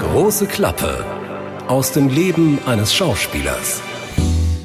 Große 0.00 0.46
Klappe 0.46 1.04
aus 1.68 1.92
dem 1.92 2.08
Leben 2.08 2.58
eines 2.64 2.94
Schauspielers. 2.94 3.82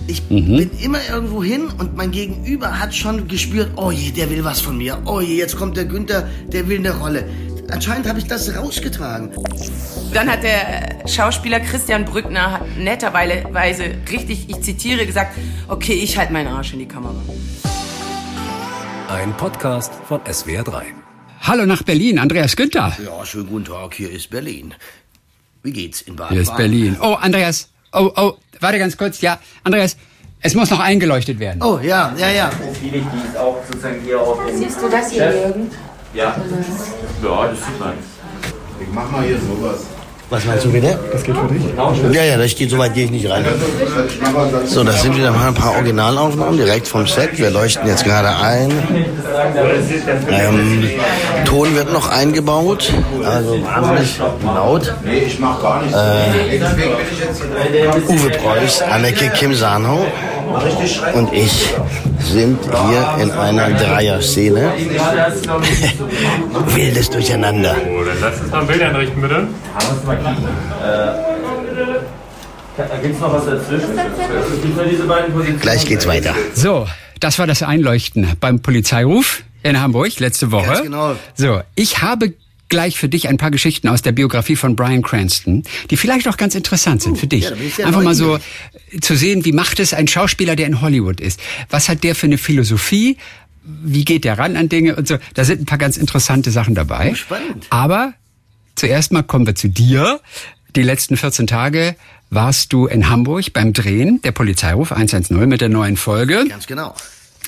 Ich 0.07 0.23
bin 0.29 0.71
immer 0.79 0.99
irgendwo 1.09 1.43
hin 1.43 1.67
und 1.77 1.97
mein 1.97 2.11
Gegenüber 2.11 2.79
hat 2.79 2.95
schon 2.95 3.27
gespürt, 3.27 3.71
oh 3.75 3.92
je, 3.92 4.11
der 4.11 4.29
will 4.29 4.45
was 4.45 4.61
von 4.61 4.77
mir. 4.77 4.97
Oh 5.05 5.19
je, 5.19 5.35
jetzt 5.35 5.57
kommt 5.57 5.75
der 5.75 5.83
Günther, 5.83 6.29
der 6.47 6.69
will 6.69 6.77
eine 6.77 6.97
Rolle. 6.97 7.27
Anscheinend 7.69 8.07
habe 8.07 8.20
ich 8.20 8.27
das 8.27 8.55
rausgetragen. 8.55 9.31
Dann 10.13 10.31
hat 10.31 10.43
der 10.43 11.05
Schauspieler 11.07 11.59
Christian 11.59 12.05
Brückner 12.05 12.61
netterweise 12.77 13.84
richtig, 14.09 14.50
ich 14.50 14.61
zitiere, 14.61 15.05
gesagt, 15.05 15.38
okay, 15.68 15.93
ich 15.93 16.18
halte 16.18 16.32
meinen 16.32 16.48
Arsch 16.48 16.71
in 16.71 16.80
die 16.80 16.88
Kamera. 16.88 17.21
Ein 19.09 19.36
Podcast 19.36 19.91
von 20.07 20.21
SWR3. 20.21 21.08
Hallo 21.50 21.66
nach 21.66 21.81
Berlin, 21.81 22.20
Andreas 22.20 22.55
Günther. 22.55 22.95
Ja, 23.04 23.25
schönen 23.25 23.47
guten 23.47 23.65
Tag, 23.65 23.95
hier 23.95 24.11
ist 24.11 24.29
Berlin. 24.29 24.75
Wie 25.64 25.71
geht's 25.71 26.02
in 26.04 26.15
Baden? 26.15 26.33
Hier 26.33 26.43
ist 26.43 26.55
Berlin. 26.55 26.96
Oh, 27.01 27.15
Andreas. 27.15 27.69
Oh, 27.92 28.11
oh, 28.15 28.33
warte 28.60 28.78
ganz 28.78 28.96
kurz. 28.96 29.19
Ja, 29.21 29.39
Andreas, 29.64 29.97
es 30.42 30.54
muss 30.54 30.70
noch 30.70 30.79
eingeleuchtet 30.79 31.39
werden. 31.39 31.64
Oh, 31.64 31.79
ja, 31.82 32.14
ja, 32.20 32.30
ja. 32.30 32.50
Profile, 32.50 33.02
die 33.02 33.36
auch 33.36 33.66
sozusagen 33.66 34.00
hier 34.06 34.22
auf 34.22 34.46
dem 34.46 34.59
Siehst 34.59 34.80
du 34.80 34.90
das 34.90 35.09
hier, 35.09 35.32
Jürgen? 35.32 35.72
Ja. 36.14 36.40
Ja, 37.23 37.48
das 37.48 37.66
sieht 37.66 37.80
man. 37.80 37.94
Ich 38.80 38.88
mach 38.94 39.09
mal 39.09 39.26
hier 39.26 39.40
sowas. 39.40 39.88
Was 40.30 40.46
meinst 40.46 40.66
du 40.66 40.72
wieder? 40.72 41.00
Das 41.12 41.24
geht 41.24 41.36
für 41.36 41.48
dich? 41.48 41.64
Ja, 42.14 42.24
ja, 42.24 42.38
das 42.38 42.54
geht, 42.56 42.70
so 42.70 42.78
weit 42.78 42.94
gehe 42.94 43.06
ich 43.06 43.12
nicht 43.12 43.28
rein. 43.30 43.44
So, 44.66 44.84
das 44.84 45.02
sind 45.02 45.18
wieder 45.18 45.32
mal 45.32 45.48
ein 45.48 45.56
paar 45.56 45.74
Originalaufnahmen 45.74 46.56
direkt 46.58 46.88
vom 46.88 47.08
Set. 47.08 47.38
Wir 47.40 47.50
leuchten 47.50 47.88
jetzt 47.88 48.04
gerade 48.06 48.30
ein. 48.30 48.72
Ähm, 50.30 50.90
Ton 51.46 51.76
wird 51.76 51.92
noch 51.92 52.10
eingebaut, 52.12 52.94
also 53.26 53.64
wahnsinnig 53.64 54.20
laut. 54.46 54.94
Nee, 55.04 55.20
ich 55.20 55.40
mach 55.40 55.62
gar 55.62 55.82
nichts. 55.82 55.98
Uwe 58.08 58.30
Preuß, 58.30 58.84
Anneke 58.84 59.30
Kim 59.31 59.56
Sanau 59.56 60.06
und 61.14 61.33
ich 61.33 61.73
sind 62.19 62.59
hier 62.64 63.23
in 63.23 63.31
einer 63.31 63.69
Dreier-Szene. 63.72 64.72
Wildes 66.75 67.09
Durcheinander. 67.09 67.75
Oh, 67.89 68.03
dann 68.03 68.17
lass 68.22 68.41
uns 68.41 68.52
mal 68.52 68.61
ein 68.61 68.67
Bild 68.67 68.81
einrichten, 68.81 69.22
bitte. 69.22 69.47
Gibt 73.02 73.16
es 73.16 73.22
noch 73.22 73.33
was 73.33 73.45
dazwischen? 73.45 73.95
Gibt 74.61 74.80
es 74.80 74.89
diese 74.89 75.03
beiden 75.03 75.33
Positionen? 75.33 75.61
Gleich 75.61 75.86
geht's 75.86 76.08
weiter. 76.08 76.33
So, 76.53 76.88
das 77.19 77.39
war 77.39 77.47
das 77.47 77.63
Einleuchten 77.63 78.28
beim 78.39 78.61
Polizeiruf 78.61 79.44
in 79.63 79.80
Hamburg 79.80 80.19
letzte 80.19 80.52
Woche. 80.52 80.67
Ganz 80.67 80.84
genau. 80.84 81.16
So, 81.36 81.61
ich 81.75 82.02
habe 82.02 82.34
gleich 82.70 82.98
für 82.98 83.09
dich 83.09 83.28
ein 83.28 83.38
paar 83.38 83.52
Geschichten 83.52 83.88
aus 83.88 84.02
der 84.02 84.12
Biografie 84.12 84.56
von 84.56 84.75
Brian 84.75 85.02
Cranston, 85.02 85.64
die 85.89 85.98
vielleicht 85.98 86.28
auch 86.28 86.38
ganz 86.38 86.56
interessant 86.56 87.02
sind 87.02 87.17
für 87.17 87.28
dich. 87.28 87.52
ja, 87.78 87.86
Einfach 87.86 88.03
mal 88.03 88.16
so 88.16 88.39
zu 89.02 89.16
sehen, 89.16 89.44
wie 89.45 89.52
macht 89.52 89.80
es 89.80 89.94
ein 89.94 90.08
Schauspieler, 90.08 90.56
der 90.56 90.67
in 90.67 90.81
Hollywood 90.81 91.20
ist? 91.20 91.40
Was 91.70 91.90
hat 91.90 92.03
der 92.03 92.16
für 92.16 92.28
eine 92.28 92.38
Philosophie? 92.38 93.17
Wie 93.64 94.06
geht 94.06 94.23
der 94.23 94.38
ran 94.40 94.56
an 94.56 94.70
Dinge 94.70 94.95
und 94.95 95.08
so? 95.08 95.17
Da 95.34 95.44
sind 95.44 95.62
ein 95.62 95.66
paar 95.66 95.78
ganz 95.78 95.97
interessante 95.97 96.52
Sachen 96.52 96.75
dabei. 96.75 97.09
Oh, 97.12 97.16
spannend. 97.16 97.67
Aber 97.70 98.14
zuerst 98.75 99.12
mal 99.12 99.23
kommen 99.23 99.45
wir 99.45 99.56
zu 99.56 99.67
dir. 99.67 100.22
Die 100.75 100.84
letzten 100.84 101.17
14 101.17 101.47
Tage 101.47 101.95
warst 102.30 102.72
du 102.73 102.86
in 102.86 103.09
Hamburg 103.09 103.52
beim 103.53 103.73
Drehen 103.73 104.22
der 104.22 104.31
Polizeiruf 104.31 104.92
110 104.92 105.50
mit 105.50 105.62
der 105.62 105.70
neuen 105.70 105.97
Folge. 105.97 106.45
Ganz 106.47 106.67
genau. 106.67 106.95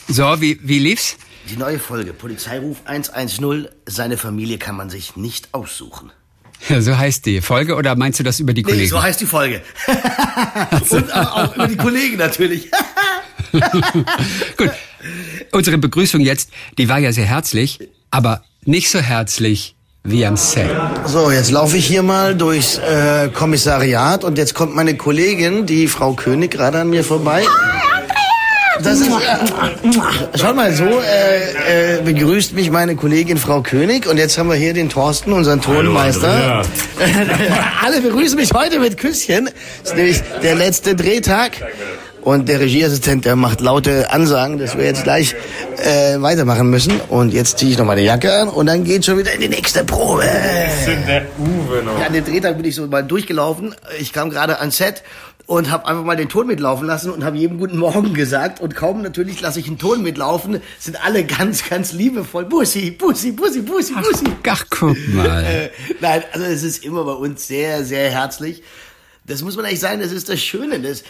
So, 0.08 0.42
wie, 0.42 0.60
wie 0.64 0.80
lief's? 0.80 1.18
Die 1.50 1.58
neue 1.58 1.80
Folge, 1.80 2.14
Polizeiruf 2.14 2.78
110, 2.86 3.68
seine 3.88 4.18
Familie 4.18 4.58
kann 4.58 4.76
man 4.76 4.90
sich 4.90 5.16
nicht 5.16 5.50
aussuchen. 5.54 6.12
Ja, 6.70 6.80
so 6.82 6.96
heißt 6.98 7.26
die 7.26 7.42
Folge 7.42 7.76
oder 7.76 7.96
meinst 7.96 8.20
du 8.20 8.24
das 8.24 8.40
über 8.40 8.54
die 8.54 8.62
Nee, 8.64 8.70
Kollegen? 8.72 8.90
so 8.90 9.02
heißt 9.02 9.20
die 9.20 9.26
Folge. 9.26 9.62
Und 10.90 11.14
auch 11.14 11.36
auch 11.36 11.56
über 11.56 11.68
die 11.68 11.76
Kollegen 11.78 12.18
natürlich. 12.18 12.70
Gut. 14.58 14.70
Unsere 15.52 15.78
Begrüßung 15.80 16.22
jetzt, 16.22 16.52
die 16.78 16.88
war 16.88 17.00
ja 17.00 17.12
sehr 17.12 17.26
herzlich, 17.26 17.80
aber 18.12 18.44
nicht 18.64 18.90
so 18.92 19.00
herzlich 19.00 19.76
wie 20.04 20.26
am 20.26 20.38
Set. 20.38 20.70
So, 21.08 21.32
jetzt 21.32 21.50
laufe 21.52 21.78
ich 21.78 21.86
hier 21.88 22.04
mal 22.04 22.36
durchs 22.36 22.78
äh, 22.78 23.30
Kommissariat 23.34 24.24
und 24.24 24.38
jetzt 24.38 24.54
kommt 24.54 24.76
meine 24.76 24.96
Kollegin, 24.96 25.66
die 25.66 25.88
Frau 25.88 26.14
König, 26.14 26.52
gerade 26.52 26.80
an 26.82 26.90
mir 26.92 27.04
vorbei. 27.04 27.44
Das 28.84 29.00
ist, 29.00 29.08
äh, 29.10 30.38
schaut 30.38 30.56
mal, 30.56 30.74
so 30.74 30.86
äh, 30.86 31.98
äh, 31.98 32.02
begrüßt 32.04 32.54
mich 32.54 32.72
meine 32.72 32.96
Kollegin 32.96 33.38
Frau 33.38 33.62
König 33.62 34.08
und 34.08 34.18
jetzt 34.18 34.38
haben 34.38 34.50
wir 34.50 34.56
hier 34.56 34.74
den 34.74 34.90
Thorsten, 34.90 35.34
unseren 35.34 35.62
Tonmeister. 35.62 36.64
Alle 37.86 38.02
begrüßen 38.02 38.38
mich 38.38 38.52
heute 38.54 38.80
mit 38.80 38.98
Küsschen. 38.98 39.50
Das 39.84 39.92
ist 39.92 39.96
nämlich 39.96 40.22
der 40.42 40.56
letzte 40.56 40.96
Drehtag. 40.96 41.62
Und 42.22 42.48
der 42.50 42.60
Regieassistent, 42.60 43.26
der 43.26 43.36
macht 43.36 43.62
laute 43.62 44.12
Ansagen, 44.12 44.60
dass 44.60 44.78
wir 44.78 44.86
jetzt 44.86 45.04
gleich 45.04 45.36
äh, 45.78 46.22
weitermachen 46.22 46.70
müssen. 46.70 47.00
Und 47.10 47.34
jetzt 47.34 47.58
ziehe 47.58 47.72
ich 47.72 47.78
noch 47.80 47.96
die 47.96 48.04
Jacke 48.04 48.32
an 48.32 48.50
und 48.50 48.68
dann 48.68 48.84
geht 48.84 49.06
schon 49.06 49.18
wieder 49.18 49.34
in 49.34 49.42
die 49.42 49.50
nächste 49.50 49.84
Probe. 49.84 50.30
Sind 50.86 51.08
der 51.08 51.24
Uwe 51.40 51.84
noch. 51.84 52.00
Ja, 52.00 52.08
an 52.08 52.14
dem 52.14 52.24
Drehtag 52.24 52.58
bin 52.58 52.66
ich 52.66 52.76
so 52.76 52.86
mal 52.86 53.04
durchgelaufen. 53.04 53.74
Ich 54.00 54.14
kam 54.14 54.30
gerade 54.30 54.60
ans 54.60 54.78
Set 54.78 55.02
und 55.52 55.70
habe 55.70 55.86
einfach 55.86 56.06
mal 56.06 56.16
den 56.16 56.30
Ton 56.30 56.48
mitlaufen 56.48 56.88
lassen 56.88 57.12
und 57.12 57.26
habe 57.26 57.36
jedem 57.36 57.58
guten 57.58 57.78
Morgen 57.78 58.14
gesagt. 58.14 58.62
Und 58.62 58.74
kaum 58.74 59.02
natürlich 59.02 59.42
lasse 59.42 59.60
ich 59.60 59.68
einen 59.68 59.78
Ton 59.78 60.02
mitlaufen, 60.02 60.62
sind 60.80 61.04
alle 61.04 61.26
ganz, 61.26 61.68
ganz 61.68 61.92
liebevoll. 61.92 62.46
Bussi, 62.46 62.92
Bussi, 62.92 63.34
Bussi, 63.34 63.60
Bussi, 63.60 63.94
Bussi. 63.94 64.24
Ach, 64.48 64.66
guck 64.70 64.96
mal. 65.10 65.44
Äh, 65.44 65.70
nein, 66.00 66.24
also 66.32 66.46
es 66.46 66.64
ist 66.64 66.86
immer 66.86 67.04
bei 67.04 67.12
uns 67.12 67.50
sehr, 67.50 67.84
sehr 67.84 68.10
herzlich. 68.12 68.64
Das 69.26 69.42
muss 69.42 69.58
man 69.58 69.66
echt 69.66 69.82
sagen, 69.82 70.00
das 70.00 70.14
ist 70.14 70.30
das 70.30 70.40
Schöne. 70.40 70.80
Das, 70.80 71.04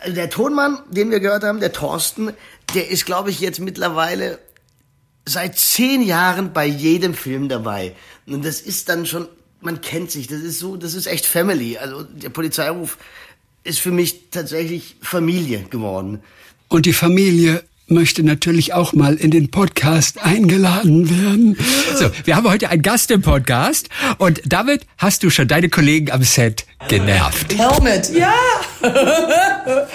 also 0.00 0.12
der 0.12 0.28
Tonmann, 0.28 0.80
den 0.90 1.12
wir 1.12 1.20
gehört 1.20 1.44
haben, 1.44 1.60
der 1.60 1.72
Thorsten, 1.72 2.32
der 2.74 2.90
ist, 2.90 3.06
glaube 3.06 3.30
ich, 3.30 3.38
jetzt 3.38 3.60
mittlerweile 3.60 4.40
seit 5.24 5.56
zehn 5.56 6.02
Jahren 6.02 6.52
bei 6.52 6.66
jedem 6.66 7.14
Film 7.14 7.48
dabei. 7.48 7.94
Und 8.26 8.44
das 8.44 8.60
ist 8.60 8.88
dann 8.88 9.06
schon, 9.06 9.28
man 9.60 9.80
kennt 9.80 10.10
sich, 10.10 10.26
das 10.26 10.40
ist 10.40 10.58
so, 10.58 10.76
das 10.76 10.94
ist 10.94 11.06
echt 11.06 11.26
Family. 11.26 11.78
Also 11.78 12.02
der 12.02 12.30
Polizeiruf 12.30 12.98
ist 13.64 13.80
für 13.80 13.90
mich 13.90 14.30
tatsächlich 14.30 14.96
Familie 15.00 15.64
geworden. 15.70 16.22
Und 16.68 16.86
die 16.86 16.92
Familie 16.92 17.62
möchte 17.88 18.22
natürlich 18.22 18.74
auch 18.74 18.92
mal 18.92 19.14
in 19.14 19.30
den 19.30 19.50
Podcast 19.50 20.22
eingeladen 20.22 21.08
werden. 21.10 21.56
So, 21.94 22.10
wir 22.24 22.36
haben 22.36 22.48
heute 22.48 22.68
einen 22.68 22.82
Gast 22.82 23.10
im 23.10 23.22
Podcast 23.22 23.88
und 24.18 24.42
damit 24.44 24.82
hast 24.98 25.22
du 25.22 25.30
schon 25.30 25.48
deine 25.48 25.70
Kollegen 25.70 26.10
am 26.10 26.22
Set 26.22 26.66
genervt. 26.88 27.56
Helmet, 27.56 28.10
ja! 28.14 28.34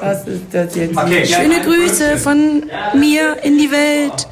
Was 0.00 0.26
ist 0.26 0.42
das 0.50 0.74
jetzt? 0.74 0.98
Schöne 1.30 1.60
Grüße 1.62 2.16
von 2.18 2.64
mir 2.94 3.36
in 3.42 3.58
die 3.58 3.70
Welt. 3.70 4.26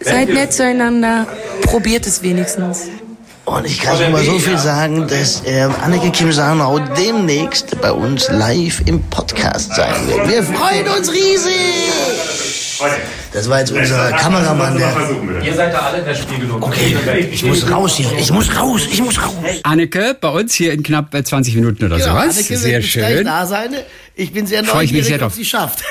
Seid 0.00 0.28
nett 0.28 0.52
zueinander. 0.52 1.26
Probiert 1.62 2.06
es 2.06 2.22
wenigstens. 2.22 2.88
Und 3.48 3.64
ich 3.64 3.80
kann 3.80 3.96
schon 3.96 4.12
mal 4.12 4.22
so 4.22 4.38
viel 4.38 4.58
sagen, 4.58 5.08
dass 5.08 5.42
ähm, 5.46 5.74
Anneke 5.82 6.10
Kim 6.10 6.30
Sanau 6.32 6.78
demnächst 6.78 7.80
bei 7.80 7.90
uns 7.90 8.28
live 8.28 8.82
im 8.84 9.02
Podcast 9.04 9.74
sein 9.74 9.94
wird. 10.06 10.28
Wir 10.28 10.42
freuen 10.42 10.86
uns 10.88 11.10
riesig! 11.10 11.54
Das 13.32 13.48
war 13.48 13.60
jetzt 13.60 13.72
unser 13.72 14.12
Kameramann, 14.12 14.76
der... 14.76 14.94
Ihr 15.42 15.54
seid 15.54 15.72
da 15.72 15.78
alle 15.80 15.98
in 15.98 16.04
der 16.04 16.14
Spiegelung. 16.14 16.62
Okay, 16.62 16.96
ich 17.30 17.42
muss 17.42 17.68
raus 17.70 17.96
hier. 17.96 18.06
Ich 18.18 18.30
muss 18.30 18.54
raus. 18.56 18.82
Ich 18.90 19.02
muss 19.02 19.20
raus. 19.20 19.32
Anneke, 19.64 20.16
bei 20.20 20.28
uns 20.28 20.54
hier 20.54 20.72
in 20.72 20.82
knapp 20.82 21.14
äh, 21.14 21.24
20 21.24 21.54
Minuten 21.56 21.84
oder 21.86 21.96
Genau, 21.96 22.08
sowas. 22.10 22.36
Anneke 22.36 22.56
Sehr 22.56 22.82
schön. 22.82 23.24
da 23.24 23.46
sein. 23.46 23.74
Ich 24.14 24.32
bin 24.32 24.46
sehr 24.46 24.62
Freu 24.64 24.82
ich 24.82 24.92
mich 24.92 25.00
neugierig, 25.02 25.18
sehr 25.18 25.26
ob 25.26 25.32
sie 25.32 25.44
schafft. 25.44 25.82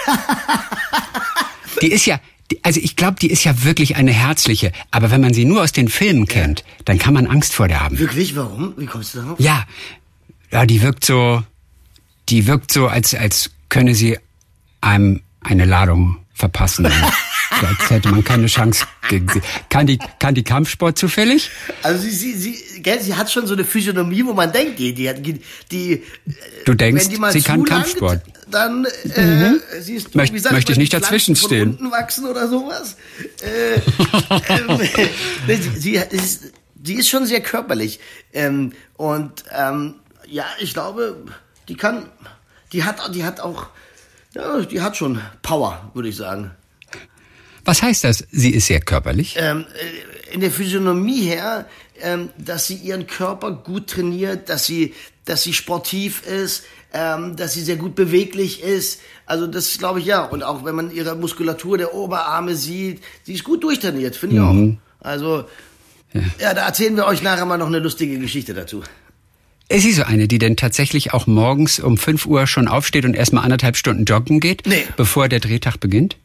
Die 1.81 1.91
ist 1.91 2.06
ja, 2.06 2.19
also 2.63 2.79
ich 2.81 2.95
glaube, 2.95 3.17
die 3.19 3.29
ist 3.29 3.43
ja 3.43 3.63
wirklich 3.63 3.95
eine 3.95 4.11
herzliche. 4.11 4.71
Aber 4.91 5.11
wenn 5.11 5.21
man 5.21 5.33
sie 5.33 5.45
nur 5.45 5.61
aus 5.61 5.71
den 5.71 5.89
Filmen 5.89 6.27
kennt, 6.27 6.63
dann 6.85 6.97
kann 6.97 7.13
man 7.13 7.27
Angst 7.27 7.53
vor 7.53 7.67
der 7.67 7.81
haben. 7.81 7.99
Wirklich? 7.99 8.35
Warum? 8.35 8.73
Wie 8.77 8.85
kommst 8.85 9.15
du 9.15 9.19
darauf? 9.19 9.39
Ja, 9.39 9.65
ja, 10.51 10.65
die 10.65 10.81
wirkt 10.81 11.03
so, 11.03 11.44
die 12.29 12.47
wirkt 12.47 12.71
so, 12.71 12.88
als 12.88 13.13
als 13.13 13.51
könne 13.69 13.95
sie 13.95 14.17
einem 14.81 15.21
eine 15.41 15.65
Ladung 15.65 16.17
verpassen. 16.33 16.88
als 17.63 17.89
hätte 17.89 18.09
man 18.09 18.24
keine 18.24 18.48
Chance 18.48 18.86
gegen 19.09 19.27
sie. 19.30 19.42
Kann 19.69 19.88
die, 19.88 19.98
kann 20.19 20.36
die 20.36 20.44
Kampfsport 20.44 20.98
zufällig? 20.98 21.50
Also 21.83 22.01
sie, 22.01 22.12
sie, 22.12 22.33
sie, 22.33 22.81
gell, 22.81 23.00
sie 23.01 23.15
hat 23.15 23.31
schon 23.31 23.48
so 23.48 23.54
eine 23.54 23.63
Physiognomie, 23.63 24.25
wo 24.25 24.33
man 24.33 24.51
denkt, 24.51 24.80
die, 24.80 24.94
die, 24.94 25.39
die, 25.71 26.04
Du 26.65 26.74
denkst, 26.74 27.04
wenn 27.06 27.09
die 27.12 27.18
mal 27.18 27.31
sie 27.31 27.42
kann 27.42 27.63
Kampfsport. 27.63 28.21
Dann 28.50 28.86
äh, 28.86 29.54
siehst 29.81 30.13
du, 30.13 30.19
Möcht- 30.19 30.33
wie 30.33 30.39
sagt 30.39 30.54
möchte 30.54 30.71
ich 30.71 30.77
nicht. 30.77 30.94
Von 30.94 31.62
unten 31.62 31.92
wachsen 31.92 32.25
oder 32.25 32.48
sowas. 32.48 32.95
Äh, 33.42 33.75
ähm, 34.50 34.80
sie, 35.48 35.80
sie, 35.80 35.95
ist, 35.95 36.51
die 36.75 36.95
ist 36.95 37.10
schon 37.10 37.25
sehr 37.25 37.42
körperlich. 37.42 38.00
Ähm, 38.33 38.71
und 38.95 39.44
ähm, 39.57 39.95
ja, 40.27 40.45
ich 40.60 40.74
glaube, 40.74 41.25
die 41.68 41.75
kann, 41.75 42.10
die 42.71 42.83
hat, 42.83 43.13
die 43.13 43.24
hat 43.25 43.39
auch, 43.42 43.68
ja, 44.33 44.60
die 44.62 44.81
hat 44.81 44.95
schon 44.98 45.21
Power, 45.42 45.92
würde 45.94 46.10
ich 46.10 46.15
sagen. 46.15 46.51
Was 47.67 47.81
heißt 47.83 48.03
das? 48.05 48.25
Sie 48.31 48.51
ist 48.51 48.67
sehr 48.67 48.79
körperlich. 48.79 49.35
Ähm, 49.37 49.65
äh, 50.29 50.33
in 50.33 50.41
der 50.41 50.51
Physiognomie 50.51 51.21
her, 51.21 51.67
ähm, 52.01 52.29
dass 52.37 52.67
sie 52.67 52.75
ihren 52.75 53.07
Körper 53.07 53.51
gut 53.51 53.87
trainiert, 53.87 54.49
dass 54.49 54.65
sie, 54.65 54.93
dass 55.25 55.43
sie 55.43 55.53
sportiv 55.53 56.23
ist, 56.25 56.63
ähm, 56.93 57.35
dass 57.35 57.53
sie 57.53 57.61
sehr 57.63 57.75
gut 57.75 57.95
beweglich 57.95 58.63
ist. 58.63 59.01
Also 59.25 59.47
das 59.47 59.77
glaube 59.77 59.99
ich 59.99 60.05
ja. 60.05 60.23
Und 60.23 60.43
auch 60.43 60.63
wenn 60.65 60.75
man 60.75 60.91
ihre 60.91 61.15
Muskulatur 61.15 61.77
der 61.77 61.93
Oberarme 61.93 62.55
sieht, 62.55 63.01
sie 63.23 63.33
ist 63.33 63.43
gut 63.43 63.63
durchtrainiert, 63.63 64.15
finde 64.15 64.35
ich 64.37 64.41
Mhm. 64.41 64.77
auch. 65.01 65.05
Also 65.07 65.45
ja. 66.39 66.53
da 66.53 66.65
erzählen 66.67 66.95
wir 66.95 67.05
euch 67.05 67.21
nachher 67.21 67.45
mal 67.45 67.57
noch 67.57 67.67
eine 67.67 67.79
lustige 67.79 68.17
Geschichte 68.19 68.53
dazu. 68.53 68.81
Ist 69.69 69.83
sie 69.83 69.91
so 69.91 70.03
eine, 70.03 70.29
die 70.29 70.39
denn 70.39 70.55
tatsächlich 70.55 71.13
auch 71.13 71.27
morgens 71.27 71.79
um 71.81 71.97
5 71.97 72.25
Uhr 72.25 72.47
schon 72.47 72.69
aufsteht 72.69 73.03
und 73.03 73.15
erstmal 73.15 73.43
anderthalb 73.43 73.75
Stunden 73.75 74.05
joggen 74.05 74.39
geht, 74.39 74.65
Nee. 74.65 74.85
bevor 74.95 75.27
der 75.27 75.41
Drehtag 75.41 75.79
beginnt? 75.81 76.15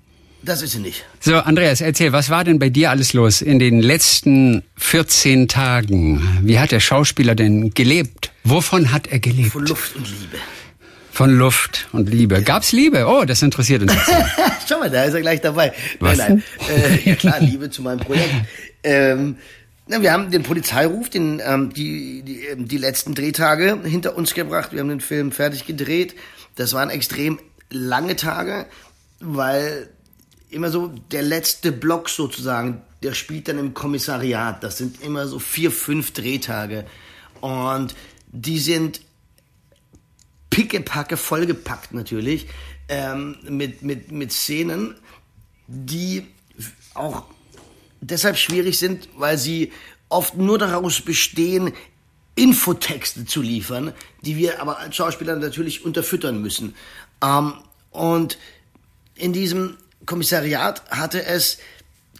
Das 0.45 0.61
ist 0.61 0.73
sie 0.73 0.81
nicht. 0.81 1.05
So, 1.21 1.37
Andreas, 1.37 1.81
erzähl, 1.81 2.13
was 2.13 2.29
war 2.29 2.43
denn 2.43 2.59
bei 2.59 2.69
dir 2.69 2.91
alles 2.91 3.13
los 3.13 3.43
in 3.43 3.61
den 3.61 3.81
letzten 3.81 4.65
14 4.77 5.47
Tagen? 5.47 6.41
Wie 6.43 6.59
hat 6.59 6.73
der 6.73 6.81
Schauspieler 6.81 7.37
denn 7.37 7.73
gelebt? 7.75 8.33
Wovon 8.43 8.93
hat 8.93 9.07
er 9.07 9.21
gelebt? 9.21 9.53
Von 9.53 9.67
Luft 9.67 9.95
und 9.95 10.09
Liebe. 10.09 10.39
Von 11.13 11.31
Luft 11.37 11.89
und 11.93 12.09
Liebe. 12.09 12.43
Gab's 12.43 12.73
Liebe? 12.73 13.07
Oh, 13.07 13.25
das 13.25 13.43
interessiert 13.43 13.83
uns. 13.83 13.93
Schau 14.69 14.81
mal, 14.81 14.91
da 14.91 15.05
ist 15.05 15.15
er 15.15 15.21
gleich 15.21 15.41
dabei. 15.41 15.73
Was 16.01 16.19
Nein, 16.19 16.43
nein. 16.59 16.77
Äh, 17.05 17.11
ja 17.11 17.15
klar, 17.15 17.39
Liebe 17.41 17.71
zu 17.71 17.83
meinem 17.83 18.01
Projekt. 18.01 18.35
Ähm, 18.83 19.37
na, 19.87 20.03
wir 20.03 20.13
haben 20.13 20.31
den 20.31 20.43
Polizeiruf, 20.43 21.11
den, 21.11 21.41
ähm, 21.45 21.73
die, 21.73 22.23
die, 22.23 22.47
ähm, 22.47 22.67
die 22.67 22.79
letzten 22.79 23.15
Drehtage 23.15 23.79
hinter 23.85 24.17
uns 24.17 24.35
gebracht. 24.35 24.73
Wir 24.73 24.81
haben 24.81 24.89
den 24.89 25.01
Film 25.01 25.33
fertig 25.33 25.67
gedreht. 25.67 26.15
Das 26.57 26.73
waren 26.73 26.91
extrem 26.91 27.39
lange 27.71 28.17
Tage, 28.17 28.67
weil 29.21 29.89
immer 30.53 30.71
so 30.71 30.89
der 31.11 31.23
letzte 31.23 31.73
Block 31.73 32.09
sozusagen, 32.09 32.83
der 33.03 33.15
spielt 33.15 33.49
dann 33.49 33.59
im 33.59 33.75
Kommissariat. 33.75 34.63
Das 34.63 34.79
sind 34.79 35.03
immer 35.03 35.27
so 35.27 35.39
vier, 35.39 35.71
fünf 35.71 36.13
Drehtage. 36.13 36.87
Und 37.41 37.95
die 38.29 38.59
sind 38.59 39.01
pickepacke 40.51 41.17
vollgepackt 41.17 41.95
natürlich 41.95 42.47
ähm, 42.89 43.37
mit, 43.49 43.83
mit, 43.83 44.13
mit 44.13 44.33
Szenen, 44.33 44.95
die 45.67 46.27
auch 46.95 47.25
deshalb 48.01 48.37
schwierig 48.37 48.79
sind, 48.79 49.09
weil 49.17 49.39
sie 49.39 49.73
oft 50.09 50.37
nur 50.37 50.59
daraus 50.59 51.01
bestehen, 51.01 51.73
Infotexte 52.35 53.25
zu 53.25 53.43
liefern, 53.43 53.93
die 54.23 54.37
wir 54.37 54.61
aber 54.61 54.79
als 54.79 54.97
Schauspieler 54.97 55.37
natürlich 55.37 55.85
unterfüttern 55.85 56.41
müssen. 56.41 56.75
Ähm, 57.23 57.55
und 57.91 58.39
in 59.15 59.33
diesem 59.33 59.77
Kommissariat 60.07 60.83
hatte 60.91 61.25
es 61.25 61.59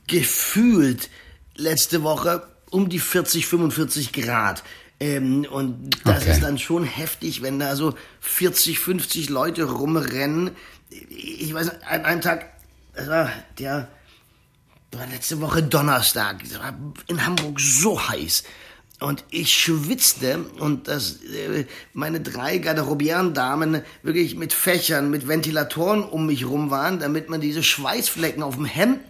gefühlt 0.07 1.11
letzte 1.57 2.03
Woche 2.03 2.47
um 2.71 2.89
die 2.89 2.99
40, 2.99 3.47
45 3.47 4.13
Grad. 4.13 4.63
Ähm, 5.01 5.47
und 5.51 5.91
das 6.05 6.23
Okay. 6.23 6.33
ist 6.33 6.43
dann 6.43 6.59
schon 6.59 6.85
heftig, 6.85 7.43
wenn 7.43 7.59
da 7.59 7.77
so 7.77 7.95
40, 8.21 8.79
50 8.79 9.29
Leute 9.31 9.65
rumrennen. 9.65 10.53
Ich 11.09 11.53
weiß, 11.53 11.71
an 11.89 12.05
einem 12.05 12.21
Tag, 12.21 12.51
das 12.95 13.09
war 13.09 13.31
der 13.59 13.89
war 14.93 15.07
letzte 15.07 15.41
Woche 15.41 15.63
Donnerstag. 15.63 16.45
Es 16.45 16.59
war 16.59 16.75
in 17.09 17.25
Hamburg 17.25 17.59
so 17.61 18.09
heiß. 18.09 18.45
Und 19.03 19.25
ich 19.31 19.53
schwitzte 19.53 20.45
und 20.61 20.87
das, 20.89 21.17
äh, 21.23 21.65
meine 21.93 22.21
drei 22.21 22.59
Garderobieren-Damen 22.59 23.83
wirklich 24.03 24.37
mit 24.37 24.53
Fächern, 24.53 25.11
mit 25.11 25.27
Ventilatoren 25.29 26.05
um 26.05 26.27
mich 26.27 26.47
rum 26.47 26.71
waren, 26.71 26.99
damit 27.01 27.29
man 27.29 27.41
diese 27.41 27.63
Schweißflecken 27.63 28.43
auf 28.43 28.55
dem 28.57 28.65
Hemd 28.65 29.01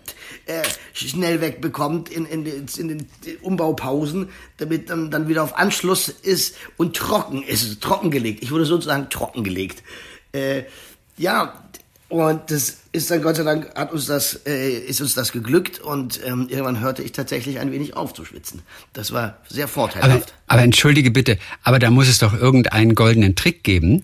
äh, 0.46 0.62
schnell 0.94 1.40
wegbekommt 1.40 2.08
in, 2.08 2.24
in, 2.26 2.44
den- 2.44 2.66
in 2.78 2.88
den 2.88 3.06
Umbaupausen, 3.42 4.30
damit 4.56 4.88
dann, 4.90 5.10
dann 5.10 5.28
wieder 5.28 5.42
auf 5.42 5.56
Anschluss 5.58 6.08
ist 6.08 6.56
und 6.78 6.96
trocken 6.96 7.42
ist, 7.42 7.80
trockengelegt. 7.82 8.42
Ich 8.42 8.50
wurde 8.50 8.64
sozusagen 8.64 9.10
trockengelegt. 9.10 9.82
Äh, 10.32 10.62
ja, 11.18 11.62
und 12.12 12.50
das 12.50 12.76
ist 12.92 13.10
dann 13.10 13.22
Gott 13.22 13.36
sei 13.36 13.42
Dank 13.42 13.74
hat 13.74 13.90
uns 13.90 14.04
das 14.06 14.40
äh, 14.46 14.70
ist 14.70 15.00
uns 15.00 15.14
das 15.14 15.32
geglückt 15.32 15.80
und 15.80 16.20
ähm, 16.26 16.46
irgendwann 16.50 16.80
hörte 16.80 17.02
ich 17.02 17.12
tatsächlich 17.12 17.58
ein 17.58 17.72
wenig 17.72 17.96
auf 17.96 18.12
zu 18.12 18.26
schwitzen. 18.26 18.60
Das 18.92 19.12
war 19.12 19.38
sehr 19.48 19.64
Aber, 19.64 19.72
vorteilhaft. 19.72 20.34
aber 20.46 20.62
entschuldige 20.62 21.10
bitte, 21.10 21.38
aber 21.62 21.78
da 21.78 21.90
muss 21.90 22.08
es 22.08 22.18
doch 22.18 22.34
irgendeinen 22.34 22.94
goldenen 22.94 23.34
Trick 23.34 23.64
geben, 23.64 24.02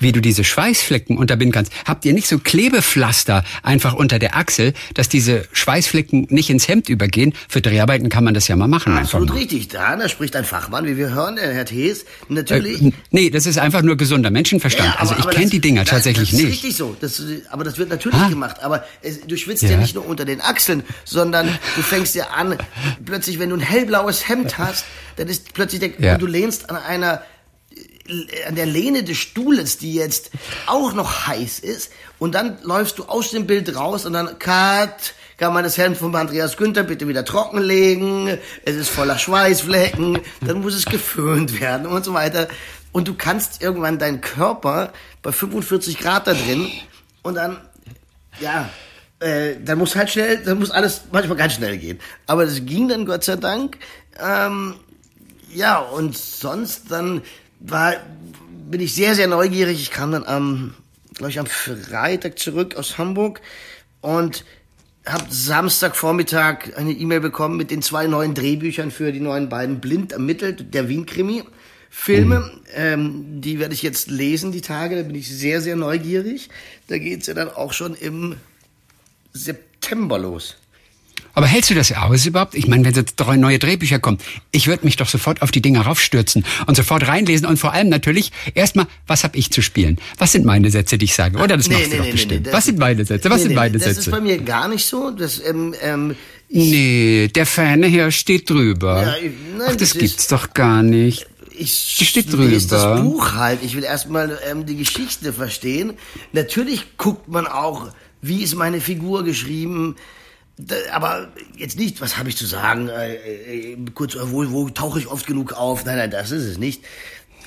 wie 0.00 0.12
du 0.12 0.20
diese 0.20 0.44
Schweißflecken 0.44 1.16
unterbinden 1.18 1.52
kannst. 1.52 1.72
Habt 1.84 2.04
ihr 2.04 2.12
nicht 2.12 2.28
so 2.28 2.38
Klebepflaster 2.38 3.44
einfach 3.62 3.94
unter 3.94 4.18
der 4.18 4.36
Achsel, 4.36 4.72
dass 4.94 5.08
diese 5.08 5.46
Schweißflecken 5.52 6.26
nicht 6.30 6.50
ins 6.50 6.68
Hemd 6.68 6.88
übergehen? 6.88 7.32
Für 7.48 7.60
Dreharbeiten 7.60 8.08
kann 8.08 8.24
man 8.24 8.34
das 8.34 8.48
ja 8.48 8.56
mal 8.56 8.68
machen. 8.68 8.92
Einfach 8.92 9.04
Absolut 9.14 9.28
mal. 9.30 9.36
richtig. 9.38 9.68
Da, 9.68 9.96
da 9.96 10.08
spricht 10.08 10.36
ein 10.36 10.44
Fachmann, 10.44 10.86
wie 10.86 10.96
wir 10.96 11.10
hören, 11.10 11.36
der 11.36 11.52
Herr 11.54 11.64
Thees. 11.64 12.04
Natürlich. 12.28 12.82
Äh, 12.82 12.92
nee, 13.10 13.30
das 13.30 13.46
ist 13.46 13.58
einfach 13.58 13.82
nur 13.82 13.96
gesunder 13.96 14.30
Menschenverstand. 14.30 14.88
Ja, 14.94 15.00
also 15.00 15.12
aber- 15.12 15.20
ich 15.20 15.26
aber 15.26 15.34
kenne 15.34 15.50
die 15.50 15.60
Dinger 15.60 15.82
das, 15.82 15.90
tatsächlich 15.90 16.30
das 16.30 16.38
ist 16.38 16.44
nicht. 16.44 16.52
richtig 16.52 16.76
so. 16.76 16.96
Das, 17.00 17.22
aber 17.50 17.64
das 17.64 17.78
wird 17.78 17.88
natürlich 17.90 18.20
Ah. 18.20 18.28
gemacht. 18.28 18.62
Aber 18.62 18.84
es, 19.02 19.20
du 19.26 19.36
schwitzt 19.36 19.62
ja. 19.62 19.70
Ja. 19.70 19.76
nicht 19.78 19.94
nur 19.94 20.06
unter 20.06 20.24
den 20.24 20.40
Achseln, 20.40 20.82
sondern 21.04 21.48
du 21.76 21.82
fängst 21.82 22.14
ja 22.14 22.28
an, 22.28 22.56
plötzlich, 23.04 23.38
wenn 23.38 23.50
du 23.50 23.56
ein 23.56 23.60
hellblaues 23.60 24.28
Hemd 24.28 24.58
hast, 24.58 24.84
dann 25.16 25.28
ist 25.28 25.52
plötzlich 25.54 25.80
der, 25.80 25.90
Ja. 25.98 26.18
du 26.18 26.26
lehnst 26.26 26.68
an 26.70 26.76
einer 26.76 27.22
an 28.46 28.54
der 28.54 28.66
Lehne 28.66 29.04
des 29.04 29.16
Stuhles, 29.18 29.78
die 29.78 29.94
jetzt 29.94 30.30
auch 30.66 30.92
noch 30.92 31.26
heiß 31.26 31.60
ist, 31.60 31.90
und 32.18 32.34
dann 32.34 32.58
läufst 32.62 32.98
du 32.98 33.04
aus 33.04 33.30
dem 33.30 33.46
Bild 33.46 33.74
raus 33.76 34.06
und 34.06 34.14
dann 34.14 34.38
cut, 34.38 35.14
kann 35.36 35.52
man 35.52 35.64
das 35.64 35.76
Hemd 35.76 35.98
von 35.98 36.14
Andreas 36.14 36.56
Günther 36.56 36.82
bitte 36.82 37.08
wieder 37.08 37.24
trockenlegen, 37.24 38.38
es 38.64 38.76
ist 38.76 38.88
voller 38.88 39.18
Schweißflecken, 39.18 40.20
dann 40.40 40.60
muss 40.62 40.74
es 40.74 40.86
geföhnt 40.86 41.60
werden 41.60 41.86
und 41.86 42.04
so 42.04 42.14
weiter. 42.14 42.48
Und 42.92 43.08
du 43.08 43.14
kannst 43.14 43.62
irgendwann 43.62 43.98
deinen 43.98 44.22
Körper 44.22 44.92
bei 45.22 45.32
45 45.32 45.98
Grad 45.98 46.26
da 46.26 46.32
drin 46.32 46.70
und 47.22 47.34
dann, 47.34 47.58
ja, 48.40 48.70
äh, 49.20 49.56
dann 49.62 49.78
muss 49.78 49.94
halt 49.96 50.10
schnell, 50.10 50.38
dann 50.38 50.58
muss 50.58 50.70
alles 50.70 51.02
manchmal 51.12 51.36
ganz 51.36 51.54
schnell 51.54 51.76
gehen. 51.76 51.98
Aber 52.26 52.46
das 52.46 52.64
ging 52.64 52.88
dann 52.88 53.04
Gott 53.04 53.24
sei 53.24 53.36
Dank. 53.36 53.78
Ähm, 54.18 54.76
ja, 55.54 55.78
und 55.78 56.16
sonst 56.16 56.90
dann 56.90 57.22
war, 57.60 57.94
bin 58.70 58.80
ich 58.80 58.94
sehr, 58.94 59.14
sehr 59.14 59.28
neugierig. 59.28 59.80
Ich 59.80 59.90
kam 59.90 60.12
dann 60.12 60.24
am, 60.24 60.74
glaube 61.14 61.30
ich, 61.30 61.38
am 61.38 61.46
Freitag 61.46 62.38
zurück 62.38 62.76
aus 62.76 62.98
Hamburg 62.98 63.40
und 64.00 64.44
habe 65.06 65.26
Samstagvormittag 65.28 66.76
eine 66.76 66.92
E-Mail 66.92 67.20
bekommen 67.20 67.56
mit 67.56 67.70
den 67.70 67.82
zwei 67.82 68.06
neuen 68.06 68.34
Drehbüchern 68.34 68.90
für 68.90 69.12
die 69.12 69.20
neuen 69.20 69.48
beiden 69.48 69.80
Blind 69.80 70.12
ermittelt, 70.12 70.74
der 70.74 70.88
Wien-Krimi. 70.88 71.44
Filme, 71.88 72.50
ähm, 72.74 73.40
die 73.40 73.58
werde 73.58 73.72
ich 73.72 73.82
jetzt 73.82 74.10
lesen, 74.10 74.52
die 74.52 74.60
Tage, 74.60 74.96
da 74.96 75.02
bin 75.02 75.14
ich 75.14 75.30
sehr, 75.30 75.62
sehr 75.62 75.76
neugierig. 75.76 76.50
Da 76.88 76.98
geht's 76.98 77.26
ja 77.26 77.32
dann 77.34 77.48
auch 77.48 77.72
schon 77.72 77.94
im 77.94 78.36
September 79.32 80.18
los. 80.18 80.56
Aber 81.36 81.46
hältst 81.46 81.68
du 81.68 81.74
das 81.74 81.92
aus 81.92 82.24
überhaupt? 82.24 82.54
Ich 82.54 82.66
meine, 82.66 82.82
wenn 82.86 82.94
jetzt 82.94 83.16
drei 83.16 83.36
neue 83.36 83.58
Drehbücher 83.58 83.98
kommen, 83.98 84.16
ich 84.52 84.68
würde 84.68 84.86
mich 84.86 84.96
doch 84.96 85.06
sofort 85.06 85.42
auf 85.42 85.50
die 85.50 85.60
Dinger 85.60 85.82
raufstürzen 85.82 86.46
und 86.66 86.76
sofort 86.76 87.06
reinlesen 87.06 87.46
und 87.46 87.58
vor 87.58 87.74
allem 87.74 87.90
natürlich 87.90 88.32
erstmal, 88.54 88.86
was 89.06 89.22
habe 89.22 89.36
ich 89.36 89.50
zu 89.50 89.60
spielen? 89.60 89.98
Was 90.16 90.32
sind 90.32 90.46
meine 90.46 90.70
Sätze, 90.70 90.96
die 90.96 91.04
ich 91.04 91.14
sage? 91.14 91.36
Oder 91.38 91.58
das 91.58 91.68
machst 91.68 91.92
du 91.92 91.98
doch 91.98 92.10
bestimmt. 92.10 92.46
das 92.46 92.54
was 92.54 92.64
sind 92.64 92.74
ist- 92.76 92.80
meine 92.80 93.04
Sätze? 93.04 93.28
Was 93.28 93.36
nee, 93.36 93.42
sind 93.42 93.48
nee, 93.50 93.54
meine 93.54 93.78
Das 93.78 93.86
ist 93.86 93.94
Sätze? 93.96 94.10
bei 94.12 94.20
mir 94.20 94.38
gar 94.38 94.66
nicht 94.68 94.86
so. 94.86 95.10
Das, 95.10 95.40
ähm, 95.46 95.74
ähm, 95.82 96.16
Nee, 96.48 97.28
der 97.34 97.44
Fernseher 97.44 98.10
steht 98.12 98.48
drüber. 98.48 99.02
Ja, 99.02 99.06
nein, 99.10 99.34
Ach, 99.60 99.66
das, 99.66 99.76
das 99.76 99.92
ist- 99.92 99.98
gibt's 99.98 100.28
doch 100.28 100.54
gar 100.54 100.82
nicht. 100.82 101.26
ich 101.50 101.96
Die 101.98 102.04
steht 102.06 102.32
lese 102.32 102.68
das 102.68 102.82
drüber. 102.82 103.00
Buch 103.02 103.32
halt. 103.34 103.58
Ich 103.62 103.76
will 103.76 103.84
erstmal 103.84 104.38
ähm, 104.50 104.64
die 104.64 104.76
Geschichte 104.76 105.32
verstehen. 105.34 105.92
Natürlich 106.32 106.96
guckt 106.96 107.28
man 107.28 107.46
auch, 107.46 107.88
wie 108.22 108.42
ist 108.42 108.54
meine 108.54 108.80
Figur 108.80 109.22
geschrieben. 109.24 109.96
Aber 110.92 111.28
jetzt 111.56 111.78
nicht, 111.78 112.00
was 112.00 112.16
habe 112.16 112.30
ich 112.30 112.36
zu 112.36 112.46
sagen? 112.46 112.88
Äh, 112.88 113.14
äh, 113.14 113.76
kurz, 113.94 114.14
äh, 114.14 114.32
wo, 114.32 114.50
wo 114.50 114.70
tauche 114.70 114.98
ich 114.98 115.06
oft 115.06 115.26
genug 115.26 115.52
auf? 115.52 115.84
Nein, 115.84 115.96
nein, 115.96 116.10
das 116.10 116.30
ist 116.30 116.44
es 116.44 116.58
nicht. 116.58 116.82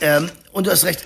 Ähm, 0.02 0.30
und 0.52 0.68
du 0.68 0.72
hast 0.72 0.86
recht. 0.86 1.06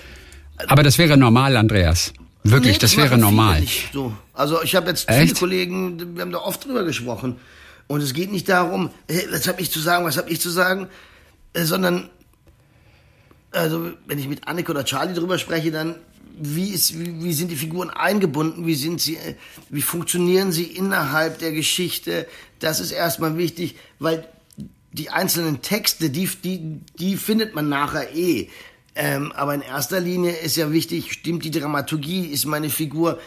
Aber 0.68 0.82
das 0.82 0.98
wäre 0.98 1.16
normal, 1.16 1.56
Andreas. 1.56 2.12
Wirklich, 2.42 2.74
Nee, 2.74 2.78
das 2.78 2.96
wäre 2.96 3.06
machen 3.08 3.20
viele 3.20 3.30
normal. 3.30 3.62
So. 3.92 4.14
Also 4.34 4.62
ich 4.62 4.74
habe 4.74 4.88
jetzt 4.88 5.08
viele 5.08 5.22
Echt? 5.22 5.38
Kollegen, 5.38 6.14
wir 6.14 6.22
haben 6.22 6.30
da 6.30 6.38
oft 6.40 6.64
drüber 6.64 6.84
gesprochen. 6.84 7.36
Und 7.86 8.02
es 8.02 8.12
geht 8.12 8.30
nicht 8.30 8.48
darum, 8.48 8.90
hey, 9.08 9.26
was 9.30 9.48
habe 9.48 9.60
ich 9.62 9.70
zu 9.70 9.80
sagen, 9.80 10.04
was 10.04 10.18
habe 10.18 10.30
ich 10.30 10.40
zu 10.40 10.50
sagen, 10.50 10.88
sondern 11.54 12.10
also 13.50 13.92
wenn 14.06 14.18
ich 14.18 14.28
mit 14.28 14.46
Annika 14.46 14.72
oder 14.72 14.84
Charlie 14.84 15.14
drüber 15.14 15.38
spreche, 15.38 15.70
dann 15.70 15.96
wie, 16.38 16.70
ist, 16.70 16.98
wie, 16.98 17.22
wie 17.22 17.32
sind 17.32 17.50
die 17.50 17.56
Figuren 17.56 17.90
eingebunden, 17.90 18.66
wie 18.66 18.74
sind 18.74 19.00
sie, 19.00 19.16
äh, 19.16 19.34
wie 19.70 19.82
funktionieren 19.82 20.52
sie 20.52 20.64
innerhalb 20.64 21.38
der 21.38 21.52
Geschichte? 21.52 22.26
Das 22.58 22.80
ist 22.80 22.92
erstmal 22.92 23.36
wichtig, 23.36 23.76
weil 23.98 24.26
die 24.92 25.10
einzelnen 25.10 25.60
Texte, 25.62 26.10
die, 26.10 26.28
die, 26.42 26.80
die 26.98 27.16
findet 27.16 27.54
man 27.54 27.68
nachher 27.68 28.14
eh. 28.14 28.48
Ähm, 28.94 29.32
aber 29.32 29.54
in 29.54 29.62
erster 29.62 29.98
Linie 29.98 30.32
ist 30.32 30.56
ja 30.56 30.70
wichtig, 30.70 31.12
stimmt 31.12 31.44
die 31.44 31.50
Dramaturgie, 31.50 32.26
ist 32.26 32.44
meine 32.44 32.70
Figur 32.70 33.18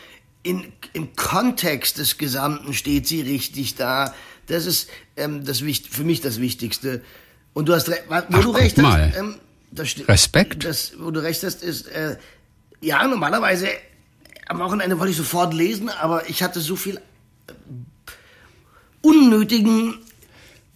in, 0.43 0.71
im 0.93 1.13
Kontext 1.15 1.97
des 1.97 2.17
Gesamten 2.17 2.73
steht 2.73 3.05
sie 3.05 3.21
richtig 3.21 3.75
da. 3.75 4.13
Das 4.45 4.65
ist 4.65 4.89
ähm, 5.17 5.43
das 5.43 5.59
für 5.59 6.03
mich 6.05 6.21
das 6.21 6.39
Wichtigste. 6.39 7.01
Und 7.53 7.67
du 7.67 7.73
hast 7.73 7.89
wo 7.89 7.93
Ach, 8.09 8.23
du 8.41 8.51
recht 8.51 8.77
mal. 8.77 9.09
hast. 9.09 9.17
Ähm, 9.17 9.35
das 9.71 9.95
Respekt. 10.07 10.63
Das, 10.63 10.93
wo 10.99 11.11
du 11.11 11.21
recht 11.21 11.43
hast, 11.43 11.63
ist, 11.63 11.87
äh, 11.87 12.15
ja, 12.81 13.07
normalerweise 13.07 13.69
am 14.47 14.59
Wochenende 14.59 14.97
wollte 14.99 15.11
ich 15.11 15.17
sofort 15.17 15.53
lesen, 15.53 15.89
aber 15.89 16.29
ich 16.29 16.43
hatte 16.43 16.59
so 16.59 16.75
viel 16.75 16.97
äh, 16.97 17.51
unnötigen 19.01 19.95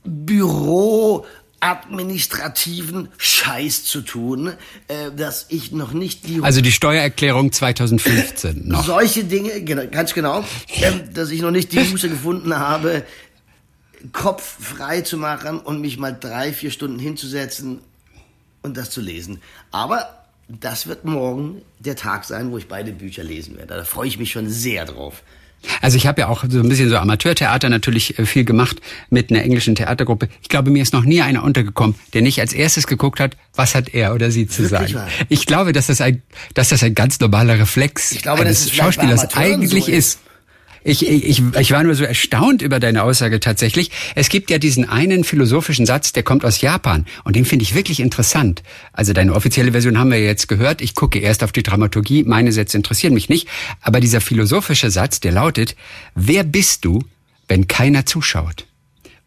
Büro 0.04 1.26
administrativen 1.62 3.10
Scheiß 3.18 3.86
zu 3.86 4.02
tun, 4.02 4.54
äh, 4.88 5.12
dass 5.16 5.46
ich 5.50 5.72
noch 5.72 5.94
nicht 5.94 6.28
die 6.28 6.42
Also 6.42 6.60
die 6.62 6.72
Steuererklärung 6.72 7.52
2015 7.52 8.64
noch. 8.68 8.84
solche 8.84 9.24
Dinge, 9.24 9.62
genau, 9.64 9.86
ganz 9.88 10.14
genau, 10.14 10.44
ähm, 10.82 11.14
dass 11.14 11.30
ich 11.30 11.42
noch 11.42 11.52
nicht 11.52 11.72
die 11.72 11.80
Muße 11.80 12.10
gefunden 12.10 12.58
habe, 12.58 13.06
Kopf 14.12 14.58
frei 14.60 15.02
zu 15.02 15.18
machen 15.18 15.60
und 15.60 15.82
mich 15.82 16.00
mal 16.00 16.18
drei, 16.20 16.52
vier 16.52 16.72
Stunden 16.72 16.98
hinzusetzen 16.98 17.80
und 18.64 18.76
das 18.76 18.90
zu 18.90 19.00
lesen. 19.00 19.40
Aber 19.70 20.21
das 20.60 20.88
wird 20.88 21.06
morgen 21.06 21.62
der 21.80 21.96
Tag 21.96 22.26
sein, 22.26 22.52
wo 22.52 22.58
ich 22.58 22.68
beide 22.68 22.92
Bücher 22.92 23.24
lesen 23.24 23.58
werde. 23.58 23.76
Da 23.76 23.84
freue 23.84 24.08
ich 24.08 24.20
mich 24.20 24.32
schon 24.32 24.50
sehr 24.50 24.86
drauf. 24.86 25.24
Also 25.82 25.96
ich 25.96 26.08
habe 26.08 26.22
ja 26.22 26.28
auch 26.28 26.44
so 26.50 26.60
ein 26.60 26.70
bisschen 26.70 26.90
so 26.90 26.98
Amateurtheater 26.98 27.70
natürlich 27.70 28.18
äh, 28.18 28.26
viel 28.26 28.46
gemacht 28.46 28.82
mit 29.12 29.30
einer 29.30 29.44
englischen 29.44 29.76
Theatergruppe. 29.76 30.28
Ich 30.42 30.50
glaube, 30.50 30.72
mir 30.72 30.82
ist 30.82 30.92
noch 30.92 31.04
nie 31.04 31.22
einer 31.22 31.44
untergekommen, 31.44 31.96
der 32.14 32.24
nicht 32.24 32.40
als 32.40 32.52
erstes 32.54 32.88
geguckt 32.88 33.20
hat, 33.20 33.38
was 33.54 33.76
hat 33.76 33.94
er 33.94 34.16
oder 34.16 34.32
sie 34.32 34.48
zu 34.48 34.64
Wirklich 34.70 34.94
sagen. 34.94 35.06
wahr? 35.06 35.08
Ich 35.30 35.46
glaube, 35.46 35.72
dass 35.72 35.86
das 35.88 36.02
ein, 36.02 36.24
dass 36.56 36.70
das 36.70 36.82
ein 36.84 36.96
ganz 36.96 37.20
normaler 37.20 37.60
Reflex 37.60 38.12
Ich 38.12 38.24
glaube, 38.24 38.42
eines 38.42 38.72
Schauspielers 38.74 39.36
eigentlich 39.36 39.86
so 39.86 39.92
ist. 39.92 40.16
ist. 40.16 40.20
Ich, 40.84 41.08
ich, 41.08 41.44
ich, 41.60 41.72
war 41.72 41.84
nur 41.84 41.94
so 41.94 42.04
erstaunt 42.04 42.64
über 42.64 42.80
deine 42.80 43.04
Aussage 43.04 43.40
tatsächlich. 43.40 43.92
Es 44.16 44.30
gibt 44.30 44.50
ja 44.50 44.58
diesen 44.58 44.90
einen 44.90 45.24
philosophischen 45.24 45.86
Satz, 45.86 46.12
der 46.12 46.24
kommt 46.24 46.44
aus 46.44 46.62
Japan 46.62 47.06
und 47.24 47.36
den 47.36 47.46
finde 47.46 47.64
ich 47.64 47.76
wirklich 47.76 48.00
interessant. 48.00 48.64
Also 48.92 49.14
deine 49.14 49.36
offizielle 49.36 49.74
Version 49.74 50.00
haben 50.00 50.10
wir 50.10 50.20
jetzt 50.20 50.48
gehört. 50.48 50.82
Ich 50.82 50.96
gucke 50.96 51.20
erst 51.20 51.44
auf 51.44 51.52
die 51.52 51.62
Dramaturgie, 51.62 52.24
meine 52.24 52.52
Sätze 52.52 52.78
interessieren 52.78 53.14
mich 53.14 53.30
nicht. 53.30 53.48
Aber 53.82 54.00
dieser 54.00 54.22
philosophische 54.22 54.90
Satz, 54.90 55.20
der 55.20 55.34
lautet, 55.34 55.76
wer 56.16 56.44
bist 56.44 56.84
du, 56.84 57.04
wenn 57.48 57.68
keiner 57.68 58.08
zuschaut? 58.08 58.66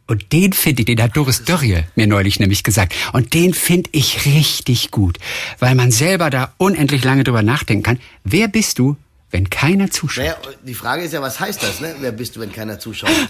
Und 0.06 0.32
den 0.32 0.52
finde 0.52 0.82
ich, 0.82 0.86
den 0.86 1.00
hat 1.00 1.16
Doris 1.16 1.44
Dörrie 1.44 1.84
mir 1.94 2.06
neulich 2.06 2.40
nämlich 2.40 2.62
gesagt. 2.62 2.94
Und 3.12 3.32
den 3.32 3.54
finde 3.54 3.90
ich 3.92 4.26
richtig 4.26 4.90
gut, 4.90 5.18
weil 5.60 5.74
man 5.74 5.90
selber 5.90 6.30
da 6.30 6.52
unendlich 6.58 7.04
lange 7.04 7.24
drüber 7.24 7.42
nachdenken 7.42 7.84
kann. 7.84 8.00
Wer 8.24 8.48
bist 8.48 8.78
du, 8.78 8.96
wenn 9.34 9.50
keiner 9.50 9.90
zuschaut? 9.90 10.24
Naja, 10.24 10.36
die 10.62 10.74
Frage 10.74 11.02
ist 11.02 11.12
ja, 11.12 11.20
was 11.20 11.40
heißt 11.40 11.60
das, 11.60 11.80
ne? 11.80 11.96
Wer 11.98 12.12
bist 12.12 12.36
du, 12.36 12.40
wenn 12.40 12.52
keiner 12.52 12.78
zuschaut? 12.78 13.10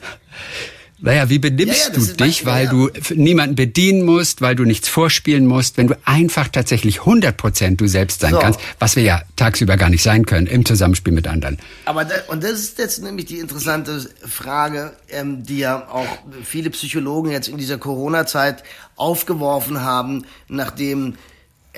Naja, 1.01 1.29
wie 1.29 1.41
benimmst 1.41 1.89
Ja, 1.89 1.93
ja, 1.93 1.99
du 1.99 2.25
dich, 2.25 2.47
weil 2.47 2.67
ja, 2.67 2.71
du 2.71 2.89
niemanden 3.15 3.57
bedienen 3.57 4.05
musst, 4.05 4.41
weil 4.41 4.55
du 4.55 4.65
nichts 4.65 4.89
vorspielen 4.89 5.45
musst, 5.45 5.77
wenn 5.77 5.89
du 5.89 5.99
einfach 6.05 6.47
tatsächlich 6.49 7.01
100% 7.01 7.77
du 7.77 7.89
selbst 7.89 8.21
sein 8.21 8.31
So. 8.31 8.39
kannst, 8.39 8.61
was 8.79 8.95
wir 8.95 9.03
ja 9.03 9.23
tagsüber 9.35 9.77
gar 9.77 9.91
nicht 9.91 10.05
sein 10.05 10.25
können 10.25 10.47
im 10.47 10.65
Zusammenspiel 10.65 11.13
mit 11.13 11.27
anderen. 11.27 11.59
Aber 11.85 12.05
da, 12.05 12.15
und 12.29 12.45
das 12.45 12.53
ist 12.53 12.79
jetzt 12.79 13.03
nämlich 13.03 13.27
die 13.27 13.41
interessante 13.41 14.09
Frage, 14.25 14.93
ähm, 15.11 15.43
die 15.43 15.59
ja 15.59 15.89
auch 15.89 16.07
viele 16.45 16.71
Psychologen 16.71 17.33
jetzt 17.33 17.49
in 17.49 17.59
dieser 17.59 17.77
Corona-Zeit 17.77 18.63
aufgeworfen 18.95 19.83
haben, 19.83 20.25
nachdem 20.49 21.17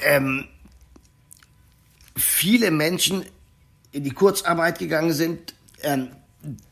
ähm, 0.05 0.45
viele 2.17 2.71
Menschen 2.71 3.25
in 3.97 4.05
die 4.05 4.11
Kurzarbeit 4.11 4.79
gegangen 4.79 5.15
sind, 5.15 5.55
ähm, 5.83 6.09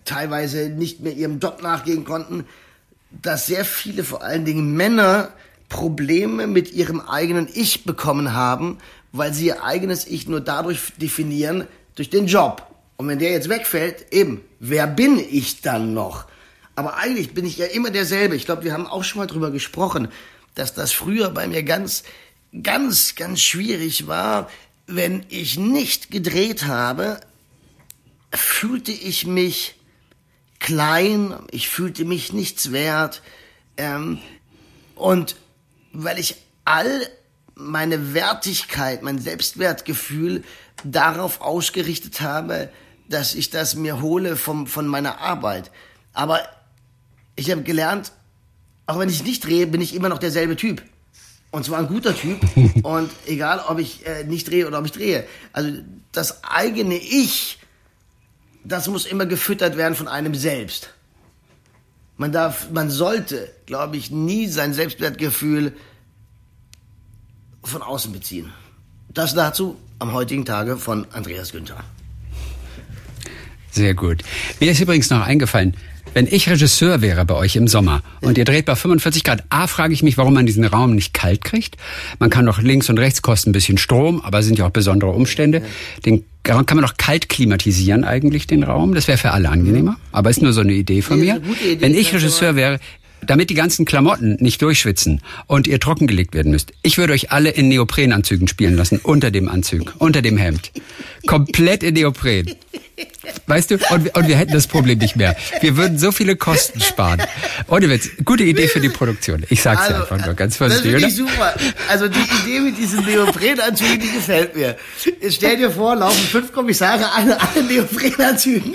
teilweise 0.04 0.68
nicht 0.68 1.00
mehr 1.00 1.14
ihrem 1.14 1.38
Job 1.38 1.62
nachgehen 1.62 2.04
konnten, 2.04 2.44
dass 3.22 3.46
sehr 3.46 3.64
viele, 3.64 4.04
vor 4.04 4.22
allen 4.22 4.44
Dingen 4.44 4.74
Männer, 4.74 5.32
Probleme 5.70 6.46
mit 6.46 6.72
ihrem 6.72 7.00
eigenen 7.00 7.48
Ich 7.52 7.84
bekommen 7.84 8.34
haben, 8.34 8.78
weil 9.12 9.32
sie 9.32 9.46
ihr 9.46 9.64
eigenes 9.64 10.06
Ich 10.06 10.28
nur 10.28 10.40
dadurch 10.40 10.92
definieren, 11.00 11.66
durch 11.94 12.10
den 12.10 12.26
Job. 12.26 12.66
Und 12.96 13.08
wenn 13.08 13.18
der 13.18 13.32
jetzt 13.32 13.48
wegfällt, 13.48 14.12
eben, 14.12 14.42
wer 14.60 14.86
bin 14.86 15.18
ich 15.18 15.62
dann 15.62 15.94
noch? 15.94 16.26
Aber 16.76 16.98
eigentlich 16.98 17.32
bin 17.32 17.46
ich 17.46 17.56
ja 17.56 17.66
immer 17.66 17.90
derselbe. 17.90 18.36
Ich 18.36 18.44
glaube, 18.44 18.64
wir 18.64 18.72
haben 18.74 18.86
auch 18.86 19.02
schon 19.02 19.20
mal 19.20 19.26
drüber 19.26 19.50
gesprochen, 19.50 20.08
dass 20.54 20.74
das 20.74 20.92
früher 20.92 21.30
bei 21.30 21.48
mir 21.48 21.62
ganz, 21.62 22.04
ganz, 22.62 23.14
ganz 23.14 23.40
schwierig 23.40 24.06
war. 24.06 24.48
Wenn 24.86 25.24
ich 25.28 25.58
nicht 25.58 26.10
gedreht 26.10 26.66
habe, 26.66 27.20
fühlte 28.32 28.92
ich 28.92 29.26
mich 29.26 29.76
klein, 30.58 31.34
ich 31.50 31.68
fühlte 31.68 32.04
mich 32.04 32.32
nichts 32.32 32.72
wert. 32.72 33.22
Ähm, 33.76 34.18
und 34.94 35.36
weil 35.92 36.18
ich 36.18 36.36
all 36.64 37.08
meine 37.54 38.14
Wertigkeit, 38.14 39.02
mein 39.02 39.18
Selbstwertgefühl 39.18 40.42
darauf 40.82 41.40
ausgerichtet 41.40 42.20
habe, 42.20 42.70
dass 43.08 43.34
ich 43.34 43.50
das 43.50 43.74
mir 43.74 44.00
hole 44.00 44.36
vom, 44.36 44.66
von 44.66 44.86
meiner 44.86 45.20
Arbeit. 45.20 45.70
Aber 46.12 46.40
ich 47.36 47.50
habe 47.50 47.62
gelernt, 47.62 48.12
auch 48.86 48.98
wenn 48.98 49.08
ich 49.08 49.24
nicht 49.24 49.44
drehe, 49.44 49.66
bin 49.66 49.80
ich 49.80 49.94
immer 49.94 50.08
noch 50.08 50.18
derselbe 50.18 50.56
Typ. 50.56 50.82
Und 51.54 51.64
zwar 51.64 51.78
ein 51.78 51.86
guter 51.86 52.16
Typ. 52.16 52.40
Und 52.82 53.10
egal, 53.26 53.62
ob 53.68 53.78
ich 53.78 54.04
äh, 54.04 54.24
nicht 54.24 54.50
drehe 54.50 54.66
oder 54.66 54.80
ob 54.80 54.86
ich 54.86 54.90
drehe. 54.90 55.24
Also 55.52 55.70
das 56.10 56.42
eigene 56.42 56.96
Ich, 56.96 57.60
das 58.64 58.88
muss 58.88 59.06
immer 59.06 59.24
gefüttert 59.24 59.76
werden 59.76 59.94
von 59.94 60.08
einem 60.08 60.34
selbst. 60.34 60.90
Man 62.16 62.32
darf, 62.32 62.72
man 62.72 62.90
sollte, 62.90 63.52
glaube 63.66 63.96
ich, 63.96 64.10
nie 64.10 64.48
sein 64.48 64.74
Selbstwertgefühl 64.74 65.74
von 67.62 67.82
außen 67.82 68.12
beziehen. 68.12 68.52
Das 69.10 69.34
dazu 69.34 69.76
am 70.00 70.12
heutigen 70.12 70.44
Tage 70.44 70.76
von 70.76 71.06
Andreas 71.12 71.52
Günther. 71.52 71.84
Sehr 73.74 73.94
gut. 73.94 74.22
Mir 74.60 74.70
ist 74.70 74.80
übrigens 74.80 75.10
noch 75.10 75.26
eingefallen, 75.26 75.76
wenn 76.12 76.28
ich 76.28 76.48
Regisseur 76.48 77.02
wäre 77.02 77.24
bei 77.24 77.34
euch 77.34 77.56
im 77.56 77.66
Sommer 77.66 78.02
und 78.20 78.38
ihr 78.38 78.44
dreht 78.44 78.66
bei 78.66 78.76
45 78.76 79.24
Grad, 79.24 79.42
A, 79.50 79.66
frage 79.66 79.92
ich 79.92 80.04
mich, 80.04 80.16
warum 80.16 80.34
man 80.34 80.46
diesen 80.46 80.64
Raum 80.64 80.94
nicht 80.94 81.12
kalt 81.12 81.42
kriegt. 81.42 81.76
Man 82.20 82.30
kann 82.30 82.46
doch 82.46 82.62
links 82.62 82.88
und 82.88 83.00
rechts 83.00 83.20
kosten 83.20 83.50
ein 83.50 83.52
bisschen 83.52 83.78
Strom, 83.78 84.20
aber 84.20 84.44
sind 84.44 84.56
ja 84.58 84.66
auch 84.66 84.70
besondere 84.70 85.10
Umstände. 85.10 85.62
Den 86.06 86.24
kann 86.44 86.64
man 86.74 86.82
doch 86.82 86.96
kalt 86.96 87.28
klimatisieren 87.28 88.04
eigentlich, 88.04 88.46
den 88.46 88.62
Raum. 88.62 88.94
Das 88.94 89.08
wäre 89.08 89.18
für 89.18 89.32
alle 89.32 89.48
angenehmer. 89.48 89.96
Aber 90.12 90.30
ist 90.30 90.40
nur 90.40 90.52
so 90.52 90.60
eine 90.60 90.74
Idee 90.74 91.02
von 91.02 91.18
mir. 91.18 91.42
Wenn 91.80 91.94
ich 91.94 92.14
Regisseur 92.14 92.54
wäre, 92.54 92.78
damit 93.26 93.50
die 93.50 93.54
ganzen 93.54 93.84
Klamotten 93.84 94.36
nicht 94.40 94.62
durchschwitzen 94.62 95.20
und 95.46 95.66
ihr 95.66 95.80
trockengelegt 95.80 96.34
werden 96.34 96.52
müsst, 96.52 96.72
ich 96.82 96.98
würde 96.98 97.12
euch 97.12 97.32
alle 97.32 97.50
in 97.50 97.68
Neoprenanzügen 97.68 98.46
spielen 98.46 98.76
lassen, 98.76 99.00
unter 99.02 99.30
dem 99.32 99.48
Anzug, 99.48 99.94
unter 99.98 100.22
dem 100.22 100.36
Hemd. 100.36 100.70
Komplett 101.26 101.82
in 101.82 101.94
Neopren. 101.94 102.54
Weißt 103.46 103.70
du, 103.70 103.74
und, 103.90 104.04
wir- 104.04 104.14
und 104.14 104.28
wir 104.28 104.36
hätten 104.36 104.52
das 104.52 104.66
Problem 104.66 104.98
nicht 104.98 105.16
mehr. 105.16 105.36
Wir 105.60 105.76
würden 105.76 105.98
so 105.98 106.12
viele 106.12 106.36
Kosten 106.36 106.80
sparen. 106.80 107.20
Ohne 107.68 107.90
Witz, 107.90 108.08
gute 108.24 108.44
Idee 108.44 108.68
für 108.68 108.80
die 108.80 108.88
Produktion. 108.88 109.44
Ich 109.50 109.62
sag's 109.62 109.88
dir 109.88 109.96
einfach 109.96 110.24
nur 110.24 110.34
ganz 110.34 110.60
Also, 110.62 110.74
das 110.74 110.82
finde 110.82 111.06
ich 111.06 111.14
super. 111.16 111.54
Also 111.88 112.08
die 112.08 112.20
Idee 112.42 112.60
mit 112.60 112.78
diesen 112.78 113.04
Neoprenanzügen, 113.04 113.98
die 114.00 114.10
gefällt 114.12 114.54
mir. 114.56 114.76
Jetzt 115.20 115.34
stell 115.36 115.56
dir 115.56 115.70
vor, 115.70 115.96
laufen 115.96 116.24
fünf 116.28 116.52
Kommissare 116.52 117.10
alle, 117.12 117.40
alle 117.40 117.62
Neoprenanzügen. 117.64 118.74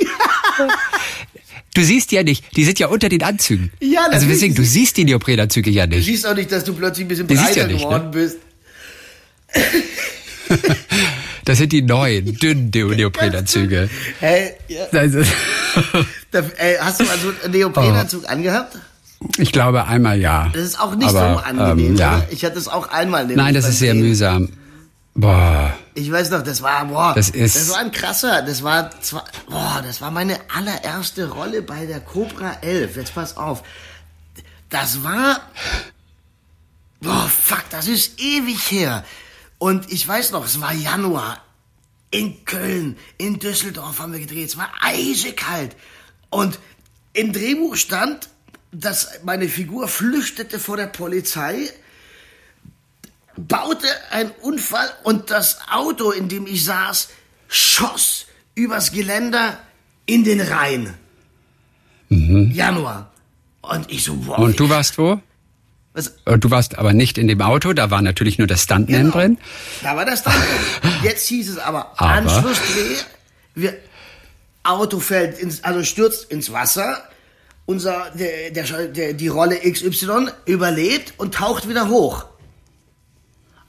Du 1.73 1.81
siehst 1.83 2.11
ja 2.11 2.23
nicht, 2.23 2.43
die 2.57 2.65
sind 2.65 2.79
ja 2.79 2.87
unter 2.87 3.07
den 3.09 3.23
Anzügen. 3.23 3.71
Ja, 3.79 4.07
Also 4.11 4.27
deswegen, 4.27 4.53
du 4.55 4.63
siehst 4.65 4.97
die 4.97 5.05
Neoprenanzüge 5.05 5.69
ja 5.69 5.87
Du 5.87 5.95
nicht. 5.95 6.05
siehst 6.05 6.27
auch 6.27 6.35
nicht, 6.35 6.51
dass 6.51 6.63
du 6.65 6.73
plötzlich 6.73 7.05
ein 7.05 7.07
bisschen 7.07 7.27
Die 7.27 7.35
breiter 7.35 7.57
ja 7.61 7.67
nicht, 7.67 7.79
geworden 7.83 8.05
ne? 8.05 8.11
bist. 8.11 8.37
Das 11.49 11.57
sind 11.57 11.71
die 11.71 11.81
neuen, 11.81 12.37
dünnen 12.39 12.69
Neo- 12.73 12.93
Neoprenanzüge. 12.93 13.89
Hey, 14.19 14.53
ja, 14.67 14.85
da, 16.31 16.39
ey, 16.57 16.77
hast 16.79 16.99
du 16.99 17.03
mal 17.05 17.17
so 17.17 17.33
einen 17.43 17.51
Neoprenanzug 17.53 18.23
Oh. 18.25 18.31
angehabt? 18.31 18.77
ich 19.37 19.51
glaube 19.51 19.85
einmal 19.85 20.17
ja. 20.19 20.49
Das 20.53 20.61
ist 20.63 20.79
auch 20.79 20.95
nicht 20.95 21.09
Aber, 21.09 21.33
so 21.33 21.39
angenehm. 21.39 21.91
Ähm, 21.91 21.95
ja. 21.97 22.23
Ich 22.29 22.45
hatte 22.45 22.57
es 22.57 22.67
auch 22.67 22.87
einmal. 22.89 23.25
Nein, 23.25 23.53
das 23.53 23.67
ist 23.67 23.79
sehr 23.79 23.93
mühsam. 23.95 24.49
Boah. 25.15 25.73
Ich 25.95 26.09
weiß 26.11 26.29
noch, 26.29 26.43
das 26.43 26.61
war, 26.61 26.85
boah, 26.85 27.13
Das 27.15 27.29
ist- 27.29 27.55
das 27.55 27.69
war 27.71 27.79
ein 27.79 27.91
krasser, 27.91 28.41
das 28.43 28.63
war, 28.63 28.91
zwar, 29.01 29.25
boah, 29.49 29.81
das 29.85 29.99
war 30.01 30.11
meine 30.11 30.37
allererste 30.55 31.29
Rolle 31.29 31.61
bei 31.63 31.85
der 31.87 31.99
Cobra 31.99 32.57
11. 32.61 32.95
Jetzt 32.95 33.13
pass 33.15 33.35
auf. 33.35 33.63
Das 34.69 35.03
war, 35.03 35.41
boah, 37.01 37.27
fuck, 37.27 37.63
das 37.71 37.87
ist 37.87 38.19
ewig 38.21 38.71
her. 38.71 39.03
Und 39.59 39.91
ich 39.91 40.07
weiß 40.07 40.31
noch, 40.31 40.45
es 40.45 40.59
war 40.59 40.73
Januar. 40.73 41.43
In 42.11 42.43
Köln, 42.43 42.97
in 43.19 43.37
Düsseldorf 43.37 43.99
haben 43.99 44.13
wir 44.13 44.19
gedreht. 44.19 44.49
Es 44.49 44.57
war 44.57 44.71
eisekalt. 44.81 45.75
Und 46.31 46.57
im 47.13 47.33
Drehbuch 47.33 47.75
stand, 47.75 48.29
dass 48.71 49.19
meine 49.23 49.47
Figur 49.47 49.87
flüchtete 49.87 50.57
vor 50.57 50.77
der 50.77 50.87
Polizei 50.87 51.71
baute 53.35 53.87
einen 54.11 54.31
Unfall 54.41 54.89
und 55.03 55.29
das 55.29 55.59
Auto, 55.71 56.11
in 56.11 56.29
dem 56.29 56.45
ich 56.47 56.65
saß, 56.65 57.09
schoss 57.47 58.25
übers 58.55 58.91
Geländer 58.91 59.59
in 60.05 60.23
den 60.23 60.41
Rhein. 60.41 60.95
Januar. 62.09 63.11
Und 63.61 63.91
ich 63.91 64.03
so. 64.03 64.15
Mhm. 64.15 64.29
Und 64.29 64.59
du 64.59 64.69
warst 64.69 64.97
wo? 64.97 65.21
Was? 66.07 66.13
Und 66.25 66.43
Du 66.43 66.51
warst 66.51 66.77
aber 66.77 66.93
nicht 66.93 67.17
in 67.17 67.27
dem 67.27 67.41
Auto, 67.41 67.73
da 67.73 67.91
war 67.91 68.01
natürlich 68.01 68.37
nur 68.37 68.47
das 68.47 68.63
Stuntman 68.63 69.01
Genau. 69.05 69.11
drin. 69.17 69.37
Da 69.83 69.95
war 69.95 70.05
das 70.05 70.23
dann. 70.23 70.33
Jetzt 71.03 71.27
hieß 71.27 71.49
es 71.49 71.57
aber, 71.57 71.93
Aber? 71.97 72.09
Anschlussdreh, 72.11 72.95
wir, 73.55 73.73
Auto 74.63 74.99
fällt 74.99 75.39
ins, 75.39 75.63
also 75.63 75.83
stürzt 75.83 76.31
ins 76.31 76.51
Wasser. 76.51 77.03
Unser, 77.65 78.07
der, 78.15 78.49
der, 78.51 78.87
der, 78.87 79.13
die 79.13 79.27
Rolle 79.27 79.57
XY 79.59 80.29
überlebt 80.45 81.13
und 81.17 81.35
taucht 81.35 81.69
wieder 81.69 81.87
hoch. 81.87 82.25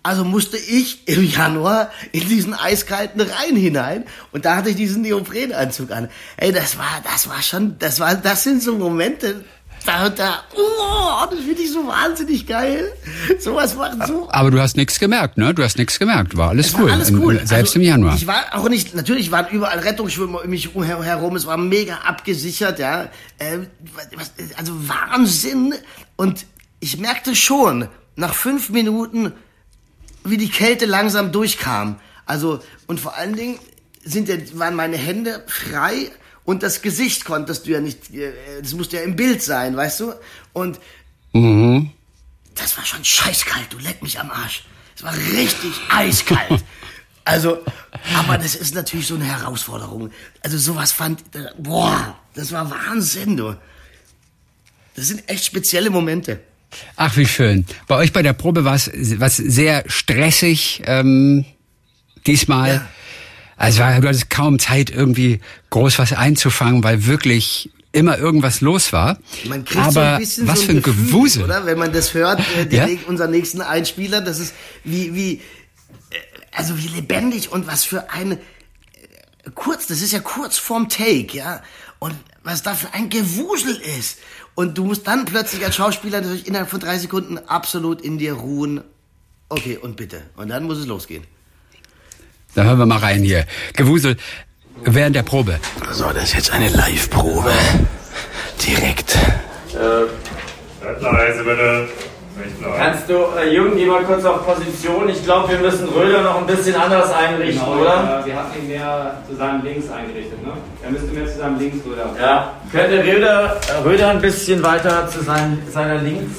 Also 0.02 0.24
musste 0.24 0.56
ich 0.56 1.06
im 1.06 1.22
Januar 1.22 1.90
in 2.12 2.26
diesen 2.26 2.54
eiskalten 2.54 3.20
Rhein 3.20 3.54
hinein 3.56 4.04
und 4.32 4.46
da 4.46 4.56
hatte 4.56 4.70
ich 4.70 4.76
diesen 4.76 5.02
Neoprenanzug 5.02 5.90
an. 5.90 6.08
Ey, 6.38 6.52
das 6.52 6.78
war, 6.78 7.02
das 7.04 7.28
war 7.28 7.42
schon, 7.42 7.78
das 7.78 8.00
war, 8.00 8.14
das 8.14 8.42
sind 8.44 8.62
so 8.62 8.74
Momente, 8.78 9.44
da, 9.86 10.08
da, 10.10 10.44
oh, 10.56 11.26
das 11.30 11.40
finde 11.40 11.62
ich 11.62 11.72
so 11.72 11.86
wahnsinnig 11.86 12.46
geil. 12.46 12.92
Sowas 13.38 13.74
macht 13.76 14.06
so 14.06 14.28
Aber 14.30 14.50
du 14.50 14.60
hast 14.60 14.76
nichts 14.76 14.98
gemerkt, 14.98 15.38
ne? 15.38 15.54
Du 15.54 15.62
hast 15.62 15.78
nichts 15.78 15.98
gemerkt. 15.98 16.36
War 16.36 16.50
alles 16.50 16.68
es 16.68 16.74
cool. 16.74 16.86
War 16.86 16.92
alles 16.92 17.08
In- 17.10 17.18
cool. 17.18 17.34
Selbst 17.44 17.70
also, 17.70 17.78
im 17.78 17.82
Januar. 17.82 18.14
Ich 18.14 18.26
war 18.26 18.44
auch 18.52 18.68
nicht, 18.68 18.94
natürlich 18.94 19.30
waren 19.30 19.48
überall 19.50 19.78
Rettungsschwimmer 19.78 20.42
um 20.44 20.50
mich 20.50 20.70
her- 20.74 21.02
herum, 21.02 21.36
es 21.36 21.46
war 21.46 21.56
mega 21.56 21.96
abgesichert, 22.06 22.78
ja. 22.78 23.08
Äh, 23.38 23.58
was, 24.16 24.32
also 24.56 24.72
Wahnsinn. 24.88 25.74
Und 26.16 26.46
ich 26.80 26.98
merkte 26.98 27.34
schon, 27.34 27.88
nach 28.16 28.34
fünf 28.34 28.70
Minuten, 28.70 29.32
wie 30.24 30.36
die 30.36 30.50
Kälte 30.50 30.84
langsam 30.86 31.32
durchkam. 31.32 31.96
Also, 32.26 32.60
und 32.86 33.00
vor 33.00 33.16
allen 33.16 33.34
Dingen 33.34 33.58
sind 34.04 34.28
waren 34.58 34.74
meine 34.74 34.96
Hände 34.96 35.42
frei 35.46 36.10
und 36.44 36.62
das 36.62 36.82
Gesicht 36.82 37.24
konntest 37.24 37.66
du 37.66 37.70
ja 37.72 37.80
nicht, 37.80 38.12
äh, 38.14 38.32
das 38.62 38.72
musste 38.74 38.96
ja 38.96 39.02
im 39.02 39.16
Bild 39.16 39.42
sein, 39.42 39.76
weißt 39.76 40.00
du? 40.00 40.12
Und 40.52 40.78
Mhm. 41.32 41.90
das 42.56 42.76
war 42.76 42.84
schon 42.84 43.04
scheißkalt, 43.04 43.72
du 43.72 43.78
leck 43.78 44.02
mich 44.02 44.18
am 44.18 44.30
Arsch. 44.30 44.64
Es 44.96 45.02
war 45.02 45.14
richtig 45.16 45.72
eiskalt. 45.90 46.64
Also, 47.22 47.58
aber 48.16 48.38
das 48.38 48.54
ist 48.56 48.74
natürlich 48.74 49.06
so 49.06 49.14
eine 49.14 49.26
Herausforderung. 49.26 50.10
Also 50.42 50.56
sowas 50.58 50.90
fand, 50.90 51.22
boah, 51.58 52.18
das 52.34 52.50
war 52.50 52.68
Wahnsinn, 52.70 53.36
du. 53.36 53.56
Das 54.96 55.06
sind 55.08 55.28
echt 55.28 55.44
spezielle 55.44 55.90
Momente. 55.90 56.40
Ach, 56.96 57.16
wie 57.16 57.26
schön. 57.26 57.66
Bei 57.86 57.96
euch 57.96 58.12
bei 58.12 58.22
der 58.22 58.32
Probe 58.32 58.64
war 58.64 58.74
es 58.74 58.90
was 59.20 59.36
sehr 59.36 59.84
stressig 59.86 60.82
ähm, 60.86 61.44
diesmal. 62.26 62.68
Ja. 62.74 62.88
Also 63.60 63.80
war- 63.80 64.00
du 64.00 64.08
hattest 64.08 64.30
kaum 64.30 64.58
Zeit, 64.58 64.88
irgendwie 64.90 65.40
groß 65.68 65.98
was 65.98 66.12
einzufangen, 66.14 66.82
weil 66.82 67.04
wirklich 67.06 67.70
immer 67.92 68.16
irgendwas 68.18 68.60
los 68.62 68.92
war. 68.92 69.18
Man 69.48 69.64
kriegt 69.64 69.80
Aber 69.84 69.92
so 69.92 70.00
ein 70.00 70.18
bisschen 70.20 70.48
was 70.48 70.60
so 70.60 70.66
für 70.66 70.72
ein 70.72 70.82
Gefühl, 70.82 71.06
Gewusel. 71.06 71.44
oder? 71.44 71.66
Wenn 71.66 71.78
man 71.78 71.92
das 71.92 72.14
hört, 72.14 72.40
äh, 72.56 72.64
die, 72.66 72.76
Ja? 72.76 72.88
unseren 73.06 73.30
nächsten 73.32 73.60
Einspieler, 73.60 74.20
das 74.22 74.38
ist 74.38 74.54
wie, 74.84 75.14
wie, 75.14 75.32
äh, 75.34 75.40
also 76.52 76.78
wie 76.78 76.88
lebendig 76.88 77.52
und 77.52 77.66
was 77.66 77.84
für 77.84 78.10
ein, 78.10 78.32
äh, 78.32 78.38
kurz, 79.54 79.86
das 79.88 80.00
ist 80.02 80.12
ja 80.12 80.20
kurz 80.20 80.56
vorm 80.56 80.88
Take, 80.88 81.36
ja. 81.36 81.62
Und 81.98 82.14
was 82.44 82.62
da 82.62 82.74
für 82.74 82.94
ein 82.94 83.10
Gewusel 83.10 83.76
ist. 83.98 84.18
Und 84.54 84.78
du 84.78 84.84
musst 84.84 85.06
dann 85.06 85.26
plötzlich 85.26 85.62
als 85.66 85.76
Schauspieler 85.76 86.20
natürlich 86.22 86.46
innerhalb 86.46 86.70
von 86.70 86.80
drei 86.80 86.96
Sekunden 86.98 87.36
absolut 87.38 88.00
in 88.00 88.16
dir 88.16 88.32
ruhen. 88.34 88.80
Okay, 89.50 89.76
und 89.76 89.96
bitte. 89.96 90.22
Und 90.36 90.48
dann 90.48 90.64
muss 90.64 90.78
es 90.78 90.86
losgehen. 90.86 91.24
Da 92.54 92.64
hören 92.64 92.78
wir 92.78 92.86
mal 92.86 92.98
rein 92.98 93.22
hier. 93.22 93.44
Gewusel 93.74 94.16
während 94.84 95.14
der 95.16 95.22
Probe. 95.22 95.58
So, 95.92 96.04
das 96.12 96.24
ist 96.24 96.34
jetzt 96.34 96.52
eine 96.52 96.68
Live-Probe. 96.68 97.52
Direkt. 98.66 99.10
Seid 99.72 101.02
leise, 101.02 101.44
bitte. 101.44 101.88
Kannst 102.78 103.08
du, 103.08 103.14
äh, 103.38 103.52
Jürgen, 103.54 103.76
geh 103.76 103.84
mal 103.84 104.02
kurz 104.04 104.24
auf 104.24 104.46
Position. 104.46 105.08
Ich 105.10 105.22
glaube, 105.24 105.50
wir 105.50 105.58
müssen 105.58 105.86
Röder 105.90 106.22
noch 106.22 106.38
ein 106.38 106.46
bisschen 106.46 106.74
anders 106.74 107.12
einrichten, 107.12 107.62
Genau, 107.66 107.78
oder? 107.80 108.22
äh, 108.22 108.26
wir 108.26 108.34
hatten 108.36 108.58
ihn 108.62 108.68
mehr 108.68 109.16
zu 109.28 109.36
seinem 109.36 109.62
Links 109.62 109.90
eingerichtet, 109.90 110.42
ne? 110.42 110.52
Er 110.82 110.90
müsste 110.90 111.08
mehr 111.08 111.26
zu 111.26 111.38
seinem 111.38 111.58
Links 111.58 111.84
oder. 111.86 112.14
Ja. 112.18 112.54
Könnte 112.72 113.04
Röder, 113.04 113.60
äh, 113.68 113.82
Röder 113.86 114.08
ein 114.10 114.20
bisschen 114.22 114.62
weiter 114.62 115.06
zu 115.08 115.22
sein, 115.22 115.58
seiner 115.70 115.98
Links? 115.98 116.38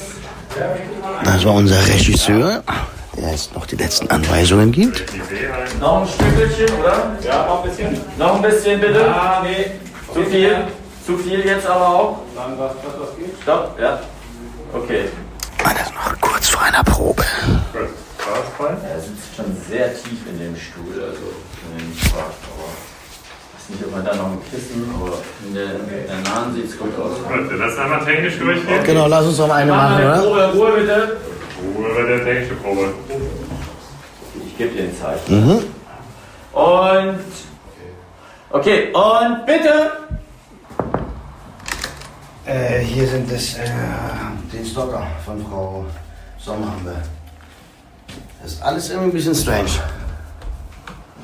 Das 1.23 1.45
war 1.45 1.53
unser 1.53 1.77
Regisseur, 1.87 2.63
der 3.17 3.31
jetzt 3.31 3.53
noch 3.53 3.65
die 3.65 3.75
letzten 3.75 4.09
Anweisungen 4.09 4.71
gibt. 4.71 5.03
Noch 5.79 6.01
ein 6.01 6.07
Stückchen, 6.07 6.79
oder? 6.79 7.11
Ja, 7.23 7.45
noch 7.45 7.63
ein 7.63 7.69
bisschen. 7.69 8.01
Noch 8.17 8.35
ein 8.35 8.41
bisschen, 8.41 8.79
bitte. 8.79 9.13
Ah, 9.13 9.41
nee. 9.43 9.71
Zu 10.13 10.23
viel? 10.29 10.55
Zu 11.05 11.17
viel 11.17 11.39
jetzt 11.45 11.67
aber 11.67 11.87
auch? 11.87 12.19
Sagen, 12.35 12.53
was, 12.57 12.71
was, 12.71 13.09
was 13.09 13.17
geht? 13.17 13.35
Stopp, 13.41 13.77
ja. 13.79 13.99
Okay. 14.73 15.09
Das 15.63 15.87
ist 15.87 15.93
noch 15.93 16.21
kurz 16.21 16.49
vor 16.49 16.61
einer 16.61 16.83
Probe. 16.83 17.23
Gut. 17.73 17.89
Er 18.61 18.99
sitzt 19.01 19.35
schon 19.35 19.45
sehr 19.67 19.91
tief 19.93 20.21
in 20.29 20.37
dem 20.37 20.55
Stuhl, 20.55 20.93
also 20.93 21.33
wenn 21.73 21.79
ihr 21.81 21.89
mich 21.89 22.03
fragt, 22.03 22.37
aber 22.45 22.69
ich 22.69 23.57
weiß 23.57 23.69
nicht, 23.69 23.83
ob 23.85 23.91
man 23.91 24.05
da 24.05 24.15
noch 24.15 24.25
ein 24.27 24.41
Kissen, 24.51 24.85
aber 24.93 25.17
in 25.45 25.55
der, 25.55 25.81
in 25.81 26.07
der 26.07 26.31
Nahen 26.31 26.53
sieht 26.53 26.69
es 26.69 26.77
gut 26.77 26.93
aus. 26.99 27.17
Gut, 27.17 27.57
lassen 27.57 27.79
einmal 27.79 28.05
technisch 28.05 28.37
durchgehen. 28.37 28.83
Genau, 28.83 29.07
lass 29.07 29.25
uns 29.25 29.39
noch 29.39 29.49
eine 29.49 29.71
Mach 29.71 29.89
machen, 29.89 30.05
oder? 30.05 30.17
Probe, 30.19 30.51
Ruhe 30.53 30.71
bitte. 30.79 31.17
Bei 31.95 32.03
der 32.03 32.23
technischen 32.23 32.57
Probe. 32.59 32.93
Ich 34.45 34.57
gebe 34.57 34.73
dir 34.73 34.83
ein 34.83 34.95
Zeichen. 34.95 35.65
Und. 36.53 37.19
Okay, 38.49 38.93
und 38.93 39.45
bitte! 39.45 39.91
Äh, 42.45 42.79
hier 42.79 43.07
sind 43.07 43.31
es, 43.31 43.55
äh, 43.55 43.69
den 44.51 44.65
Stocker 44.65 45.05
von 45.25 45.45
Frau 45.45 45.85
Sommer 46.37 46.71
haben 46.71 46.85
wir. 46.85 47.01
Das 48.41 48.53
ist 48.53 48.61
alles 48.61 48.89
irgendwie 48.89 49.09
ein 49.09 49.13
bisschen 49.13 49.35
strange. 49.35 49.69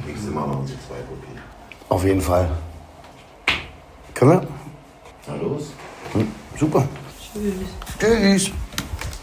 Nächstes 0.06 0.30
Mal 0.32 0.48
machen 0.48 0.68
Sie 0.68 0.78
zwei 0.88 1.00
Kopien. 1.10 1.42
Auf 1.90 2.04
jeden 2.04 2.22
Fall. 2.22 2.50
Können 4.14 4.32
wir? 4.32 4.48
Na 5.28 5.36
los. 5.36 5.72
Hm, 6.14 6.32
super. 6.58 6.88
Tschüss. 7.34 7.54
Tschüss. 8.00 8.52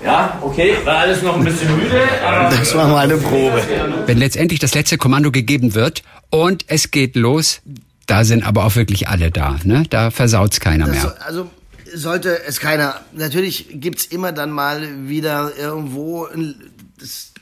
Ja, 0.04 0.38
okay, 0.42 0.76
war 0.84 0.98
alles 0.98 1.22
noch 1.22 1.36
ein 1.36 1.44
bisschen 1.44 1.74
müde, 1.76 2.02
aber. 2.22 2.50
Das 2.56 2.74
war 2.74 2.88
mal 2.88 3.04
eine 3.04 3.16
Probe. 3.16 3.62
Wenn 4.06 4.18
letztendlich 4.18 4.60
das 4.60 4.74
letzte 4.74 4.98
Kommando 4.98 5.32
gegeben 5.32 5.74
wird 5.74 6.02
und 6.30 6.64
es 6.68 6.90
geht 6.90 7.16
los, 7.16 7.62
da 8.06 8.24
sind 8.24 8.46
aber 8.46 8.64
auch 8.64 8.76
wirklich 8.76 9.08
alle 9.08 9.30
da. 9.30 9.58
Ne? 9.64 9.84
Da 9.88 10.10
versaut's 10.10 10.60
keiner 10.60 10.86
Das 10.86 11.00
so, 11.00 11.08
mehr. 11.08 11.26
also 11.26 11.50
sollte 11.94 12.42
es 12.46 12.60
keiner. 12.60 13.00
Natürlich 13.12 13.68
gibt's 13.72 14.04
immer 14.04 14.32
dann 14.32 14.50
mal 14.50 15.08
wieder 15.08 15.52
irgendwo 15.56 16.26
ein, 16.26 16.54
das, 17.00 17.32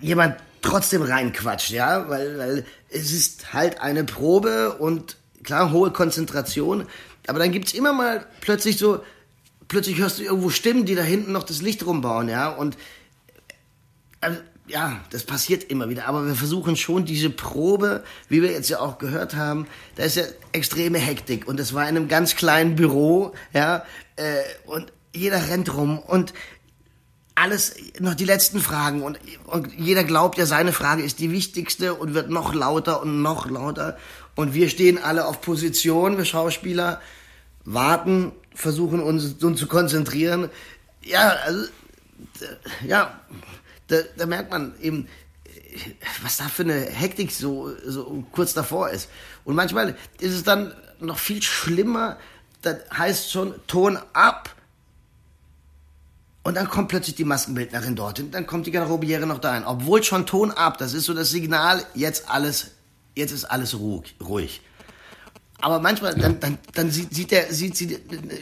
jemand 0.00 0.36
trotzdem 0.60 1.02
reinquatscht, 1.02 1.70
ja, 1.70 2.08
weil, 2.10 2.38
weil 2.38 2.64
es 2.90 3.12
ist 3.12 3.54
halt 3.54 3.80
eine 3.80 4.04
Probe 4.04 4.74
und 4.74 5.16
klar 5.42 5.70
hohe 5.70 5.90
Konzentration, 5.90 6.84
aber 7.26 7.38
dann 7.38 7.52
gibt's 7.52 7.72
immer 7.72 7.92
mal 7.92 8.26
plötzlich 8.40 8.76
so, 8.76 9.00
plötzlich 9.68 9.98
hörst 9.98 10.18
du 10.18 10.24
irgendwo 10.24 10.50
Stimmen, 10.50 10.86
die 10.86 10.94
da 10.94 11.02
hinten 11.02 11.32
noch 11.32 11.44
das 11.44 11.62
Licht 11.62 11.86
rumbauen, 11.86 12.28
ja, 12.28 12.48
und 12.48 12.76
also, 14.20 14.38
ja, 14.66 15.00
das 15.10 15.24
passiert 15.24 15.64
immer 15.64 15.88
wieder, 15.88 16.06
aber 16.06 16.26
wir 16.26 16.34
versuchen 16.34 16.76
schon 16.76 17.04
diese 17.04 17.30
Probe, 17.30 18.04
wie 18.28 18.42
wir 18.42 18.50
jetzt 18.50 18.68
ja 18.68 18.80
auch 18.80 18.98
gehört 18.98 19.34
haben, 19.34 19.66
da 19.96 20.04
ist 20.04 20.16
ja 20.16 20.24
extreme 20.52 20.98
Hektik 20.98 21.46
und 21.46 21.58
das 21.58 21.72
war 21.72 21.82
in 21.82 21.96
einem 21.96 22.08
ganz 22.08 22.36
kleinen 22.36 22.76
Büro, 22.76 23.32
ja, 23.52 23.84
äh, 24.16 24.42
und 24.66 24.92
jeder 25.14 25.48
rennt 25.48 25.74
rum 25.74 25.98
und 25.98 26.34
alles, 27.34 27.76
noch 28.00 28.14
die 28.14 28.24
letzten 28.24 28.60
Fragen 28.60 29.02
und, 29.02 29.18
und 29.46 29.72
jeder 29.78 30.02
glaubt 30.02 30.38
ja, 30.38 30.46
seine 30.46 30.72
Frage 30.72 31.02
ist 31.02 31.20
die 31.20 31.30
wichtigste 31.30 31.94
und 31.94 32.12
wird 32.14 32.30
noch 32.30 32.52
lauter 32.52 33.00
und 33.00 33.22
noch 33.22 33.48
lauter 33.48 33.96
und 34.34 34.54
wir 34.54 34.68
stehen 34.68 34.98
alle 34.98 35.26
auf 35.26 35.40
Position, 35.40 36.18
wir 36.18 36.24
Schauspieler, 36.24 37.00
warten, 37.64 38.32
versuchen 38.58 39.00
uns, 39.00 39.42
uns 39.42 39.60
zu 39.60 39.66
konzentrieren. 39.66 40.50
Ja, 41.02 41.28
also, 41.44 41.66
d- 42.40 42.88
ja, 42.88 43.20
da, 43.86 43.96
da 44.16 44.26
merkt 44.26 44.50
man 44.50 44.74
eben, 44.80 45.06
äh, 45.44 45.90
was 46.22 46.38
da 46.38 46.48
für 46.48 46.64
eine 46.64 46.80
Hektik 46.80 47.30
so, 47.30 47.70
so 47.86 48.24
kurz 48.32 48.54
davor 48.54 48.90
ist. 48.90 49.08
Und 49.44 49.54
manchmal 49.54 49.96
ist 50.18 50.34
es 50.34 50.42
dann 50.42 50.74
noch 51.00 51.18
viel 51.18 51.40
schlimmer, 51.40 52.18
das 52.62 52.78
heißt 52.92 53.30
schon 53.30 53.54
Ton 53.68 53.98
ab. 54.12 54.54
Und 56.42 56.56
dann 56.56 56.68
kommt 56.68 56.88
plötzlich 56.88 57.14
die 57.14 57.24
Maskenbildnerin 57.24 57.94
dorthin, 57.94 58.30
dann 58.30 58.46
kommt 58.46 58.66
die 58.66 58.70
Garderobiere 58.72 59.26
noch 59.26 59.38
dahin. 59.38 59.64
Obwohl 59.64 60.02
schon 60.02 60.26
Ton 60.26 60.50
ab, 60.50 60.78
das 60.78 60.94
ist 60.94 61.04
so 61.04 61.14
das 61.14 61.30
Signal, 61.30 61.84
jetzt 61.94 62.28
alles, 62.28 62.72
jetzt 63.14 63.30
ist 63.32 63.44
alles 63.44 63.78
ruhig. 63.78 64.16
ruhig. 64.20 64.60
Aber 65.60 65.80
manchmal, 65.80 66.14
dann, 66.14 66.38
dann, 66.38 66.58
dann 66.74 66.90
sieht, 66.90 67.12
sieht, 67.12 67.32
der, 67.32 67.52
sieht 67.52 67.76
sie, 67.76 67.98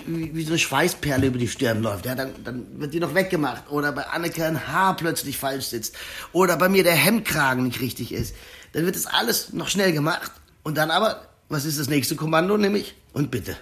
wie, 0.07 0.43
so 0.43 0.51
eine 0.51 0.59
Schweißperle 0.59 1.27
über 1.29 1.39
die 1.39 1.49
Stirn 1.49 1.83
läuft. 1.83 2.05
Ja, 2.05 2.15
dann, 2.15 2.31
dann 2.45 2.67
wird 2.79 2.93
die 2.93 3.01
noch 3.01 3.15
weggemacht. 3.15 3.71
Oder 3.71 3.93
bei 3.93 4.07
Anneke 4.07 4.45
ein 4.45 4.69
Haar 4.69 4.97
plötzlich 4.97 5.39
falsch 5.39 5.67
sitzt. 5.67 5.95
Oder 6.33 6.57
bei 6.59 6.69
mir 6.69 6.85
der 6.85 6.95
Hemdkragen 6.95 7.65
nicht 7.65 7.81
richtig 7.81 8.13
ist. 8.13 8.35
Dann 8.73 8.85
wird 8.85 8.97
das 8.97 9.07
alles 9.07 9.53
noch 9.55 9.69
schnell 9.69 9.93
gemacht. 9.93 10.31
Und 10.63 10.77
dann 10.77 10.91
aber 10.91 11.23
was 11.49 11.65
ist 11.65 11.79
das 11.79 11.89
nächste 11.89 12.17
Kommando? 12.17 12.59
Nämlich, 12.59 12.95
und 13.13 13.31
bitte. 13.31 13.57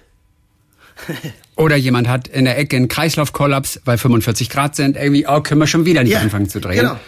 Oder 1.56 1.76
jemand 1.76 2.08
hat 2.08 2.28
in 2.28 2.44
der 2.44 2.58
Ecke 2.58 2.76
einen 2.76 2.88
Kreislaufkollaps, 2.88 3.80
weil 3.84 3.98
45 3.98 4.48
Grad 4.50 4.74
sind. 4.76 4.96
Irgendwie, 4.96 5.26
oh, 5.28 5.40
können 5.42 5.60
wir 5.60 5.66
schon 5.66 5.84
wieder 5.84 6.02
nicht 6.02 6.12
Ja, 6.12 6.20
anfangen 6.20 6.48
zu 6.48 6.60
drehen. 6.60 6.80
genau. 6.80 6.98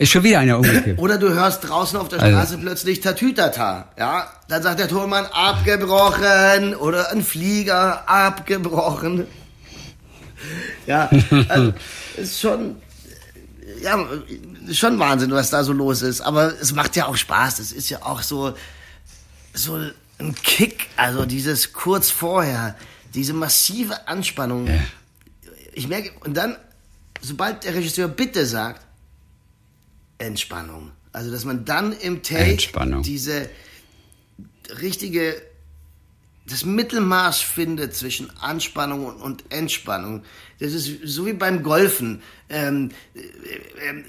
Ist 0.00 0.12
schon 0.12 0.22
wieder 0.24 0.38
einer 0.38 0.56
umgekippt. 0.56 0.98
Oder 0.98 1.18
du 1.18 1.28
hörst 1.28 1.68
draußen 1.68 1.98
auf 1.98 2.08
der 2.08 2.20
Also- 2.20 2.34
Straße 2.36 2.58
plötzlich 2.58 3.00
Tatütata. 3.00 3.88
Ja, 3.98 4.32
dann 4.48 4.62
sagt 4.62 4.80
der 4.80 4.88
Tonmann 4.88 5.26
abgebrochen 5.26 6.74
oder 6.74 7.10
ein 7.10 7.22
Flieger 7.22 8.08
abgebrochen. 8.08 9.26
Ja, 10.86 11.10
also, 11.50 11.74
ist 12.16 12.40
schon, 12.40 12.76
ja, 13.82 14.02
ist 14.66 14.78
schon 14.78 14.98
Wahnsinn, 14.98 15.30
was 15.32 15.50
da 15.50 15.62
so 15.62 15.74
los 15.74 16.00
ist. 16.00 16.22
Aber 16.22 16.54
es 16.58 16.72
macht 16.72 16.96
ja 16.96 17.04
auch 17.04 17.16
Spaß. 17.16 17.58
Es 17.58 17.72
ist 17.72 17.90
ja 17.90 17.98
auch 18.06 18.22
so, 18.22 18.54
so 19.52 19.78
ein 20.18 20.34
Kick. 20.42 20.86
Also 20.96 21.26
dieses 21.26 21.74
kurz 21.74 22.08
vorher, 22.08 22.74
diese 23.12 23.34
massive 23.34 24.08
Anspannung. 24.08 24.66
Ich 25.74 25.88
merke, 25.88 26.10
und 26.24 26.34
dann, 26.38 26.56
sobald 27.20 27.62
der 27.64 27.74
Regisseur 27.74 28.08
bitte 28.08 28.46
sagt, 28.46 28.80
Entspannung. 30.20 30.92
Also, 31.12 31.30
dass 31.30 31.44
man 31.44 31.64
dann 31.64 31.92
im 31.92 32.22
Take 32.22 32.52
Entspannung. 32.52 33.02
diese 33.02 33.48
richtige, 34.80 35.40
das 36.46 36.64
Mittelmaß 36.64 37.40
findet 37.40 37.94
zwischen 37.94 38.30
Anspannung 38.38 39.06
und, 39.06 39.16
und 39.16 39.44
Entspannung. 39.52 40.22
Das 40.60 40.72
ist 40.72 40.88
so 41.04 41.26
wie 41.26 41.32
beim 41.32 41.62
Golfen. 41.62 42.22
Ähm, 42.48 42.90
äh, 43.14 43.88
ähm, 43.88 44.04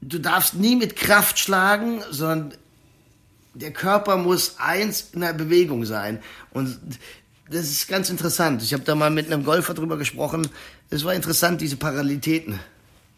du 0.00 0.18
darfst 0.18 0.54
nie 0.54 0.76
mit 0.76 0.96
Kraft 0.96 1.38
schlagen, 1.38 2.02
sondern 2.10 2.54
der 3.54 3.72
Körper 3.72 4.16
muss 4.16 4.56
eins 4.58 5.10
in 5.12 5.20
der 5.20 5.32
Bewegung 5.32 5.84
sein. 5.84 6.22
Und 6.52 6.78
das 7.50 7.68
ist 7.68 7.88
ganz 7.88 8.10
interessant. 8.10 8.62
Ich 8.62 8.72
habe 8.72 8.84
da 8.84 8.94
mal 8.94 9.10
mit 9.10 9.26
einem 9.26 9.44
Golfer 9.44 9.74
drüber 9.74 9.96
gesprochen. 9.96 10.48
Es 10.88 11.04
war 11.04 11.14
interessant, 11.14 11.60
diese 11.60 11.76
Parallelitäten. 11.76 12.60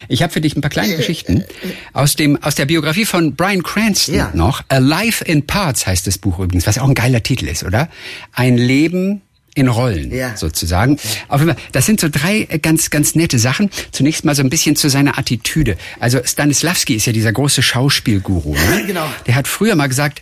Ich 0.09 0.21
habe 0.21 0.33
für 0.33 0.41
dich 0.41 0.55
ein 0.55 0.61
paar 0.61 0.69
kleine 0.69 0.97
Geschichten 0.97 1.45
aus 1.93 2.15
dem 2.15 2.41
aus 2.43 2.55
der 2.55 2.65
Biografie 2.65 3.05
von 3.05 3.35
Brian 3.35 3.63
Cranston 3.63 4.15
Ja. 4.15 4.31
noch. 4.33 4.63
Alive 4.67 5.23
in 5.23 5.47
Parts 5.47 5.87
heißt 5.87 6.05
das 6.07 6.17
Buch 6.17 6.39
übrigens, 6.39 6.67
was 6.67 6.77
auch 6.77 6.87
ein 6.87 6.93
geiler 6.93 7.23
Titel 7.23 7.47
ist, 7.47 7.63
oder? 7.63 7.89
Ein 8.33 8.57
Leben 8.57 9.21
in 9.55 9.67
Rollen 9.69 10.11
Ja. 10.13 10.35
sozusagen. 10.35 10.97
Auf 11.29 11.39
jeden 11.39 11.53
Fall, 11.53 11.63
das 11.71 11.85
sind 11.85 11.99
so 12.01 12.09
drei 12.09 12.47
äh, 12.49 12.59
ganz 12.59 12.89
ganz 12.89 13.15
nette 13.15 13.39
Sachen. 13.39 13.69
Zunächst 13.91 14.25
mal 14.25 14.35
so 14.35 14.41
ein 14.43 14.49
bisschen 14.49 14.75
zu 14.75 14.89
seiner 14.89 15.17
Attitüde. 15.17 15.77
Also 16.01 16.19
Stanislavski 16.23 16.95
ist 16.95 17.05
ja 17.05 17.13
dieser 17.13 17.31
große 17.31 17.61
Schauspielguru. 17.61 18.55
Ne? 18.55 18.83
Genau. 18.87 19.05
Der 19.27 19.35
hat 19.35 19.47
früher 19.47 19.75
mal 19.75 19.87
gesagt, 19.87 20.21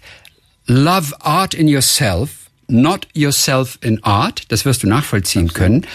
love 0.67 1.15
art 1.21 1.53
in 1.53 1.67
yourself, 1.67 2.29
not 2.67 3.07
yourself 3.13 3.79
in 3.81 4.03
art. 4.03 4.43
Das 4.49 4.65
wirst 4.65 4.84
du 4.84 4.88
nachvollziehen 4.88 5.51
können. 5.53 5.88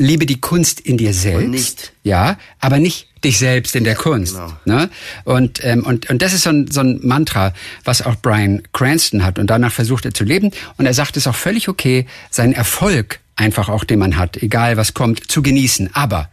Liebe 0.00 0.26
die 0.26 0.40
Kunst 0.40 0.80
in 0.80 0.96
dir 0.96 1.12
selbst. 1.12 1.48
nicht. 1.48 1.92
Ja, 2.04 2.38
aber 2.58 2.78
nicht 2.78 3.07
dich 3.24 3.38
selbst 3.38 3.74
in 3.74 3.84
der 3.84 3.94
Kunst. 3.94 4.34
genau. 4.34 4.52
Ne? 4.64 4.90
Und, 5.24 5.64
ähm, 5.64 5.84
und, 5.84 6.08
und 6.10 6.22
das 6.22 6.32
ist 6.32 6.42
so 6.42 6.50
ein, 6.50 6.70
so 6.70 6.80
ein 6.80 7.00
Mantra, 7.02 7.52
was 7.84 8.02
auch 8.02 8.16
Brian 8.16 8.62
Cranston 8.72 9.24
hat. 9.24 9.38
Und 9.38 9.48
danach 9.48 9.72
versucht 9.72 10.04
er 10.04 10.14
zu 10.14 10.24
leben. 10.24 10.50
Und 10.76 10.86
er 10.86 10.94
sagt, 10.94 11.16
es 11.16 11.24
ist 11.24 11.26
auch 11.26 11.34
völlig 11.34 11.68
okay, 11.68 12.06
seinen 12.30 12.52
Erfolg 12.52 13.20
einfach 13.36 13.68
auch, 13.68 13.84
den 13.84 13.98
man 13.98 14.16
hat, 14.16 14.36
egal 14.36 14.76
was 14.76 14.94
kommt, 14.94 15.30
zu 15.30 15.42
genießen. 15.42 15.90
Aber 15.94 16.28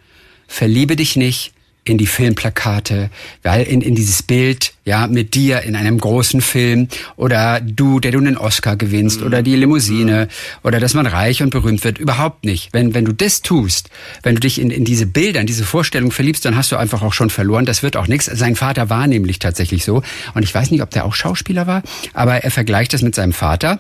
verliebe 0.48 0.96
dich 0.96 1.16
nicht 1.16 1.55
in 1.86 2.00
die 2.00 2.08
Filmplakate, 2.08 3.12
weil 3.44 3.64
in, 3.64 3.82
in 3.82 3.94
dieses 3.94 4.24
Bild, 4.24 4.74
ja, 4.86 5.06
mit 5.06 5.36
dir 5.36 5.62
in 5.62 5.76
einem 5.76 6.00
großen 6.00 6.42
Film 6.42 6.88
oder 7.16 7.62
du, 7.62 8.00
der 8.00 8.12
du 8.12 8.18
einen 8.18 8.38
Oscar 8.38 8.76
gewinnst 8.76 9.22
oder 9.22 9.44
die 9.44 9.56
Limousine 9.56 10.28
oder 10.64 10.80
dass 10.80 10.96
man 10.96 11.06
reich 11.06 11.44
und 11.44 11.52
berühmt 11.52 11.84
wird, 11.84 12.00
überhaupt 12.00 12.44
nicht. 12.44 12.74
Wenn, 12.74 12.96
wenn 12.96 13.06
du 13.06 13.14
das 13.14 13.44
tust, 13.44 13.90
wenn 14.24 14.34
du 14.34 14.42
dich 14.42 14.60
in, 14.60 14.72
in 14.72 14.84
diese 14.84 15.06
Bilder, 15.06 15.40
in 15.40 15.48
diese 15.48 15.64
Vorstellung 15.64 16.12
verliebst, 16.12 16.44
dann 16.44 16.56
hast 16.56 16.72
du 16.72 16.76
einfach 16.76 17.04
auch 17.04 17.14
schon 17.14 17.30
verloren. 17.30 17.66
Das 17.66 17.84
wird 17.84 17.98
auch 17.98 18.08
nichts. 18.08 18.26
Sein 18.26 18.56
Vater 18.56 18.90
war 18.90 19.06
nämlich 19.06 19.38
tatsächlich 19.38 19.86
so. 19.86 20.02
Und 20.34 20.44
ich 20.44 20.54
weiß 20.54 20.72
nicht, 20.72 20.82
ob 20.82 20.90
der 20.90 21.06
auch 21.06 21.14
Schauspieler 21.14 21.68
war, 21.68 21.84
aber 22.14 22.44
er 22.44 22.52
vergleicht 22.52 22.94
das 22.94 23.04
mit 23.04 23.14
seinem 23.14 23.34
Vater. 23.34 23.80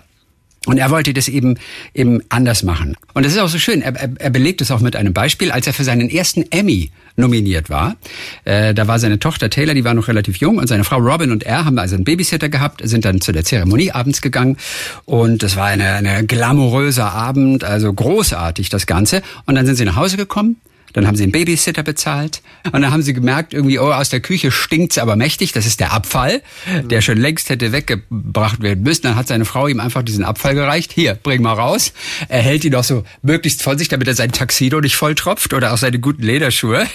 Und 0.65 0.77
er 0.77 0.89
wollte 0.89 1.13
das 1.13 1.27
eben 1.27 1.57
eben 1.93 2.21
anders 2.29 2.63
machen. 2.63 2.95
Und 3.13 3.25
das 3.25 3.33
ist 3.33 3.39
auch 3.39 3.49
so 3.49 3.59
schön. 3.59 3.81
Er, 3.81 3.95
er, 3.95 4.09
er 4.17 4.29
belegt 4.29 4.61
es 4.61 4.71
auch 4.71 4.81
mit 4.81 4.95
einem 4.95 5.13
Beispiel, 5.13 5.51
als 5.51 5.67
er 5.67 5.73
für 5.73 5.83
seinen 5.83 6.09
ersten 6.09 6.43
Emmy 6.51 6.91
nominiert 7.15 7.69
war. 7.69 7.95
Äh, 8.43 8.73
da 8.73 8.87
war 8.87 8.99
seine 8.99 9.19
Tochter 9.19 9.49
Taylor, 9.49 9.73
die 9.73 9.83
war 9.83 9.93
noch 9.93 10.07
relativ 10.07 10.37
jung, 10.37 10.57
und 10.57 10.67
seine 10.67 10.83
Frau 10.83 10.97
Robin 10.97 11.31
und 11.31 11.43
er 11.43 11.65
haben 11.65 11.79
also 11.79 11.95
einen 11.95 12.03
Babysitter 12.03 12.49
gehabt, 12.49 12.81
sind 12.83 13.05
dann 13.05 13.21
zu 13.21 13.31
der 13.31 13.45
Zeremonie 13.45 13.91
abends 13.91 14.21
gegangen. 14.21 14.57
Und 15.05 15.43
das 15.43 15.55
war 15.55 15.65
eine, 15.65 15.93
eine 15.93 16.25
glamouröser 16.25 17.11
Abend, 17.11 17.63
also 17.63 17.93
großartig 17.93 18.69
das 18.69 18.85
Ganze. 18.85 19.21
Und 19.45 19.55
dann 19.55 19.65
sind 19.65 19.75
sie 19.75 19.85
nach 19.85 19.95
Hause 19.95 20.17
gekommen. 20.17 20.57
Dann 20.95 21.07
haben 21.07 21.17
sie 21.17 21.23
einen 21.23 21.33
Babysitter 21.33 21.83
bezahlt 21.83 22.41
und 22.71 22.81
dann 22.81 22.89
haben 22.89 23.01
sie 23.01 23.13
gemerkt, 23.13 23.53
irgendwie, 23.53 23.79
oh, 23.79 23.91
aus 23.91 24.07
der 24.07 24.21
Küche 24.21 24.49
stinkt's 24.49 24.97
aber 24.97 25.17
mächtig. 25.17 25.51
Das 25.51 25.65
ist 25.65 25.81
der 25.81 25.91
Abfall, 25.91 26.41
der 26.85 27.01
schon 27.01 27.17
längst 27.17 27.49
hätte 27.49 27.73
weggebracht 27.73 28.61
werden 28.61 28.81
müssen. 28.81 29.01
Dann 29.01 29.17
hat 29.17 29.27
seine 29.27 29.43
Frau 29.43 29.67
ihm 29.67 29.81
einfach 29.81 30.03
diesen 30.03 30.23
Abfall 30.23 30.55
gereicht. 30.55 30.93
Hier, 30.93 31.15
bring 31.15 31.41
mal 31.41 31.51
raus. 31.51 31.91
Er 32.29 32.41
hält 32.41 32.63
ihn 32.63 32.73
auch 32.75 32.85
so 32.85 33.03
möglichst 33.21 33.61
von 33.61 33.77
sich, 33.77 33.89
damit 33.89 34.07
er 34.07 34.15
sein 34.15 34.31
Taxido 34.31 34.79
nicht 34.79 34.95
volltropft 34.95 35.53
oder 35.53 35.73
auch 35.73 35.77
seine 35.77 35.99
guten 35.99 36.23
Lederschuhe. 36.23 36.87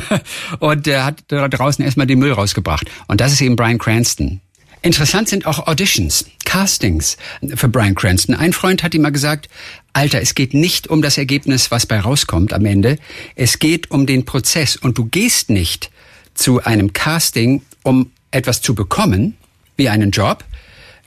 und 0.58 0.86
er 0.86 1.06
hat 1.06 1.24
da 1.28 1.48
draußen 1.48 1.82
erstmal 1.82 2.06
den 2.06 2.18
Müll 2.18 2.32
rausgebracht. 2.32 2.90
Und 3.06 3.22
das 3.22 3.32
ist 3.32 3.40
eben 3.40 3.56
Brian 3.56 3.78
Cranston. 3.78 4.42
Interessant 4.82 5.28
sind 5.28 5.46
auch 5.46 5.66
Auditions, 5.66 6.26
Castings 6.44 7.16
für 7.54 7.68
Brian 7.68 7.94
Cranston. 7.94 8.34
Ein 8.34 8.52
Freund 8.52 8.82
hat 8.82 8.94
ihm 8.94 9.02
mal 9.02 9.10
gesagt, 9.10 9.48
Alter, 9.92 10.20
es 10.20 10.34
geht 10.34 10.54
nicht 10.54 10.88
um 10.88 11.02
das 11.02 11.18
Ergebnis, 11.18 11.70
was 11.70 11.86
bei 11.86 11.98
rauskommt 11.98 12.52
am 12.52 12.64
Ende. 12.64 12.98
Es 13.34 13.58
geht 13.58 13.90
um 13.90 14.06
den 14.06 14.24
Prozess. 14.24 14.76
Und 14.76 14.96
du 14.96 15.06
gehst 15.06 15.50
nicht 15.50 15.90
zu 16.34 16.62
einem 16.62 16.92
Casting, 16.92 17.62
um 17.82 18.10
etwas 18.30 18.62
zu 18.62 18.74
bekommen, 18.74 19.36
wie 19.76 19.88
einen 19.88 20.10
Job 20.10 20.44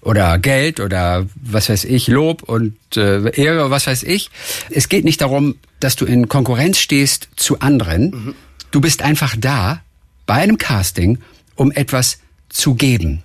oder 0.01 0.39
Geld 0.39 0.79
oder 0.79 1.27
was 1.35 1.69
weiß 1.69 1.85
ich, 1.85 2.07
Lob 2.07 2.43
und 2.43 2.75
äh, 2.97 3.29
Ehre, 3.39 3.69
was 3.69 3.87
weiß 3.87 4.03
ich. 4.03 4.29
Es 4.69 4.89
geht 4.89 5.05
nicht 5.05 5.21
darum, 5.21 5.55
dass 5.79 5.95
du 5.95 6.05
in 6.05 6.27
Konkurrenz 6.27 6.79
stehst 6.79 7.29
zu 7.35 7.59
anderen. 7.59 8.35
Du 8.71 8.81
bist 8.81 9.03
einfach 9.03 9.35
da 9.37 9.81
bei 10.25 10.35
einem 10.35 10.57
Casting, 10.57 11.19
um 11.55 11.71
etwas 11.71 12.19
zu 12.49 12.75
geben. 12.75 13.23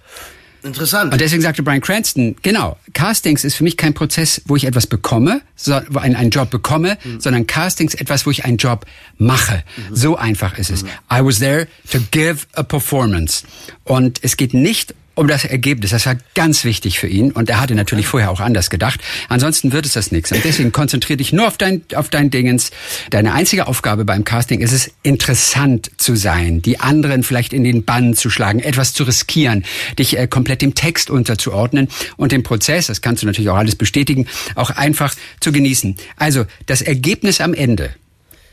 Interessant. 0.62 1.12
Und 1.12 1.21
deswegen 1.21 1.42
sagte 1.42 1.62
Brian 1.62 1.81
Cranston, 1.81 2.37
genau, 2.42 2.77
Castings 2.92 3.45
ist 3.45 3.55
für 3.55 3.64
mich 3.64 3.77
kein 3.77 3.95
Prozess, 3.95 4.42
wo 4.47 4.57
ich 4.57 4.64
etwas 4.64 4.87
bekomme, 4.87 5.42
so, 5.55 5.81
wo 5.88 5.99
ein, 5.99 6.16
einen 6.16 6.31
Job 6.31 6.51
bekomme, 6.51 6.99
sondern 7.19 7.47
Castings 7.47 7.95
etwas, 7.95 8.27
wo 8.27 8.31
ich 8.31 8.45
einen 8.45 8.57
Job 8.57 8.87
mache. 9.19 9.62
So 9.92 10.16
einfach 10.16 10.59
ist 10.59 10.71
es. 10.71 10.83
I 11.11 11.21
was 11.23 11.38
there 11.38 11.69
to 11.90 11.99
give 12.11 12.47
a 12.55 12.62
performance. 12.62 13.45
Und 13.85 14.21
es 14.23 14.37
geht 14.37 14.55
nicht 14.55 14.95
um 15.16 15.26
das 15.26 15.44
Ergebnis. 15.44 15.90
Das 15.90 16.07
war 16.07 16.16
ganz 16.35 16.64
wichtig 16.64 17.00
für 17.00 17.09
ihn. 17.09 17.33
Und 17.33 17.50
er 17.50 17.59
hatte 17.59 17.74
natürlich 17.74 18.07
vorher 18.07 18.31
auch 18.31 18.38
anders 18.38 18.70
gedacht. 18.70 19.00
Ansonsten 19.29 19.72
wird 19.72 19.87
es 19.87 19.94
das 19.94 20.12
nichts. 20.12 20.31
Und 20.31 20.44
deswegen 20.44 20.72
konzentriere 20.72 21.16
dich 21.16 21.33
nur 21.33 21.48
auf 21.48 21.57
dein, 21.57 21.83
auf 21.94 22.11
dein 22.11 22.31
Dingens. 22.31 22.70
Deine 23.11 23.33
einzige 23.33 23.66
Aufgabe 23.66 24.05
beim 24.05 24.24
Casting 24.24 24.61
ist 24.61 24.72
es, 24.72 24.90
interessant 25.02 25.90
zu 25.96 26.14
sein, 26.14 26.61
die 26.61 26.79
anderen 26.81 27.22
vielleicht 27.22 27.55
in 27.55 27.64
den 27.64 27.85
Bann 27.85 28.14
zu 28.14 28.29
schlagen, 28.29 28.61
etwas 28.61 28.92
zu 28.92 29.05
riskieren, 29.05 29.64
dich 29.98 30.18
äh, 30.18 30.29
komplett 30.29 30.61
dem 30.61 30.74
Text 30.74 31.09
unterzuordnen 31.09 31.88
und 32.18 32.31
den 32.31 32.42
Prozess, 32.42 32.87
das 32.87 33.00
kannst 33.00 33.22
du 33.22 33.26
natürlich 33.26 33.48
auch 33.48 33.57
alles 33.57 33.74
bestätigen, 33.74 34.26
auch 34.55 34.70
einfach 34.70 35.14
zu 35.40 35.50
genießen. 35.50 35.96
Also, 36.16 36.44
das 36.66 36.83
Ergebnis 36.83 37.40
am 37.40 37.55
Ende 37.55 37.94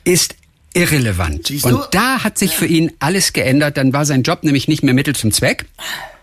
ist 0.06 0.36
irrelevant. 0.74 1.52
Und 1.64 1.88
da 1.92 2.24
hat 2.24 2.38
sich 2.38 2.56
für 2.56 2.66
ihn 2.66 2.92
alles 3.00 3.34
geändert. 3.34 3.78
Dann 3.78 3.94
war 3.94 4.06
sein 4.06 4.24
Job 4.24 4.44
nämlich 4.44 4.68
nicht 4.68 4.84
mehr 4.84 4.94
Mittel 4.94 5.16
zum 5.16 5.32
Zweck. 5.32 5.66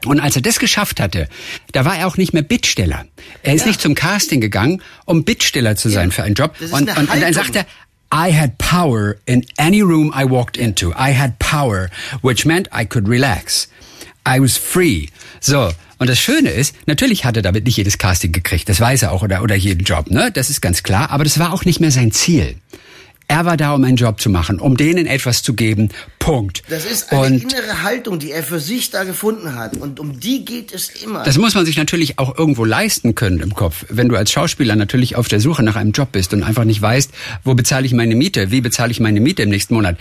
Und 0.07 0.21
als 0.21 0.37
er 0.37 0.43
das 0.43 0.59
geschafft 0.59 1.01
hatte, 1.01 1.29
da 1.73 1.85
war 1.85 1.97
er 1.97 2.07
auch 2.07 2.17
nicht 2.17 2.33
mehr 2.33 2.43
Bittsteller. 2.43 3.05
Er 3.43 3.55
ist 3.55 3.67
nicht 3.67 3.81
zum 3.81 3.95
Casting 3.95 4.41
gegangen, 4.41 4.83
um 5.05 5.25
Bittsteller 5.25 5.77
zu 5.77 5.89
sein 5.89 6.11
für 6.11 6.23
einen 6.23 6.35
Job. 6.35 6.55
Und, 6.73 6.97
und, 6.97 7.11
und 7.11 7.23
dann 7.23 7.35
sagt 7.35 7.55
er, 7.57 7.67
I 8.13 8.33
had 8.33 8.59
power 8.59 9.17
in 9.27 9.47
any 9.57 9.83
room 9.83 10.13
I 10.17 10.29
walked 10.29 10.57
into. 10.57 10.91
I 10.91 11.15
had 11.17 11.39
power, 11.39 11.91
which 12.23 12.45
meant 12.45 12.69
I 12.77 12.85
could 12.85 13.09
relax. 13.09 13.69
I 14.27 14.41
was 14.41 14.57
free. 14.57 15.07
So. 15.41 15.71
Und 15.99 16.09
das 16.09 16.19
Schöne 16.19 16.51
ist, 16.51 16.75
natürlich 16.87 17.27
hat 17.27 17.37
er 17.37 17.43
damit 17.43 17.67
nicht 17.67 17.77
jedes 17.77 17.99
Casting 17.99 18.33
gekriegt. 18.33 18.69
Das 18.69 18.81
weiß 18.81 19.03
er 19.03 19.13
auch 19.13 19.23
oder, 19.23 19.43
oder 19.43 19.55
jeden 19.55 19.85
Job, 19.85 20.11
ne? 20.11 20.33
Das 20.33 20.49
ist 20.49 20.63
ganz 20.63 20.83
klar. 20.83 21.11
Aber 21.11 21.25
das 21.25 21.39
war 21.39 21.53
auch 21.53 21.65
nicht 21.67 21.79
mehr 21.79 21.91
sein 21.91 22.11
Ziel. 22.11 22.57
Er 23.31 23.45
war 23.45 23.57
da, 23.57 23.75
um 23.75 23.85
einen 23.85 23.95
Job 23.95 24.21
zu 24.21 24.29
machen, 24.29 24.59
um 24.59 24.77
denen 24.77 25.07
etwas 25.07 25.45
zu 25.45 25.55
geben. 25.55 25.91
Punkt. 26.19 26.65
Das 26.69 26.85
ist 26.85 27.13
eine 27.13 27.21
Und 27.21 27.53
innere 27.53 27.85
Haltung, 27.85 28.19
die 28.19 28.33
er 28.33 28.43
für 28.43 28.59
sich 28.59 28.91
da 28.91 29.05
gefunden 29.05 29.55
hat. 29.55 29.77
Und 29.77 30.01
um 30.01 30.19
die 30.19 30.45
geht 30.45 30.75
es 30.75 30.89
immer. 30.89 31.23
Das 31.23 31.39
muss 31.39 31.55
man 31.55 31.65
sich 31.65 31.77
natürlich 31.77 32.19
auch 32.19 32.37
irgendwo 32.37 32.65
leisten 32.65 33.15
können 33.15 33.39
im 33.39 33.55
Kopf. 33.55 33.87
Wenn 33.89 34.09
du 34.09 34.17
als 34.17 34.33
Schauspieler 34.33 34.75
natürlich 34.75 35.15
auf 35.15 35.29
der 35.29 35.39
Suche 35.39 35.63
nach 35.63 35.77
einem 35.77 35.93
Job 35.93 36.11
bist 36.11 36.35
und 36.35 36.43
einfach 36.43 36.65
nicht 36.65 36.83
weißt, 36.83 37.13
wo 37.45 37.55
bezahle 37.55 37.87
ich 37.87 37.93
meine 37.93 38.17
Miete, 38.17 38.51
wie 38.51 38.63
bezahle 38.63 38.91
ich 38.91 38.99
meine 38.99 39.21
Miete 39.21 39.45
im 39.45 39.51
nächsten 39.51 39.75
Monat. 39.75 39.97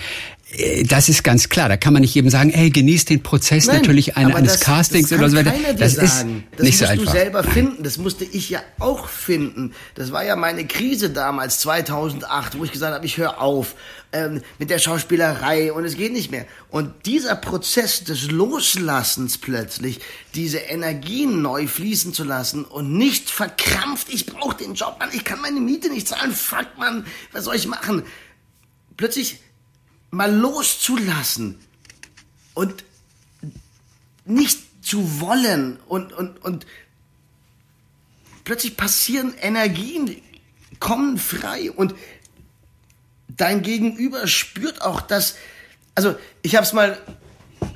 Äh, 0.52 0.84
das 0.84 1.10
ist 1.10 1.24
ganz 1.24 1.50
klar. 1.50 1.70
Da 1.70 1.78
kann 1.78 1.94
man 1.94 2.02
nicht 2.02 2.14
jedem 2.14 2.30
sagen, 2.30 2.50
ey, 2.52 2.70
genieß 2.70 3.06
den 3.06 3.22
Prozess 3.24 3.68
Nein, 3.68 3.78
natürlich 3.78 4.18
ein, 4.18 4.28
aber 4.28 4.38
eines 4.38 4.54
das, 4.54 4.62
Castings 4.62 5.10
das 5.10 5.20
oder 5.20 5.30
so 5.30 5.38
weiter. 5.38 5.54
Das 5.78 5.96
ist 5.96 6.20
sagen. 6.20 6.44
Das 6.52 6.62
nicht 6.66 6.78
so 6.78 6.86
musst 6.86 6.92
einfach. 6.92 7.06
du 7.06 7.12
selber 7.12 7.42
Nein. 7.44 7.52
finden. 7.52 7.84
Das 7.84 7.98
musste 7.98 8.26
ich 8.26 8.50
ja 8.50 8.62
auch 8.80 9.08
finden. 9.08 9.74
Das 9.96 10.12
war 10.12 10.24
ja 10.24 10.36
meine 10.36 10.66
Krise 10.66 11.10
damals, 11.10 11.60
2008, 11.60 12.58
wo 12.58 12.64
ich 12.64 12.72
gesagt 12.72 12.94
habe, 12.94 13.06
ich 13.06 13.18
höre 13.18 13.42
auf 13.42 13.76
ähm, 14.12 14.42
mit 14.58 14.70
der 14.70 14.80
Schauspielerei 14.80 15.72
und 15.72 15.86
es 15.86 15.96
geht 15.96 16.14
nicht 16.14 16.32
mehr. 16.32 16.46
Und 16.70 17.06
dieser 17.06 17.36
Prozess 17.36 18.04
des 18.04 18.32
Loslassens 18.32 19.38
plötzlich, 19.38 20.00
diese 20.34 20.58
Energien 20.58 21.42
neu 21.42 21.68
fließen 21.68 22.14
zu 22.14 22.24
lassen 22.24 22.66
und 22.66 22.94
nicht 22.94 23.30
verkrampft, 23.30 24.08
ich 24.12 24.26
brauche 24.26 24.58
den 24.58 24.74
Job, 24.74 24.98
Mann, 25.00 25.10
ich 25.14 25.24
kann 25.24 25.42
meine 25.42 25.60
Miete 25.60 25.90
nicht 25.90 26.08
zahlen, 26.08 26.32
fuck, 26.32 26.68
Mann, 26.78 27.06
was 27.32 27.46
soll 27.46 27.56
ich 27.56 27.68
machen? 27.68 28.04
Plötzlich 28.98 29.40
mal 30.12 30.34
loszulassen 30.34 31.60
und 32.54 32.84
nicht 34.26 34.60
zu 34.86 35.19
wollen 35.19 35.78
und, 35.88 36.13
und, 36.13 36.43
und 36.43 36.65
plötzlich 38.43 38.78
passieren 38.78 39.34
Energien, 39.39 40.22
kommen 40.80 41.17
frei 41.17 41.72
und 41.72 41.93
dein 43.28 43.62
Gegenüber 43.62 44.28
spürt 44.28 44.82
auch 44.82 45.02
das. 45.02 45.36
Also 45.95 46.15
ich 46.41 46.56
habe 46.56 46.65
es 46.65 46.74
mal 46.74 46.98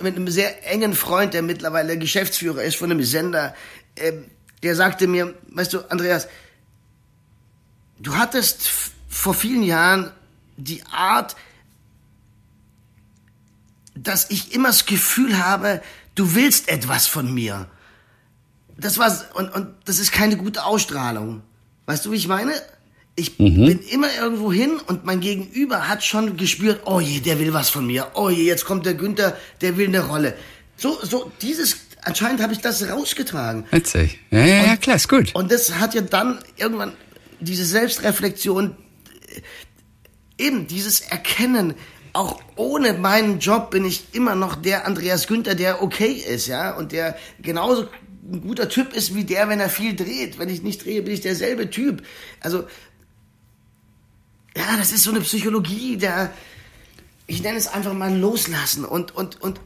mit 0.01 0.15
einem 0.15 0.29
sehr 0.29 0.69
engen 0.69 0.93
Freund, 0.93 1.33
der 1.33 1.41
mittlerweile 1.41 1.97
Geschäftsführer 1.97 2.63
ist 2.63 2.75
von 2.75 2.91
einem 2.91 3.03
Sender, 3.03 3.55
ähm, 3.95 4.25
der 4.63 4.75
sagte 4.75 5.07
mir, 5.07 5.33
weißt 5.49 5.73
du, 5.73 5.89
Andreas, 5.89 6.27
du 7.99 8.15
hattest 8.15 8.69
vor 9.09 9.33
vielen 9.33 9.63
Jahren 9.63 10.11
die 10.57 10.83
Art, 10.85 11.35
dass 13.95 14.29
ich 14.29 14.53
immer 14.53 14.69
das 14.69 14.85
Gefühl 14.85 15.37
habe, 15.37 15.81
du 16.15 16.35
willst 16.35 16.69
etwas 16.69 17.07
von 17.07 17.33
mir. 17.33 17.67
Das 18.77 18.97
war 18.97 19.15
und, 19.35 19.53
und 19.53 19.67
das 19.85 19.99
ist 19.99 20.11
keine 20.11 20.37
gute 20.37 20.65
Ausstrahlung. 20.65 21.41
Weißt 21.85 22.05
du, 22.05 22.11
wie 22.11 22.15
ich 22.15 22.27
meine? 22.27 22.53
Ich 23.15 23.37
bin 23.37 23.79
immer 23.91 24.07
irgendwo 24.19 24.51
hin 24.51 24.79
und 24.87 25.05
mein 25.05 25.19
Gegenüber 25.19 25.87
hat 25.87 26.03
schon 26.03 26.35
gespürt, 26.35 26.81
oh 26.85 26.99
je, 26.99 27.19
der 27.19 27.37
will 27.37 27.53
was 27.53 27.69
von 27.69 27.85
mir. 27.85 28.07
Oh 28.15 28.29
je, 28.29 28.43
jetzt 28.43 28.65
kommt 28.65 28.87
der 28.87 28.95
Günther, 28.95 29.37
der 29.61 29.77
will 29.77 29.87
eine 29.87 30.07
Rolle. 30.07 30.33
So, 30.77 30.97
so 31.03 31.31
dieses, 31.39 31.77
anscheinend 32.01 32.41
habe 32.41 32.53
ich 32.53 32.59
das 32.59 32.89
rausgetragen. 32.89 33.65
Witzig. 33.69 34.19
Ja, 34.31 34.39
ja, 34.39 34.65
ja, 34.65 34.77
klar, 34.77 34.95
ist 34.95 35.09
gut. 35.09 35.35
Und 35.35 35.51
das 35.51 35.75
hat 35.75 35.93
ja 35.93 36.01
dann 36.01 36.39
irgendwann 36.57 36.93
diese 37.39 37.65
Selbstreflexion, 37.65 38.75
äh, 39.27 40.43
eben 40.43 40.65
dieses 40.65 41.01
Erkennen, 41.01 41.75
auch 42.13 42.39
ohne 42.55 42.93
meinen 42.93 43.39
Job 43.39 43.71
bin 43.71 43.85
ich 43.85 44.13
immer 44.13 44.35
noch 44.35 44.55
der 44.55 44.85
Andreas 44.85 45.27
Günther, 45.27 45.55
der 45.55 45.81
okay 45.81 46.11
ist, 46.11 46.47
ja, 46.47 46.75
und 46.75 46.91
der 46.91 47.17
genauso 47.41 47.87
ein 48.31 48.41
guter 48.41 48.69
Typ 48.69 48.93
ist 48.93 49.15
wie 49.15 49.25
der, 49.25 49.49
wenn 49.49 49.59
er 49.59 49.69
viel 49.69 49.95
dreht. 49.95 50.39
Wenn 50.39 50.49
ich 50.49 50.61
nicht 50.61 50.85
drehe, 50.85 51.01
bin 51.01 51.13
ich 51.13 51.21
derselbe 51.21 51.69
Typ. 51.69 52.03
Also, 52.39 52.65
ja, 54.55 54.77
das 54.77 54.91
ist 54.91 55.03
so 55.03 55.11
eine 55.11 55.21
Psychologie, 55.21 55.97
der, 55.97 56.31
ich 57.27 57.41
nenne 57.41 57.57
es 57.57 57.67
einfach 57.67 57.93
mal 57.93 58.15
loslassen 58.15 58.85
und, 58.85 59.15
und, 59.15 59.41
und, 59.41 59.59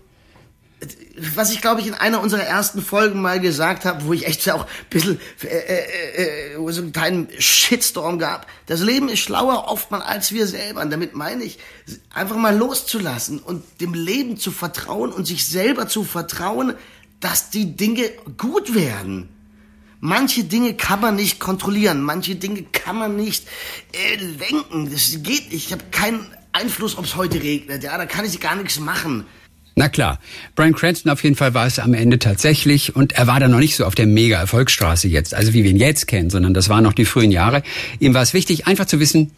was 1.35 1.51
ich 1.51 1.61
glaube 1.61 1.81
ich 1.81 1.87
in 1.87 1.95
einer 1.95 2.21
unserer 2.21 2.43
ersten 2.43 2.81
Folgen 2.81 3.21
mal 3.21 3.39
gesagt 3.39 3.85
habe, 3.85 4.05
wo 4.05 4.13
ich 4.13 4.27
echt 4.27 4.49
auch 4.51 4.65
ein 4.65 4.89
bisschen 4.89 5.19
äh, 5.43 5.47
äh, 5.47 6.53
äh, 6.53 6.59
wo 6.59 6.69
es 6.69 6.77
einen 6.77 6.93
kleinen 6.93 7.27
Shitstorm 7.39 8.19
gab. 8.19 8.45
Das 8.67 8.81
Leben 8.81 9.09
ist 9.09 9.19
schlauer 9.19 9.65
oftmals 9.67 10.05
als 10.05 10.31
wir 10.31 10.45
selber. 10.45 10.81
Und 10.81 10.91
damit 10.91 11.15
meine 11.15 11.43
ich, 11.43 11.57
einfach 12.13 12.35
mal 12.35 12.55
loszulassen 12.55 13.39
und 13.39 13.63
dem 13.81 13.93
Leben 13.93 14.37
zu 14.37 14.51
vertrauen 14.51 15.11
und 15.11 15.25
sich 15.25 15.47
selber 15.47 15.87
zu 15.87 16.03
vertrauen, 16.03 16.75
dass 17.19 17.49
die 17.49 17.75
Dinge 17.75 18.11
gut 18.37 18.75
werden. 18.75 19.29
Manche 19.99 20.43
Dinge 20.43 20.75
kann 20.75 21.01
man 21.01 21.15
nicht 21.15 21.39
kontrollieren, 21.39 22.01
manche 22.01 22.35
Dinge 22.35 22.61
kann 22.61 22.99
man 22.99 23.15
nicht 23.15 23.47
äh, 23.93 24.15
lenken. 24.15 24.91
Das 24.91 25.09
geht 25.23 25.51
nicht. 25.51 25.65
Ich 25.65 25.71
habe 25.71 25.85
keinen 25.89 26.23
Einfluss, 26.51 26.97
ob 26.97 27.05
es 27.05 27.15
heute 27.15 27.41
regnet. 27.41 27.83
Ja, 27.83 27.97
da 27.97 28.05
kann 28.05 28.23
ich 28.23 28.39
gar 28.39 28.55
nichts 28.55 28.79
machen. 28.79 29.25
Na 29.79 29.89
klar, 29.89 30.19
Brian 30.55 30.73
Cranston 30.73 31.11
auf 31.11 31.23
jeden 31.23 31.35
Fall 31.35 31.53
war 31.53 31.67
es 31.67 31.77
am 31.77 31.93
Ende 31.93 32.17
tatsächlich 32.17 32.95
und 32.95 33.11
er 33.11 33.27
war 33.27 33.39
da 33.39 33.47
noch 33.47 33.59
nicht 33.59 33.75
so 33.75 33.85
auf 33.85 33.93
der 33.93 34.07
mega 34.07 34.39
Erfolgsstraße 34.39 35.07
jetzt, 35.07 35.35
also 35.35 35.53
wie 35.53 35.63
wir 35.63 35.69
ihn 35.69 35.77
jetzt 35.77 36.07
kennen, 36.07 36.31
sondern 36.31 36.55
das 36.55 36.67
waren 36.67 36.83
noch 36.83 36.93
die 36.93 37.05
frühen 37.05 37.29
Jahre. 37.29 37.61
Ihm 37.99 38.15
war 38.15 38.23
es 38.23 38.33
wichtig, 38.33 38.65
einfach 38.65 38.85
zu 38.85 38.99
wissen, 38.99 39.29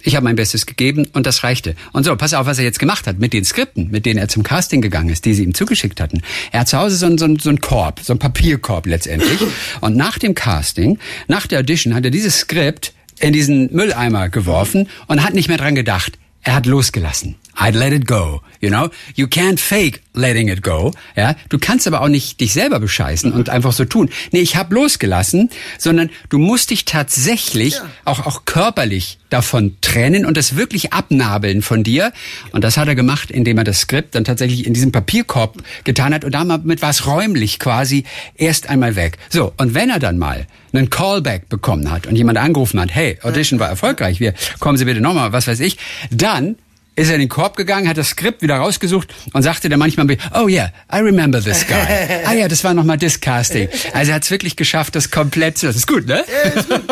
ich 0.00 0.14
habe 0.14 0.22
mein 0.22 0.36
Bestes 0.36 0.66
gegeben 0.66 1.08
und 1.12 1.26
das 1.26 1.42
reichte. 1.42 1.74
Und 1.92 2.04
so, 2.04 2.14
pass 2.14 2.34
auf, 2.34 2.46
was 2.46 2.58
er 2.58 2.64
jetzt 2.64 2.78
gemacht 2.78 3.08
hat 3.08 3.18
mit 3.18 3.32
den 3.32 3.44
Skripten, 3.44 3.90
mit 3.90 4.06
denen 4.06 4.20
er 4.20 4.28
zum 4.28 4.44
Casting 4.44 4.80
gegangen 4.80 5.08
ist, 5.08 5.24
die 5.24 5.34
sie 5.34 5.42
ihm 5.42 5.54
zugeschickt 5.54 6.00
hatten. 6.00 6.22
Er 6.52 6.60
hat 6.60 6.68
zu 6.68 6.78
Hause 6.78 6.94
so 6.94 7.06
einen, 7.06 7.18
so 7.18 7.24
einen, 7.24 7.40
so 7.40 7.48
einen 7.48 7.60
Korb, 7.60 7.98
so 8.00 8.12
einen 8.12 8.20
Papierkorb 8.20 8.86
letztendlich. 8.86 9.40
Und 9.80 9.96
nach 9.96 10.20
dem 10.20 10.36
Casting, 10.36 11.00
nach 11.26 11.48
der 11.48 11.58
Audition, 11.58 11.96
hat 11.96 12.04
er 12.04 12.12
dieses 12.12 12.38
Skript 12.38 12.92
in 13.18 13.32
diesen 13.32 13.74
Mülleimer 13.74 14.28
geworfen 14.28 14.88
und 15.08 15.24
hat 15.24 15.34
nicht 15.34 15.48
mehr 15.48 15.58
dran 15.58 15.74
gedacht. 15.74 16.16
Er 16.42 16.54
hat 16.54 16.64
losgelassen. 16.64 17.34
I'd 17.56 17.74
let 17.74 17.92
it 17.92 18.06
go. 18.06 18.42
You 18.60 18.68
know, 18.68 18.88
you 19.14 19.26
can't 19.26 19.58
fake 19.58 20.02
letting 20.14 20.48
it 20.48 20.62
go. 20.62 20.92
Ja, 21.16 21.34
du 21.48 21.58
kannst 21.58 21.86
aber 21.86 22.02
auch 22.02 22.08
nicht 22.08 22.40
dich 22.40 22.52
selber 22.52 22.80
bescheißen 22.80 23.32
und 23.32 23.48
einfach 23.48 23.72
so 23.72 23.84
tun. 23.84 24.10
Nee, 24.32 24.40
ich 24.40 24.56
habe 24.56 24.74
losgelassen, 24.74 25.50
sondern 25.78 26.10
du 26.28 26.38
musst 26.38 26.70
dich 26.70 26.84
tatsächlich 26.84 27.80
auch 28.04 28.26
auch 28.26 28.44
körperlich 28.44 29.18
davon 29.30 29.76
trennen 29.80 30.26
und 30.26 30.36
das 30.36 30.56
wirklich 30.56 30.92
abnabeln 30.92 31.62
von 31.62 31.84
dir. 31.84 32.12
Und 32.52 32.64
das 32.64 32.76
hat 32.76 32.88
er 32.88 32.94
gemacht, 32.94 33.30
indem 33.30 33.58
er 33.58 33.64
das 33.64 33.80
Skript 33.80 34.14
dann 34.14 34.24
tatsächlich 34.24 34.66
in 34.66 34.74
diesem 34.74 34.92
Papierkorb 34.92 35.62
getan 35.84 36.12
hat 36.12 36.24
und 36.24 36.32
damit 36.32 36.82
war 36.82 36.90
es 36.90 37.06
räumlich 37.06 37.58
quasi 37.58 38.04
erst 38.36 38.68
einmal 38.68 38.96
weg. 38.96 39.18
So, 39.28 39.52
und 39.56 39.74
wenn 39.74 39.90
er 39.90 39.98
dann 39.98 40.18
mal 40.18 40.46
einen 40.72 40.90
Callback 40.90 41.48
bekommen 41.48 41.90
hat 41.90 42.06
und 42.06 42.16
jemand 42.16 42.38
angerufen 42.38 42.80
hat, 42.80 42.94
hey, 42.94 43.18
Audition 43.22 43.58
war 43.58 43.68
erfolgreich, 43.68 44.20
wir 44.20 44.34
kommen 44.58 44.76
Sie 44.76 44.84
bitte 44.84 45.00
nochmal, 45.00 45.32
was 45.32 45.46
weiß 45.46 45.60
ich, 45.60 45.78
dann 46.10 46.56
ist 47.00 47.08
er 47.08 47.14
in 47.14 47.20
den 47.20 47.28
Korb 47.28 47.56
gegangen, 47.56 47.88
hat 47.88 47.96
das 47.96 48.08
Skript 48.10 48.42
wieder 48.42 48.56
rausgesucht 48.56 49.14
und 49.32 49.42
sagte 49.42 49.68
dann 49.68 49.78
manchmal, 49.78 50.06
oh 50.34 50.48
yeah, 50.48 50.70
I 50.92 50.98
remember 50.98 51.42
this 51.42 51.66
guy. 51.66 51.76
ah 52.26 52.32
ja, 52.34 52.46
das 52.46 52.62
war 52.62 52.74
nochmal 52.74 52.98
das 52.98 53.20
Casting. 53.20 53.68
Also 53.94 54.10
er 54.12 54.16
hat 54.16 54.24
es 54.24 54.30
wirklich 54.30 54.56
geschafft, 54.56 54.94
das 54.94 55.10
komplett 55.10 55.58
zu... 55.58 55.66
Das 55.66 55.76
ist 55.76 55.86
gut, 55.86 56.06
ne? 56.06 56.24
Ja, 56.28 56.50
ist 56.50 56.68
gut. 56.68 56.82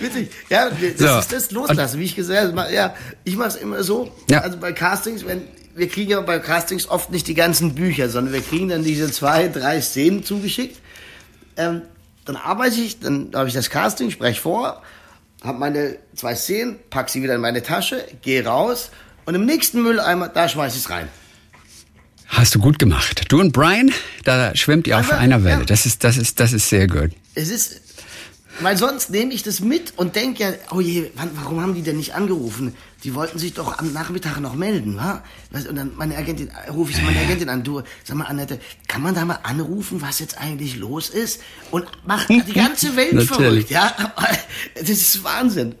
Witzig. 0.00 0.30
Ja, 0.48 0.68
das 0.70 0.98
So. 0.98 1.18
ist 1.18 1.32
das 1.32 1.50
Loslassen, 1.52 2.00
wie 2.00 2.04
ich 2.04 2.16
gesagt 2.16 2.56
habe. 2.56 2.72
Ja, 2.74 2.94
ich 3.24 3.36
mache 3.36 3.48
es 3.48 3.56
immer 3.56 3.82
so. 3.84 4.10
Ja. 4.28 4.40
Also 4.40 4.58
bei 4.58 4.72
Castings, 4.72 5.24
wenn 5.26 5.42
wir 5.74 5.88
kriegen 5.88 6.10
ja 6.10 6.20
bei 6.20 6.38
Castings 6.38 6.88
oft 6.88 7.10
nicht 7.10 7.28
die 7.28 7.34
ganzen 7.34 7.74
Bücher, 7.74 8.08
sondern 8.08 8.34
wir 8.34 8.42
kriegen 8.42 8.68
dann 8.68 8.82
diese 8.82 9.10
zwei, 9.10 9.48
drei 9.48 9.80
Szenen 9.80 10.24
zugeschickt. 10.24 10.80
Ähm, 11.56 11.82
dann 12.24 12.36
arbeite 12.36 12.80
ich, 12.80 13.00
dann 13.00 13.30
habe 13.34 13.48
ich 13.48 13.54
das 13.54 13.70
Casting, 13.70 14.10
spreche 14.10 14.40
vor, 14.40 14.82
habe 15.44 15.58
meine 15.58 15.96
zwei 16.14 16.34
Szenen, 16.34 16.78
pack 16.90 17.08
sie 17.08 17.22
wieder 17.22 17.34
in 17.34 17.40
meine 17.40 17.62
Tasche, 17.62 18.04
gehe 18.22 18.44
raus 18.44 18.90
und 19.24 19.34
im 19.34 19.44
nächsten 19.46 19.82
Mülleimer, 19.82 20.28
da 20.28 20.48
schmeiß 20.48 20.74
ich 20.74 20.80
es 20.80 20.90
rein. 20.90 21.08
Hast 22.28 22.54
du 22.54 22.58
gut 22.58 22.78
gemacht. 22.78 23.24
Du 23.28 23.40
und 23.40 23.52
Brian, 23.52 23.92
da 24.24 24.56
schwimmt 24.56 24.86
ihr 24.86 24.98
auf 24.98 25.12
einer 25.12 25.44
Welle. 25.44 25.60
ja. 25.60 25.64
Das 25.66 25.84
ist, 25.84 26.02
das 26.02 26.16
ist, 26.16 26.40
das 26.40 26.52
ist 26.54 26.68
sehr 26.68 26.86
gut. 26.86 27.10
Es 27.34 27.50
ist, 27.50 27.82
weil 28.60 28.76
sonst 28.76 29.10
nehme 29.10 29.34
ich 29.34 29.42
das 29.42 29.60
mit 29.60 29.92
und 29.96 30.16
denke 30.16 30.42
ja, 30.42 30.52
oh 30.70 30.80
je, 30.80 31.10
warum 31.34 31.60
haben 31.60 31.74
die 31.74 31.82
denn 31.82 31.98
nicht 31.98 32.14
angerufen? 32.14 32.74
Die 33.04 33.14
wollten 33.14 33.38
sich 33.38 33.52
doch 33.52 33.78
am 33.78 33.92
Nachmittag 33.92 34.40
noch 34.40 34.54
melden, 34.54 34.96
wa? 34.96 35.22
Und 35.50 35.74
dann 35.76 35.92
meine 35.96 36.16
Agentin, 36.16 36.50
rufe 36.70 36.92
ich 36.92 37.02
meine 37.02 37.18
Agentin 37.18 37.48
an, 37.48 37.64
du, 37.64 37.82
sag 38.04 38.16
mal, 38.16 38.24
Annette, 38.26 38.60
kann 38.88 39.02
man 39.02 39.14
da 39.14 39.24
mal 39.24 39.40
anrufen, 39.42 40.00
was 40.00 40.18
jetzt 40.18 40.38
eigentlich 40.38 40.76
los 40.76 41.10
ist? 41.10 41.40
Und 41.70 41.86
macht 42.06 42.28
die 42.30 42.52
ganze 42.52 42.96
Welt 42.96 43.22
verrückt, 43.24 43.70
ja? 43.70 43.94
Das 44.74 44.88
ist 44.88 45.22
Wahnsinn. 45.24 45.74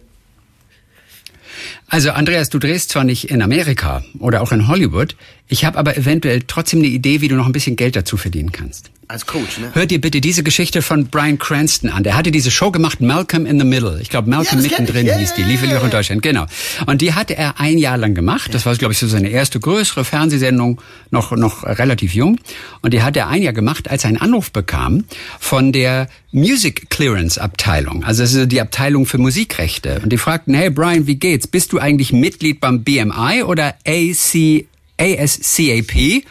Also 1.86 2.10
Andreas, 2.10 2.50
du 2.50 2.58
drehst 2.58 2.90
zwar 2.90 3.04
nicht 3.04 3.30
in 3.30 3.42
Amerika 3.42 4.02
oder 4.18 4.40
auch 4.42 4.52
in 4.52 4.68
Hollywood, 4.68 5.16
ich 5.48 5.64
habe 5.64 5.78
aber 5.78 5.96
eventuell 5.96 6.42
trotzdem 6.46 6.80
eine 6.80 6.88
Idee, 6.88 7.20
wie 7.20 7.28
du 7.28 7.36
noch 7.36 7.46
ein 7.46 7.52
bisschen 7.52 7.76
Geld 7.76 7.96
dazu 7.96 8.16
verdienen 8.16 8.52
kannst. 8.52 8.90
Als 9.12 9.26
Coach, 9.26 9.58
ne? 9.58 9.68
Hör 9.74 9.84
dir 9.84 10.00
bitte 10.00 10.22
diese 10.22 10.42
Geschichte 10.42 10.80
von 10.80 11.08
Brian 11.08 11.38
Cranston 11.38 11.90
an. 11.90 12.02
Der 12.02 12.16
hatte 12.16 12.30
diese 12.30 12.50
Show 12.50 12.70
gemacht, 12.70 13.02
Malcolm 13.02 13.44
in 13.44 13.58
the 13.58 13.66
Middle. 13.66 13.98
Ich 14.00 14.08
glaube, 14.08 14.30
Malcolm 14.30 14.62
Ja, 14.64 14.70
mittendrin 14.70 15.04
Ja, 15.04 15.18
hieß 15.18 15.34
die. 15.34 15.42
Lief 15.42 15.62
ja, 15.62 15.78
auch 15.78 15.84
in. 15.84 15.90
Deutschland, 15.90 16.22
genau. 16.22 16.46
Und 16.86 17.02
die 17.02 17.12
hatte 17.12 17.36
er 17.36 17.60
ein 17.60 17.76
Jahr 17.76 17.98
lang 17.98 18.14
gemacht. 18.14 18.54
Das 18.54 18.64
war, 18.64 18.74
glaube 18.74 18.92
ich, 18.94 18.98
so 18.98 19.06
seine 19.06 19.28
erste 19.28 19.60
größere 19.60 20.06
Fernsehsendung, 20.06 20.80
noch, 21.10 21.32
noch 21.32 21.62
relativ 21.62 22.14
jung. 22.14 22.38
Und 22.80 22.94
die 22.94 23.02
hat 23.02 23.14
er 23.18 23.28
ein 23.28 23.42
Jahr 23.42 23.52
gemacht, 23.52 23.90
als 23.90 24.04
er 24.04 24.08
einen 24.08 24.16
Anruf 24.16 24.50
bekam 24.50 25.04
von 25.38 25.72
der 25.72 26.08
Music 26.30 26.88
Clearance 26.88 27.38
Abteilung. 27.38 28.04
Also 28.04 28.22
das 28.22 28.32
ist 28.32 28.50
die 28.50 28.62
Abteilung 28.62 29.04
für 29.04 29.18
Musikrechte. 29.18 30.00
Und 30.02 30.10
die 30.10 30.16
fragten, 30.16 30.54
hey 30.54 30.70
Brian, 30.70 31.06
wie 31.06 31.16
geht's? 31.16 31.46
Bist 31.46 31.74
du 31.74 31.78
eigentlich 31.78 32.14
Mitglied 32.14 32.60
beim 32.60 32.82
BMI 32.82 33.42
oder 33.44 33.74
AC, 33.86 34.64
ASCAP? 34.98 36.24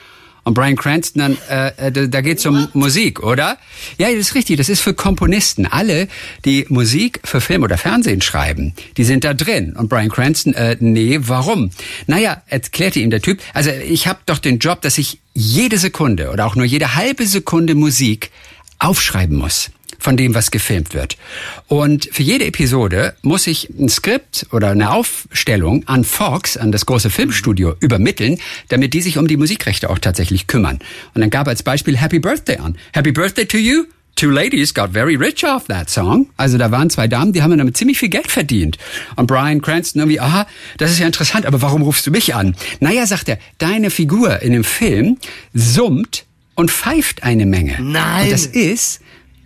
Und 0.43 0.55
Brian 0.55 0.75
Cranston, 0.75 1.37
äh, 1.49 1.67
äh, 1.87 2.09
da, 2.09 2.21
geht's 2.21 2.45
um 2.47 2.67
Musik, 2.73 3.21
oder? 3.21 3.57
Ja, 3.97 4.09
das 4.09 4.17
ist 4.17 4.35
richtig. 4.35 4.57
Das 4.57 4.69
ist 4.69 4.81
für 4.81 4.93
Komponisten. 4.93 5.67
Alle, 5.67 6.07
die 6.45 6.65
Musik 6.69 7.19
für 7.23 7.41
Film 7.41 7.61
oder 7.61 7.77
Fernsehen 7.77 8.21
schreiben, 8.21 8.73
die 8.97 9.03
sind 9.03 9.23
da 9.23 9.35
drin. 9.35 9.75
Und 9.75 9.89
Brian 9.89 10.09
Cranston, 10.09 10.53
äh, 10.55 10.77
nee, 10.79 11.19
warum? 11.21 11.69
Naja, 12.07 12.41
erklärte 12.47 12.99
ihm 12.99 13.11
der 13.11 13.21
Typ. 13.21 13.39
Also 13.53 13.69
ich 13.69 14.07
habe 14.07 14.19
doch 14.25 14.39
den 14.39 14.57
Job, 14.57 14.81
dass 14.81 14.97
ich 14.97 15.19
jede 15.33 15.77
Sekunde 15.77 16.31
oder 16.31 16.45
auch 16.47 16.55
nur 16.55 16.65
jede 16.65 16.95
halbe 16.95 17.27
Sekunde 17.27 17.75
Musik 17.75 18.31
aufschreiben 18.79 19.37
muss 19.37 19.69
von 20.01 20.17
dem, 20.17 20.33
was 20.33 20.49
gefilmt 20.49 20.93
wird. 20.93 21.15
Und 21.67 22.09
für 22.11 22.23
jede 22.23 22.45
Episode 22.45 23.13
muss 23.21 23.45
ich 23.45 23.69
ein 23.69 23.87
Skript 23.87 24.47
oder 24.51 24.71
eine 24.71 24.91
Aufstellung 24.91 25.87
an 25.87 26.03
Fox, 26.03 26.57
an 26.57 26.71
das 26.71 26.87
große 26.87 27.11
Filmstudio, 27.11 27.75
übermitteln, 27.79 28.39
damit 28.69 28.95
die 28.95 29.01
sich 29.01 29.19
um 29.19 29.27
die 29.27 29.37
Musikrechte 29.37 29.89
auch 29.91 29.99
tatsächlich 29.99 30.47
kümmern. 30.47 30.79
Und 31.13 31.21
dann 31.21 31.29
gab 31.29 31.45
er 31.47 31.51
als 31.51 31.61
Beispiel 31.61 31.97
Happy 31.97 32.19
Birthday 32.19 32.57
an. 32.57 32.77
Happy 32.93 33.11
Birthday 33.11 33.45
to 33.45 33.57
you. 33.57 33.85
Two 34.15 34.29
ladies 34.29 34.73
got 34.73 34.91
very 34.91 35.15
rich 35.15 35.45
off 35.45 35.65
that 35.67 35.89
song. 35.89 36.27
Also 36.35 36.57
da 36.57 36.71
waren 36.71 36.89
zwei 36.89 37.07
Damen, 37.07 37.31
die 37.31 37.43
haben 37.43 37.55
damit 37.57 37.77
ziemlich 37.77 37.99
viel 37.99 38.09
Geld 38.09 38.29
verdient. 38.29 38.77
Und 39.15 39.27
Brian 39.27 39.61
Cranston 39.61 40.01
irgendwie, 40.01 40.19
aha, 40.19 40.47
das 40.77 40.91
ist 40.91 40.99
ja 40.99 41.05
interessant, 41.05 41.45
aber 41.45 41.61
warum 41.61 41.83
rufst 41.83 42.05
du 42.07 42.11
mich 42.11 42.35
an? 42.35 42.55
Naja, 42.79 43.05
sagt 43.05 43.29
er, 43.29 43.37
deine 43.59 43.89
Figur 43.91 44.41
in 44.41 44.51
dem 44.51 44.63
Film 44.63 45.17
summt 45.53 46.25
und 46.55 46.71
pfeift 46.71 47.23
eine 47.23 47.45
Menge. 47.45 47.77
Nein. 47.79 48.25
Und 48.25 48.31
das 48.31 48.45
ist 48.45 49.00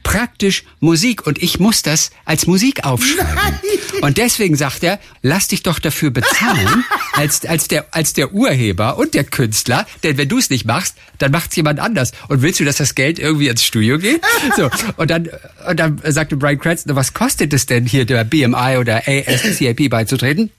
praktisch 0.05 0.63
Musik 0.79 1.25
und 1.25 1.41
ich 1.41 1.59
muss 1.59 1.81
das 1.81 2.11
als 2.23 2.45
Musik 2.45 2.85
aufschreiben. 2.85 3.59
Und 4.01 4.17
deswegen 4.17 4.55
sagt 4.55 4.83
er, 4.83 4.99
lass 5.23 5.47
dich 5.47 5.63
doch 5.63 5.79
dafür 5.79 6.11
bezahlen 6.11 6.85
als, 7.13 7.43
als, 7.43 7.67
der, 7.67 7.87
als 7.91 8.13
der 8.13 8.31
Urheber 8.31 8.97
und 8.97 9.15
der 9.15 9.23
Künstler, 9.23 9.85
denn 10.03 10.17
wenn 10.17 10.29
du 10.29 10.37
es 10.37 10.49
nicht 10.49 10.63
machst, 10.65 10.95
dann 11.17 11.31
macht's 11.31 11.55
jemand 11.55 11.79
anders. 11.79 12.11
Und 12.29 12.43
willst 12.43 12.59
du, 12.59 12.65
dass 12.65 12.77
das 12.77 12.93
Geld 12.93 13.17
irgendwie 13.17 13.47
ins 13.47 13.65
Studio 13.65 13.97
geht? 13.97 14.21
So, 14.55 14.69
und 14.95 15.09
dann, 15.09 15.27
und 15.67 15.79
dann 15.79 15.99
sagte 16.05 16.37
Brian 16.37 16.59
Cranston, 16.59 16.95
was 16.95 17.13
kostet 17.13 17.51
es 17.51 17.65
denn 17.65 17.85
hier 17.85 18.05
der 18.05 18.23
BMI 18.23 18.77
oder 18.77 19.03
ASCAP 19.07 19.89
beizutreten? 19.89 20.51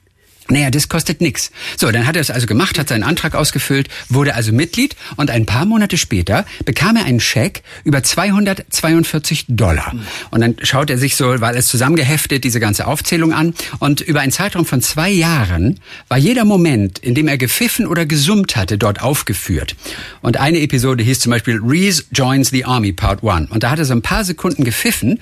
Naja, 0.48 0.70
das 0.70 0.88
kostet 0.88 1.20
nix. 1.20 1.50
So, 1.76 1.90
dann 1.90 2.06
hat 2.06 2.16
er 2.16 2.22
es 2.22 2.30
also 2.30 2.46
gemacht, 2.46 2.78
hat 2.78 2.88
seinen 2.88 3.02
Antrag 3.02 3.34
ausgefüllt, 3.34 3.88
wurde 4.08 4.34
also 4.34 4.52
Mitglied 4.52 4.96
und 5.16 5.30
ein 5.30 5.46
paar 5.46 5.64
Monate 5.64 5.96
später 5.96 6.46
bekam 6.64 6.96
er 6.96 7.04
einen 7.04 7.20
Scheck 7.20 7.62
über 7.84 8.02
242 8.02 9.46
Dollar. 9.48 9.94
Und 10.30 10.40
dann 10.40 10.56
schaut 10.62 10.90
er 10.90 10.98
sich 10.98 11.16
so, 11.16 11.40
weil 11.40 11.56
es 11.56 11.66
zusammengeheftet, 11.68 12.44
diese 12.44 12.60
ganze 12.60 12.86
Aufzählung 12.86 13.32
an 13.32 13.54
und 13.78 14.00
über 14.00 14.20
einen 14.20 14.32
Zeitraum 14.32 14.66
von 14.66 14.82
zwei 14.82 15.10
Jahren 15.10 15.80
war 16.08 16.18
jeder 16.18 16.44
Moment, 16.44 16.98
in 17.00 17.14
dem 17.14 17.28
er 17.28 17.38
gepfiffen 17.38 17.86
oder 17.86 18.06
gesummt 18.06 18.56
hatte, 18.56 18.78
dort 18.78 19.02
aufgeführt. 19.02 19.76
Und 20.22 20.36
eine 20.36 20.60
Episode 20.60 21.02
hieß 21.02 21.20
zum 21.20 21.30
Beispiel 21.30 21.60
Reese 21.62 22.04
Joins 22.12 22.50
the 22.50 22.64
Army 22.64 22.92
Part 22.92 23.24
1. 23.24 23.50
Und 23.50 23.62
da 23.62 23.70
hat 23.70 23.78
er 23.78 23.84
so 23.84 23.94
ein 23.94 24.02
paar 24.02 24.24
Sekunden 24.24 24.64
gepfiffen. 24.64 25.20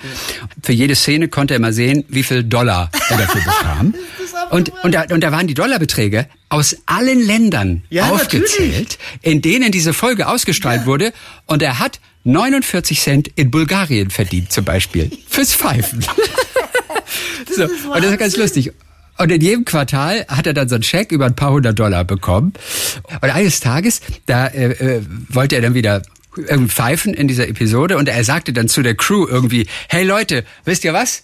Für 0.61 0.73
jede 0.73 0.95
Szene 0.95 1.27
konnte 1.27 1.53
er 1.53 1.59
mal 1.59 1.73
sehen, 1.73 2.05
wie 2.09 2.23
viel 2.23 2.43
Dollar 2.43 2.91
er 3.09 3.17
dafür 3.17 3.41
bekam. 3.41 3.93
Und, 4.51 4.71
und, 4.83 4.93
da, 4.93 5.05
und 5.15 5.21
da 5.21 5.31
waren 5.31 5.47
die 5.47 5.53
Dollarbeträge 5.53 6.27
aus 6.49 6.75
allen 6.85 7.25
Ländern 7.25 7.83
Ja, 7.89 8.09
aufgezählt, 8.09 8.99
in 9.21 9.41
denen 9.41 9.71
diese 9.71 9.93
Folge 9.93 10.27
ausgestrahlt 10.27 10.85
wurde. 10.85 11.13
Und 11.45 11.61
er 11.61 11.79
hat 11.79 12.01
49 12.25 12.99
Cent 12.99 13.31
in 13.35 13.49
Bulgarien 13.49 14.09
verdient, 14.09 14.51
zum 14.51 14.65
Beispiel. 14.65 15.09
Fürs 15.27 15.55
Pfeifen. 15.55 16.01
so, 17.55 17.63
und 17.63 18.03
das 18.03 18.11
ist 18.11 18.17
ganz 18.19 18.35
lustig. 18.35 18.73
Und 19.17 19.31
in 19.31 19.39
jedem 19.39 19.63
Quartal 19.63 20.25
hat 20.27 20.45
er 20.47 20.53
dann 20.53 20.67
so 20.67 20.75
einen 20.75 20.83
Scheck 20.83 21.13
über 21.13 21.25
ein 21.25 21.35
paar 21.35 21.51
hundert 21.51 21.79
Dollar 21.79 22.03
bekommen. 22.03 22.51
Und 23.21 23.29
eines 23.29 23.61
Tages, 23.61 24.01
da 24.25 24.47
äh, 24.47 24.71
äh, 24.71 25.01
wollte 25.29 25.55
er 25.55 25.61
dann 25.61 25.75
wieder 25.75 26.01
irgendwie 26.35 26.73
pfeifen 26.73 27.13
in 27.13 27.29
dieser 27.29 27.47
Episode 27.47 27.95
und 27.95 28.09
er 28.09 28.23
sagte 28.25 28.51
dann 28.51 28.67
zu 28.67 28.81
der 28.81 28.95
Crew 28.95 29.25
irgendwie, 29.25 29.67
hey 29.87 30.03
Leute, 30.03 30.43
wisst 30.65 30.83
ihr 30.83 30.91
was? 30.93 31.23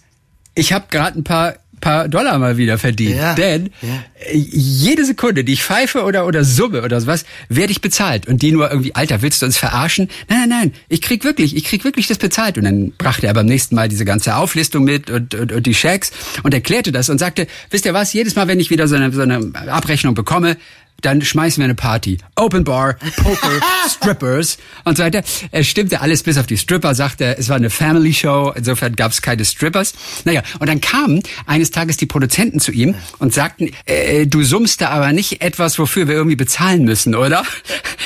Ich 0.54 0.72
habe 0.72 0.86
gerade 0.90 1.18
ein 1.18 1.24
paar 1.24 1.56
paar 1.82 2.08
Dollar 2.08 2.38
mal 2.38 2.56
wieder 2.56 2.78
verdient. 2.78 3.16
Ja. 3.16 3.34
Denn 3.34 3.66
äh, 3.66 4.34
jede 4.34 5.04
Sekunde, 5.04 5.44
die 5.44 5.52
ich 5.52 5.62
pfeife 5.62 6.04
oder, 6.04 6.26
oder 6.26 6.44
summe 6.44 6.82
oder 6.82 6.98
sowas, 7.00 7.26
werde 7.50 7.72
ich 7.72 7.82
bezahlt. 7.82 8.26
Und 8.26 8.40
die 8.40 8.52
nur 8.52 8.70
irgendwie, 8.70 8.94
Alter, 8.94 9.20
willst 9.20 9.42
du 9.42 9.46
uns 9.46 9.58
verarschen? 9.58 10.08
Nein, 10.28 10.48
nein, 10.48 10.48
nein, 10.48 10.72
ich 10.88 11.02
krieg 11.02 11.24
wirklich, 11.24 11.54
ich 11.54 11.64
krieg 11.64 11.84
wirklich 11.84 12.06
das 12.06 12.16
bezahlt. 12.16 12.56
Und 12.56 12.64
dann 12.64 12.92
brachte 12.92 13.26
er 13.26 13.34
beim 13.34 13.46
nächsten 13.46 13.74
Mal 13.74 13.88
diese 13.88 14.06
ganze 14.06 14.36
Auflistung 14.36 14.84
mit 14.84 15.10
und, 15.10 15.34
und, 15.34 15.52
und 15.52 15.66
die 15.66 15.74
Schecks 15.74 16.12
und 16.42 16.54
erklärte 16.54 16.92
das 16.92 17.10
und 17.10 17.18
sagte, 17.18 17.46
wisst 17.70 17.84
ihr 17.84 17.92
was, 17.92 18.12
jedes 18.14 18.36
Mal, 18.36 18.48
wenn 18.48 18.60
ich 18.60 18.70
wieder 18.70 18.88
so 18.88 18.94
eine, 18.94 19.12
so 19.12 19.20
eine 19.20 19.52
Abrechnung 19.68 20.14
bekomme, 20.14 20.56
dann 21.02 21.22
schmeißen 21.22 21.60
wir 21.60 21.64
eine 21.64 21.74
Party. 21.74 22.18
Open 22.36 22.64
Bar, 22.64 22.94
Poker, 23.16 23.60
Strippers 23.88 24.58
und 24.84 24.96
so 24.96 25.02
weiter. 25.02 25.22
Es 25.50 25.66
stimmte 25.68 26.00
alles 26.00 26.22
bis 26.22 26.38
auf 26.38 26.46
die 26.46 26.56
Stripper, 26.56 26.94
sagte 26.94 27.24
er, 27.24 27.38
es 27.38 27.48
war 27.48 27.56
eine 27.56 27.70
Family 27.70 28.14
Show, 28.14 28.52
insofern 28.54 28.96
gab 28.96 29.12
es 29.12 29.20
keine 29.22 29.44
Strippers. 29.44 29.92
Naja, 30.24 30.42
und 30.58 30.68
dann 30.68 30.80
kamen 30.80 31.22
eines 31.46 31.70
Tages 31.70 31.96
die 31.96 32.06
Produzenten 32.06 32.60
zu 32.60 32.72
ihm 32.72 32.94
und 33.18 33.34
sagten, 33.34 33.70
äh, 33.86 34.26
du 34.26 34.42
summst 34.42 34.80
da 34.80 34.88
aber 34.90 35.12
nicht 35.12 35.42
etwas, 35.42 35.78
wofür 35.78 36.08
wir 36.08 36.14
irgendwie 36.14 36.36
bezahlen 36.36 36.84
müssen, 36.84 37.14
oder? 37.14 37.44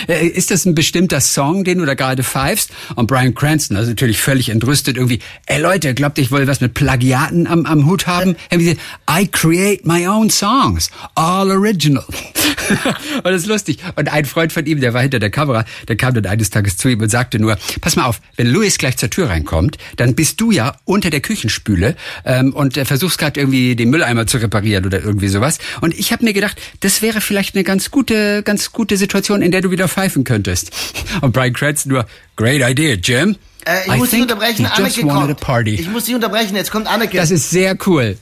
Äh, 0.08 0.26
Ist 0.26 0.50
das 0.50 0.66
ein 0.66 0.74
bestimmter 0.74 1.22
Song, 1.22 1.64
den 1.64 1.78
du 1.78 1.86
da 1.86 1.94
gerade 1.94 2.22
pfeifst? 2.22 2.70
Und 2.96 3.06
Brian 3.06 3.34
Cranston, 3.34 3.78
also 3.78 3.88
natürlich 3.90 4.20
völlig 4.20 4.50
entrüstet 4.50 4.98
irgendwie, 4.98 5.20
ey 5.46 5.58
Leute, 5.58 5.94
glaubt 5.94 6.18
ihr, 6.18 6.24
ich 6.24 6.30
wollte 6.30 6.46
was 6.46 6.60
mit 6.60 6.74
Plagiaten 6.74 7.46
am, 7.46 7.64
am 7.64 7.86
Hut 7.86 8.06
haben? 8.06 8.36
Er 8.50 8.58
hat 8.58 8.64
gesagt, 8.64 8.80
I 9.10 9.26
create 9.26 9.86
my 9.86 10.06
own 10.06 10.28
songs, 10.28 10.90
all 11.14 11.50
original. 11.50 12.04
und 13.16 13.24
das 13.24 13.42
ist 13.42 13.46
lustig. 13.46 13.78
Und 13.96 14.12
ein 14.12 14.24
Freund 14.24 14.52
von 14.52 14.66
ihm, 14.66 14.80
der 14.80 14.94
war 14.94 15.02
hinter 15.02 15.18
der 15.18 15.30
Kamera, 15.30 15.64
der 15.88 15.96
kam 15.96 16.14
dann 16.14 16.26
eines 16.26 16.50
Tages 16.50 16.76
zu 16.76 16.88
ihm 16.88 17.00
und 17.00 17.08
sagte 17.08 17.38
nur, 17.38 17.56
pass 17.80 17.96
mal 17.96 18.04
auf, 18.04 18.20
wenn 18.36 18.46
Louis 18.46 18.78
gleich 18.78 18.96
zur 18.96 19.10
Tür 19.10 19.28
reinkommt, 19.28 19.78
dann 19.96 20.14
bist 20.14 20.40
du 20.40 20.50
ja 20.50 20.76
unter 20.84 21.10
der 21.10 21.20
Küchenspüle 21.20 21.96
ähm, 22.24 22.52
und 22.52 22.76
äh, 22.76 22.84
versuchst 22.84 23.18
gerade 23.18 23.40
irgendwie 23.40 23.76
den 23.76 23.90
Mülleimer 23.90 24.26
zu 24.26 24.38
reparieren 24.38 24.86
oder 24.86 25.02
irgendwie 25.02 25.28
sowas. 25.28 25.58
Und 25.80 25.94
ich 25.98 26.12
habe 26.12 26.24
mir 26.24 26.32
gedacht, 26.32 26.60
das 26.80 27.02
wäre 27.02 27.20
vielleicht 27.20 27.54
eine 27.54 27.64
ganz 27.64 27.90
gute, 27.90 28.42
ganz 28.42 28.72
gute 28.72 28.96
Situation, 28.96 29.42
in 29.42 29.50
der 29.50 29.60
du 29.60 29.70
wieder 29.70 29.88
pfeifen 29.88 30.24
könntest. 30.24 30.70
Und 31.20 31.32
Brian 31.32 31.52
Cranston 31.52 31.92
nur, 31.92 32.06
great 32.36 32.62
idea, 32.62 32.94
Jim. 32.94 33.36
Äh, 33.64 33.86
ich 33.86 33.94
I 33.94 33.96
muss 33.96 34.10
dich 34.10 34.22
unterbrechen, 34.22 34.66
Anneke 34.66 35.02
kommt. 35.02 35.68
Ich 35.68 35.88
muss 35.88 36.04
dich 36.04 36.14
unterbrechen, 36.14 36.54
jetzt 36.56 36.70
kommt 36.70 36.86
Anneke. 36.86 37.16
Das 37.16 37.30
ist 37.30 37.50
sehr 37.50 37.76
cool. 37.86 38.16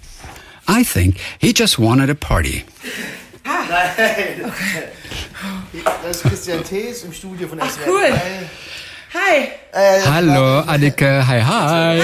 I 0.69 0.83
think 0.83 1.17
he 1.39 1.53
just 1.53 1.79
wanted 1.79 2.09
a 2.09 2.15
party. 2.15 2.65
Das 6.03 6.17
ist 6.17 6.23
Christian 6.23 6.65
Thees 6.65 7.05
im 7.05 7.13
Studio 7.13 7.49
von 7.49 7.59
SWR. 7.61 7.87
cool. 7.89 8.13
Hi. 9.15 9.49
Hallo, 10.07 10.61
Annike. 10.61 11.27
Hi, 11.27 11.41
hi. 11.43 12.03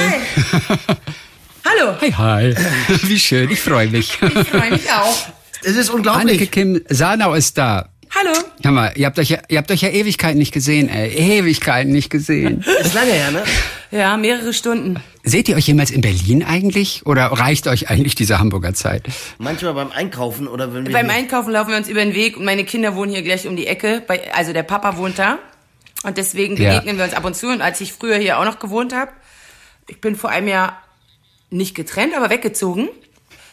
Hallo. 1.65 1.97
Hi, 2.01 2.13
hi. 2.13 2.55
Wie 3.03 3.19
schön, 3.19 3.51
ich 3.51 3.61
freue 3.61 3.89
mich. 3.89 4.19
Ich 4.23 4.49
freue 4.49 4.71
mich 4.71 4.91
auch. 4.91 5.17
Es 5.63 5.77
ist 5.77 5.91
Annike 5.91 5.97
unglaublich. 5.97 6.51
Kim 6.51 6.81
Sanau 6.89 7.35
ist 7.35 7.57
da. 7.59 7.90
Hallo. 8.15 8.33
Hör 8.63 8.73
mal, 8.73 8.93
ihr 8.97 9.07
habt 9.07 9.19
euch 9.19 9.31
ja, 9.31 9.39
ihr 9.49 9.59
habt 9.59 9.71
euch 9.71 9.83
ja 9.83 9.89
Ewigkeiten 9.89 10.39
nicht 10.39 10.53
gesehen, 10.53 10.89
ey. 10.89 11.11
Ewigkeiten 11.39 11.93
nicht 11.93 12.11
gesehen. 12.11 12.65
Ist 12.81 12.95
lange 12.95 13.13
her, 13.13 13.31
ne? 13.31 13.45
Ja, 13.93 14.17
mehrere 14.17 14.53
Stunden. 14.53 14.97
Seht 15.23 15.49
ihr 15.49 15.57
euch 15.57 15.67
jemals 15.69 15.91
in 15.91 16.01
Berlin 16.01 16.43
eigentlich? 16.43 17.07
Oder 17.07 17.27
reicht 17.27 17.67
euch 17.69 17.89
eigentlich 17.89 18.15
diese 18.17 18.39
Hamburger 18.39 18.75
Zeit? 18.75 19.05
Manchmal 19.39 19.75
beim 19.75 19.91
Einkaufen 19.93 20.49
oder 20.49 20.73
wenn 20.75 20.87
wir... 20.87 20.93
Beim 20.93 21.09
Einkaufen 21.11 21.53
laufen 21.53 21.71
wir 21.71 21.77
uns 21.77 21.89
über 21.89 22.01
den 22.01 22.15
Weg 22.15 22.37
und 22.37 22.45
meine 22.45 22.65
Kinder 22.65 22.95
wohnen 22.97 23.13
hier 23.13 23.23
gleich 23.23 23.47
um 23.47 23.57
die 23.57 23.67
Ecke. 23.67 24.03
Bei, 24.07 24.33
also 24.35 24.53
der 24.53 24.63
Papa 24.65 24.97
wohnt 24.97 25.19
da. 25.19 25.39
Und 26.03 26.17
deswegen 26.19 26.57
Ja. 26.57 26.71
begegnen 26.71 26.99
wir 26.99 27.05
uns 27.05 27.15
ab 27.15 27.25
und 27.25 27.37
zu. 27.37 27.47
Und 27.49 27.63
als 27.63 27.81
ich 27.81 27.93
früher 27.93 28.17
hier 28.17 28.39
auch 28.39 28.45
noch 28.45 28.59
gewohnt 28.59 28.95
habe, 28.95 29.13
ich 29.89 30.01
bin 30.01 30.17
vor 30.17 30.31
einem 30.31 30.49
Jahr 30.49 30.83
nicht 31.51 31.75
getrennt, 31.75 32.15
aber 32.17 32.31
weggezogen. 32.31 32.89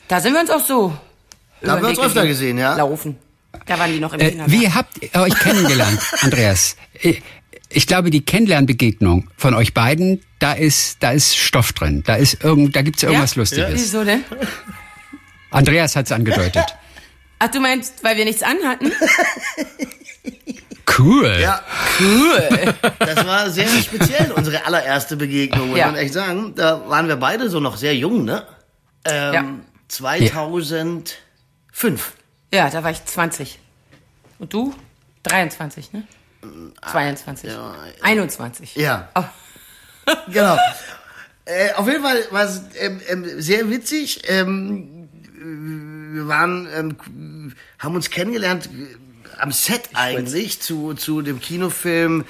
Da 0.08 0.20
sind 0.20 0.34
wir 0.34 0.40
uns 0.42 0.50
auch 0.50 0.66
so. 0.66 0.94
Da 1.62 1.74
haben 1.74 1.82
wir 1.82 1.90
uns 1.90 2.00
öfter 2.00 2.26
gesehen, 2.26 2.58
ja? 2.58 2.76
Laufen. 2.76 3.18
Da 3.68 3.80
waren 3.80 3.92
die 3.92 4.00
noch 4.00 4.14
im 4.14 4.20
Äh, 4.20 4.34
wie 4.48 4.70
habt 4.70 5.02
ihr 5.02 5.22
euch 5.22 5.34
kennengelernt, 5.40 6.00
Andreas? 6.22 6.76
Ich, 7.02 7.22
ich 7.70 7.88
glaube, 7.88 8.10
die 8.12 8.24
Kennenlernbegegnung 8.24 9.30
von 9.36 9.54
euch 9.54 9.74
beiden, 9.74 10.22
da 10.40 10.54
ist, 10.54 11.02
da 11.04 11.12
ist 11.12 11.36
Stoff 11.38 11.74
drin. 11.74 12.04
Da 12.06 12.16
ist 12.16 12.44
irgend, 12.44 12.76
da 12.76 12.82
gibt's 12.82 13.04
irgendwas 13.04 13.36
ja? 13.36 13.42
Lustiges. 13.42 13.74
Wieso 13.74 14.04
denn? 14.04 14.24
Andreas 15.52 15.96
hat's 15.96 16.12
angedeutet. 16.12 16.66
Ach, 17.40 17.50
du 17.50 17.60
meinst, 17.60 18.04
weil 18.04 18.18
wir 18.18 18.26
nichts 18.26 18.42
anhatten? 18.42 18.92
Cool. 20.98 21.38
Ja, 21.42 21.62
Cool. 22.00 22.74
das 23.00 23.26
war 23.28 23.50
sehr 23.52 23.68
speziell, 23.68 24.32
unsere 24.32 24.66
allererste 24.66 25.16
Begegnung, 25.18 25.70
muss 25.70 25.78
Ja. 25.78 25.88
man 25.88 25.96
echt 25.96 26.14
sagen. 26.14 26.54
Da 26.56 26.88
waren 26.90 27.08
wir 27.08 27.18
beide 27.18 27.50
so 27.50 27.60
noch 27.60 27.78
sehr 27.78 27.96
jung, 27.96 28.26
ne? 28.26 28.48
Ähm, 29.06 29.34
Ja. 29.34 29.46
2005. 29.90 32.14
Ja, 32.54 32.70
da 32.70 32.84
war 32.84 32.92
ich 32.92 33.04
20. 33.04 33.60
Und 34.40 34.54
du? 34.54 34.74
23, 35.24 35.94
ne? 35.94 36.04
22. 36.92 37.52
21. 38.02 38.76
Ja. 38.76 39.10
Oh. 39.16 39.24
Genau. 40.32 40.58
Äh, 41.44 41.74
auf 41.74 41.86
jeden 41.86 42.02
Fall 42.02 42.26
war 42.32 42.46
es 42.46 42.62
ähm, 42.80 43.02
ähm, 43.10 43.42
sehr 43.42 43.70
witzig. 43.70 44.22
Ähm, 44.30 45.10
wir 46.14 46.28
waren, 46.30 46.68
ähm, 46.74 47.54
haben 47.80 47.96
uns 47.96 48.10
kennengelernt 48.10 48.68
äh, 48.68 49.42
am 49.42 49.52
Set 49.52 49.90
eigentlich 49.94 50.62
zu, 50.62 50.94
zu 50.94 51.22
dem 51.22 51.42
Kinofilm 51.42 52.24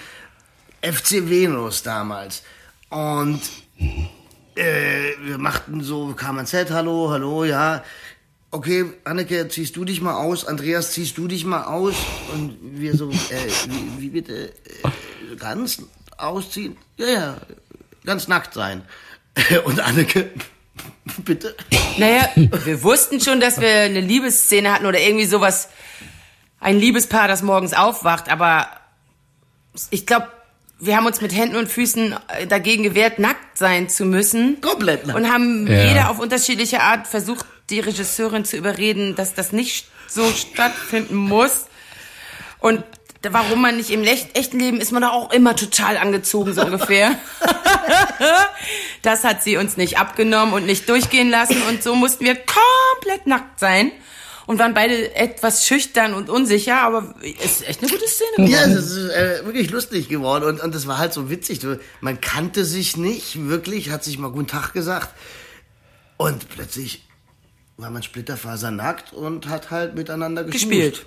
FC 0.81 1.29
Venus 1.29 1.83
damals. 1.83 2.41
Und 2.89 3.41
äh, 4.55 5.11
wir 5.21 5.37
machten 5.37 5.83
so, 5.83 6.13
kam 6.13 6.37
ans 6.37 6.51
Set, 6.51 6.71
hallo, 6.71 7.09
hallo, 7.11 7.45
ja. 7.45 7.83
Okay, 8.49 8.85
Anneke, 9.03 9.47
ziehst 9.49 9.75
du 9.75 9.83
dich 9.83 9.99
mal 10.01 10.13
aus? 10.15 10.45
Andreas, 10.47 10.93
ziehst 10.93 11.17
du 11.17 11.27
dich 11.27 11.43
mal 11.43 11.63
aus? 11.65 11.95
Und 12.33 12.57
wir 12.61 12.95
so, 12.95 13.09
äh, 13.09 13.13
wie, 13.67 14.01
wie 14.01 14.09
bitte? 14.09 14.53
Äh, 14.83 15.35
ganz 15.37 15.81
ausziehen? 16.17 16.77
Ja, 16.95 17.07
ja, 17.07 17.37
ganz 18.05 18.27
nackt 18.29 18.53
sein. 18.53 18.83
Und 19.65 19.81
Anneke, 19.81 20.31
bitte? 21.25 21.55
Naja, 21.97 22.29
wir 22.35 22.83
wussten 22.83 23.19
schon, 23.19 23.41
dass 23.41 23.59
wir 23.59 23.69
eine 23.81 23.99
Liebesszene 24.01 24.71
hatten 24.73 24.85
oder 24.85 24.99
irgendwie 24.99 25.25
sowas. 25.25 25.67
Ein 26.59 26.79
Liebespaar, 26.79 27.27
das 27.27 27.43
morgens 27.43 27.73
aufwacht, 27.73 28.29
aber 28.29 28.67
ich 29.91 30.05
glaube, 30.07 30.27
wir 30.79 30.95
haben 30.95 31.05
uns 31.05 31.21
mit 31.21 31.35
Händen 31.35 31.55
und 31.57 31.67
Füßen 31.67 32.15
äh, 32.29 32.47
dagegen 32.47 32.83
gewehrt, 32.83 33.19
nackt 33.19 33.57
sein 33.57 33.89
zu 33.89 34.05
müssen. 34.05 34.61
Komplett 34.61 35.05
nackt. 35.05 35.19
Und 35.19 35.29
haben 35.31 35.67
Ja. 35.67 35.83
jeder 35.83 36.09
auf 36.09 36.19
unterschiedliche 36.19 36.81
Art 36.81 37.07
versucht, 37.07 37.45
die 37.69 37.79
Regisseurin 37.79 38.45
zu 38.45 38.57
überreden, 38.57 39.15
dass 39.15 39.33
das 39.33 39.51
nicht 39.51 39.87
so 40.07 40.25
stattfinden 40.31 41.15
muss. 41.15 41.65
Und 42.59 42.83
warum 43.29 43.61
man 43.61 43.77
nicht 43.77 43.89
im 43.89 44.03
echt- 44.03 44.37
echten 44.37 44.59
Leben 44.59 44.79
ist 44.79 44.91
man 44.91 45.01
doch 45.01 45.11
auch 45.11 45.31
immer 45.33 45.55
total 45.55 45.97
angezogen, 45.97 46.53
so 46.53 46.61
ungefähr. 46.63 47.17
Das 49.01 49.23
hat 49.23 49.43
sie 49.43 49.57
uns 49.57 49.77
nicht 49.77 49.97
abgenommen 49.99 50.53
und 50.53 50.65
nicht 50.65 50.87
durchgehen 50.89 51.29
lassen 51.29 51.61
und 51.69 51.83
so 51.83 51.95
mussten 51.95 52.25
wir 52.25 52.35
komplett 52.35 53.27
nackt 53.27 53.59
sein 53.59 53.91
und 54.45 54.59
waren 54.59 54.73
beide 54.73 55.13
etwas 55.15 55.67
schüchtern 55.67 56.13
und 56.13 56.29
unsicher, 56.29 56.81
aber 56.81 57.15
es 57.43 57.59
ist 57.59 57.67
echt 57.67 57.81
eine 57.81 57.91
gute 57.91 58.07
Szene. 58.07 58.49
Ja, 58.49 58.63
geworden. 58.63 58.75
das 58.75 58.85
ist 58.91 59.09
äh, 59.09 59.45
wirklich 59.45 59.69
lustig 59.71 60.09
geworden 60.09 60.43
und, 60.45 60.61
und 60.61 60.73
das 60.73 60.87
war 60.87 60.97
halt 60.97 61.13
so 61.13 61.29
witzig. 61.29 61.59
Man 62.01 62.21
kannte 62.21 62.65
sich 62.65 62.97
nicht 62.97 63.47
wirklich, 63.49 63.89
hat 63.89 64.03
sich 64.03 64.17
mal 64.17 64.31
guten 64.31 64.47
Tag 64.47 64.73
gesagt 64.73 65.09
und 66.17 66.47
plötzlich 66.49 67.06
war 67.77 67.91
man 67.91 68.01
splitterfasernackt 68.03 69.13
und 69.13 69.47
hat 69.47 69.69
halt 69.71 69.95
miteinander. 69.95 70.43
Gespielt. 70.43 71.05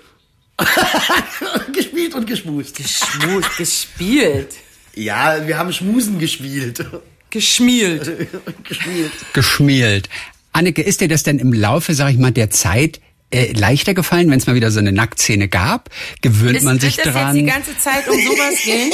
gespielt 1.73 2.15
und 2.15 2.27
geschmust. 2.27 2.77
Geschmust, 2.77 3.57
gespielt. 3.57 4.53
Ja, 4.95 5.45
wir 5.47 5.57
haben 5.57 5.73
Schmusen 5.73 6.19
gespielt. 6.19 6.85
Geschmielt. 7.29 8.29
gespielt. 8.63 9.11
geschmielt. 9.33 10.09
Anneke, 10.53 10.81
ist 10.81 11.01
dir 11.01 11.07
das 11.07 11.23
denn 11.23 11.39
im 11.39 11.53
Laufe, 11.53 11.93
sag 11.93 12.11
ich 12.11 12.17
mal, 12.17 12.31
der 12.31 12.49
Zeit 12.49 12.99
äh, 13.31 13.53
leichter 13.53 13.93
gefallen, 13.93 14.29
wenn 14.29 14.37
es 14.39 14.47
mal 14.47 14.55
wieder 14.55 14.69
so 14.71 14.79
eine 14.79 14.91
Nacktszene 14.91 15.47
gab? 15.47 15.89
Gewöhnt 16.21 16.57
Ist, 16.57 16.63
man 16.63 16.81
wird 16.81 16.93
sich 16.93 17.03
das 17.03 17.13
dran? 17.13 17.35
jetzt 17.35 17.45
die 17.45 17.51
ganze 17.51 17.77
Zeit 17.77 18.07
um 18.07 18.15
sowas 18.19 18.55
gehen? 18.63 18.91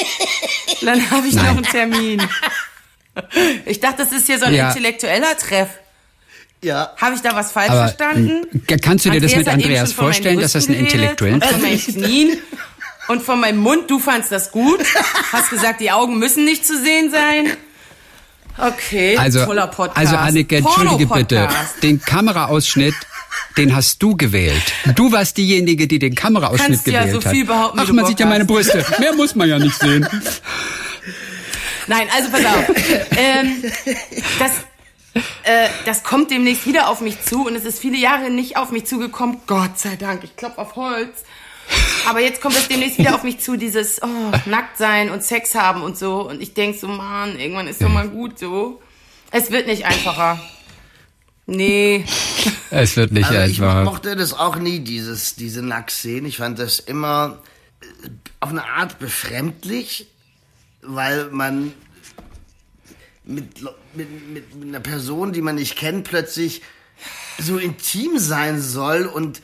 Dann 0.82 1.12
habe 1.12 1.28
ich 1.28 1.34
Nein. 1.34 1.46
noch 1.46 1.56
einen 1.58 1.64
Termin. 1.66 2.22
Ich 3.66 3.80
dachte, 3.80 3.98
das 4.04 4.12
ist 4.12 4.28
hier 4.28 4.38
so 4.38 4.46
ein 4.46 4.54
Ja. 4.54 4.70
intellektueller 4.70 5.36
Treff. 5.38 5.70
Ja. 6.64 6.92
Habe 6.98 7.16
ich 7.16 7.22
da 7.22 7.36
was 7.36 7.52
falsch 7.52 7.70
Aber, 7.70 7.88
verstanden? 7.88 8.46
m, 8.52 8.82
kannst 8.82 9.06
du 9.06 9.10
dir 9.12 9.22
das 9.22 9.36
mit 9.36 9.46
hat 9.48 9.54
Andreas 9.54 9.94
vorstellen, 9.94 10.40
dass 10.40 10.54
das 10.54 10.68
einen 10.68 10.80
Intellektuellen 10.80 11.36
und 11.36 11.46
von 11.46 11.62
meinen 11.62 11.80
Knien 11.80 12.38
und 13.10 13.22
von 13.22 13.40
meinem 13.40 13.60
Mund. 13.60 13.90
Du 13.90 14.00
fandst 14.00 14.32
das 14.32 14.52
gut. 14.52 14.80
Hast 15.32 15.50
gesagt, 15.50 15.82
die 15.82 15.92
Augen 15.92 16.18
müssen 16.18 16.46
nicht 16.46 16.66
zu 16.66 16.82
sehen 16.82 17.12
sein. 17.12 17.52
Okay, 18.60 19.16
also, 19.18 19.46
toller 19.46 19.68
Podcast. 19.68 19.98
also 19.98 20.16
Anneke, 20.16 20.58
entschuldige 20.58 21.06
bitte, 21.06 21.48
den 21.84 22.02
Kameraausschnitt, 22.02 22.96
den 23.56 23.76
hast 23.76 24.02
du 24.02 24.18
gewählt. 24.18 24.64
Du 24.96 25.12
warst 25.12 25.38
diejenige, 25.38 25.88
die 25.88 26.00
den 26.00 26.16
Kameraausschnitt 26.16 26.84
Kannst 26.84 26.88
ja 26.88 27.02
gewählt 27.06 27.22
so 27.24 27.30
viel 27.30 27.42
hat. 27.42 27.48
behaupten, 27.50 27.78
wie 27.78 27.84
Ach, 27.84 27.92
man 27.94 28.06
sieht 28.08 28.20
ja 28.20 28.26
meine. 28.26 28.46
Brüste. 28.46 28.84
Mehr 29.00 29.14
muss 29.14 29.36
man 29.36 29.48
ja 29.48 29.60
nicht 29.60 29.78
sehen. 29.80 30.08
Nein, 31.86 32.08
also 32.16 32.30
pass 32.32 32.46
auf. 32.46 32.66
ähm, 33.16 33.64
das, 34.40 34.52
äh, 35.44 35.68
das 35.86 36.04
kommt 36.04 36.32
demnächst 36.32 36.66
wieder 36.66 36.90
auf 36.90 37.02
mich 37.02 37.22
zu 37.22 37.46
und 37.46 37.56
es 37.56 37.66
ist 37.66 37.80
viele 37.80 37.98
Jahre 37.98 38.30
nicht 38.30 38.58
auf 38.58 38.72
mich 38.72 38.86
zugekommen. 38.86 39.40
Gott 39.48 39.78
sei 39.78 39.96
Dank, 39.96 40.24
ich 40.24 40.36
klopf 40.36 40.58
auf 40.58 40.76
Holz. 40.76 41.24
Aber 42.08 42.22
jetzt 42.22 42.42
kommt 42.42 42.56
es 42.56 42.68
demnächst 42.68 42.98
wieder 42.98 43.16
auf 43.16 43.24
mich 43.24 43.40
zu, 43.40 43.58
dieses 43.58 44.02
oh, 44.02 44.32
nackt 44.46 44.78
sein 44.78 45.10
und 45.10 45.24
Sex 45.24 45.56
haben 45.56 45.82
und 45.82 45.98
so. 45.98 46.28
Und 46.28 46.42
ich 46.42 46.54
denk 46.54 46.78
so, 46.80 46.88
Mann, 46.88 47.38
irgendwann 47.38 47.68
ist 47.68 47.82
doch 47.82 47.90
mal 47.90 48.08
gut 48.08 48.40
so. 48.40 48.82
Es 49.32 49.52
wird 49.52 49.68
nicht 49.68 49.86
einfacher. 49.86 50.40
Nee. 51.46 52.06
Es 52.70 52.96
wird 52.98 53.12
nicht 53.12 53.28
Also 53.28 53.40
ich 53.50 53.62
einfach. 53.62 53.84
mochte 53.84 54.16
das 54.16 54.34
auch 54.34 54.58
nie, 54.58 54.80
dieses, 54.80 55.36
diese 55.36 55.62
Nacktszenen. 55.62 56.26
Ich 56.26 56.38
fand 56.38 56.60
das 56.60 56.80
immer 56.80 57.40
äh, 57.82 58.10
auf 58.40 58.50
eine 58.50 58.66
Art 58.66 59.00
befremdlich, 59.00 60.08
weil 60.82 61.30
man 61.32 61.74
mit, 63.28 63.62
mit, 63.94 64.30
mit, 64.30 64.56
mit 64.56 64.68
einer 64.68 64.80
Person, 64.80 65.34
die 65.34 65.42
man 65.42 65.56
nicht 65.56 65.76
kennt, 65.76 66.08
plötzlich 66.08 66.62
so 67.40 67.58
intim 67.58 68.18
sein 68.18 68.62
soll 68.62 69.06
und 69.06 69.42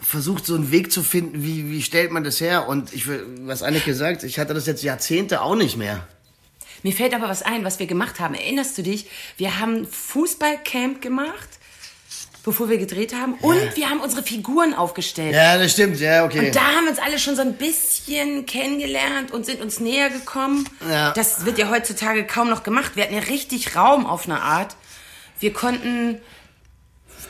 versucht 0.00 0.46
so 0.46 0.54
einen 0.54 0.70
Weg 0.70 0.92
zu 0.92 1.02
finden, 1.02 1.42
wie, 1.42 1.70
wie 1.70 1.82
stellt 1.82 2.10
man 2.10 2.24
das 2.24 2.40
her? 2.40 2.68
Und 2.68 2.92
ich, 2.92 3.06
was 3.40 3.62
Anneke 3.62 3.94
sagt, 3.94 4.24
ich 4.24 4.38
hatte 4.38 4.54
das 4.54 4.66
jetzt 4.66 4.82
Jahrzehnte 4.82 5.42
auch 5.42 5.54
nicht 5.54 5.76
mehr. 5.76 6.06
Mir 6.82 6.92
fällt 6.92 7.14
aber 7.14 7.28
was 7.28 7.42
ein, 7.42 7.64
was 7.64 7.78
wir 7.78 7.86
gemacht 7.86 8.18
haben. 8.18 8.34
Erinnerst 8.34 8.76
du 8.76 8.82
dich? 8.82 9.08
Wir 9.36 9.60
haben 9.60 9.86
Fußballcamp 9.86 11.00
gemacht, 11.00 11.48
bevor 12.44 12.68
wir 12.68 12.78
gedreht 12.78 13.14
haben. 13.14 13.34
Und 13.34 13.76
wir 13.76 13.88
haben 13.88 14.00
unsere 14.00 14.22
Figuren 14.22 14.74
aufgestellt. 14.74 15.34
Ja, 15.34 15.58
das 15.58 15.72
stimmt, 15.72 16.00
ja, 16.00 16.24
okay. 16.24 16.46
Und 16.46 16.56
da 16.56 16.60
haben 16.60 16.84
wir 16.84 16.90
uns 16.90 16.98
alle 16.98 17.18
schon 17.18 17.36
so 17.36 17.42
ein 17.42 17.54
bisschen 17.54 18.46
kennengelernt 18.46 19.30
und 19.30 19.46
sind 19.46 19.60
uns 19.60 19.80
näher 19.80 20.10
gekommen. 20.10 20.68
Ja. 20.88 21.12
Das 21.12 21.44
wird 21.44 21.58
ja 21.58 21.70
heutzutage 21.70 22.24
kaum 22.24 22.50
noch 22.50 22.62
gemacht. 22.62 22.92
Wir 22.96 23.04
hatten 23.04 23.14
ja 23.14 23.20
richtig 23.20 23.76
Raum 23.76 24.06
auf 24.06 24.26
eine 24.26 24.42
Art. 24.42 24.74
Wir 25.38 25.52
konnten 25.52 26.20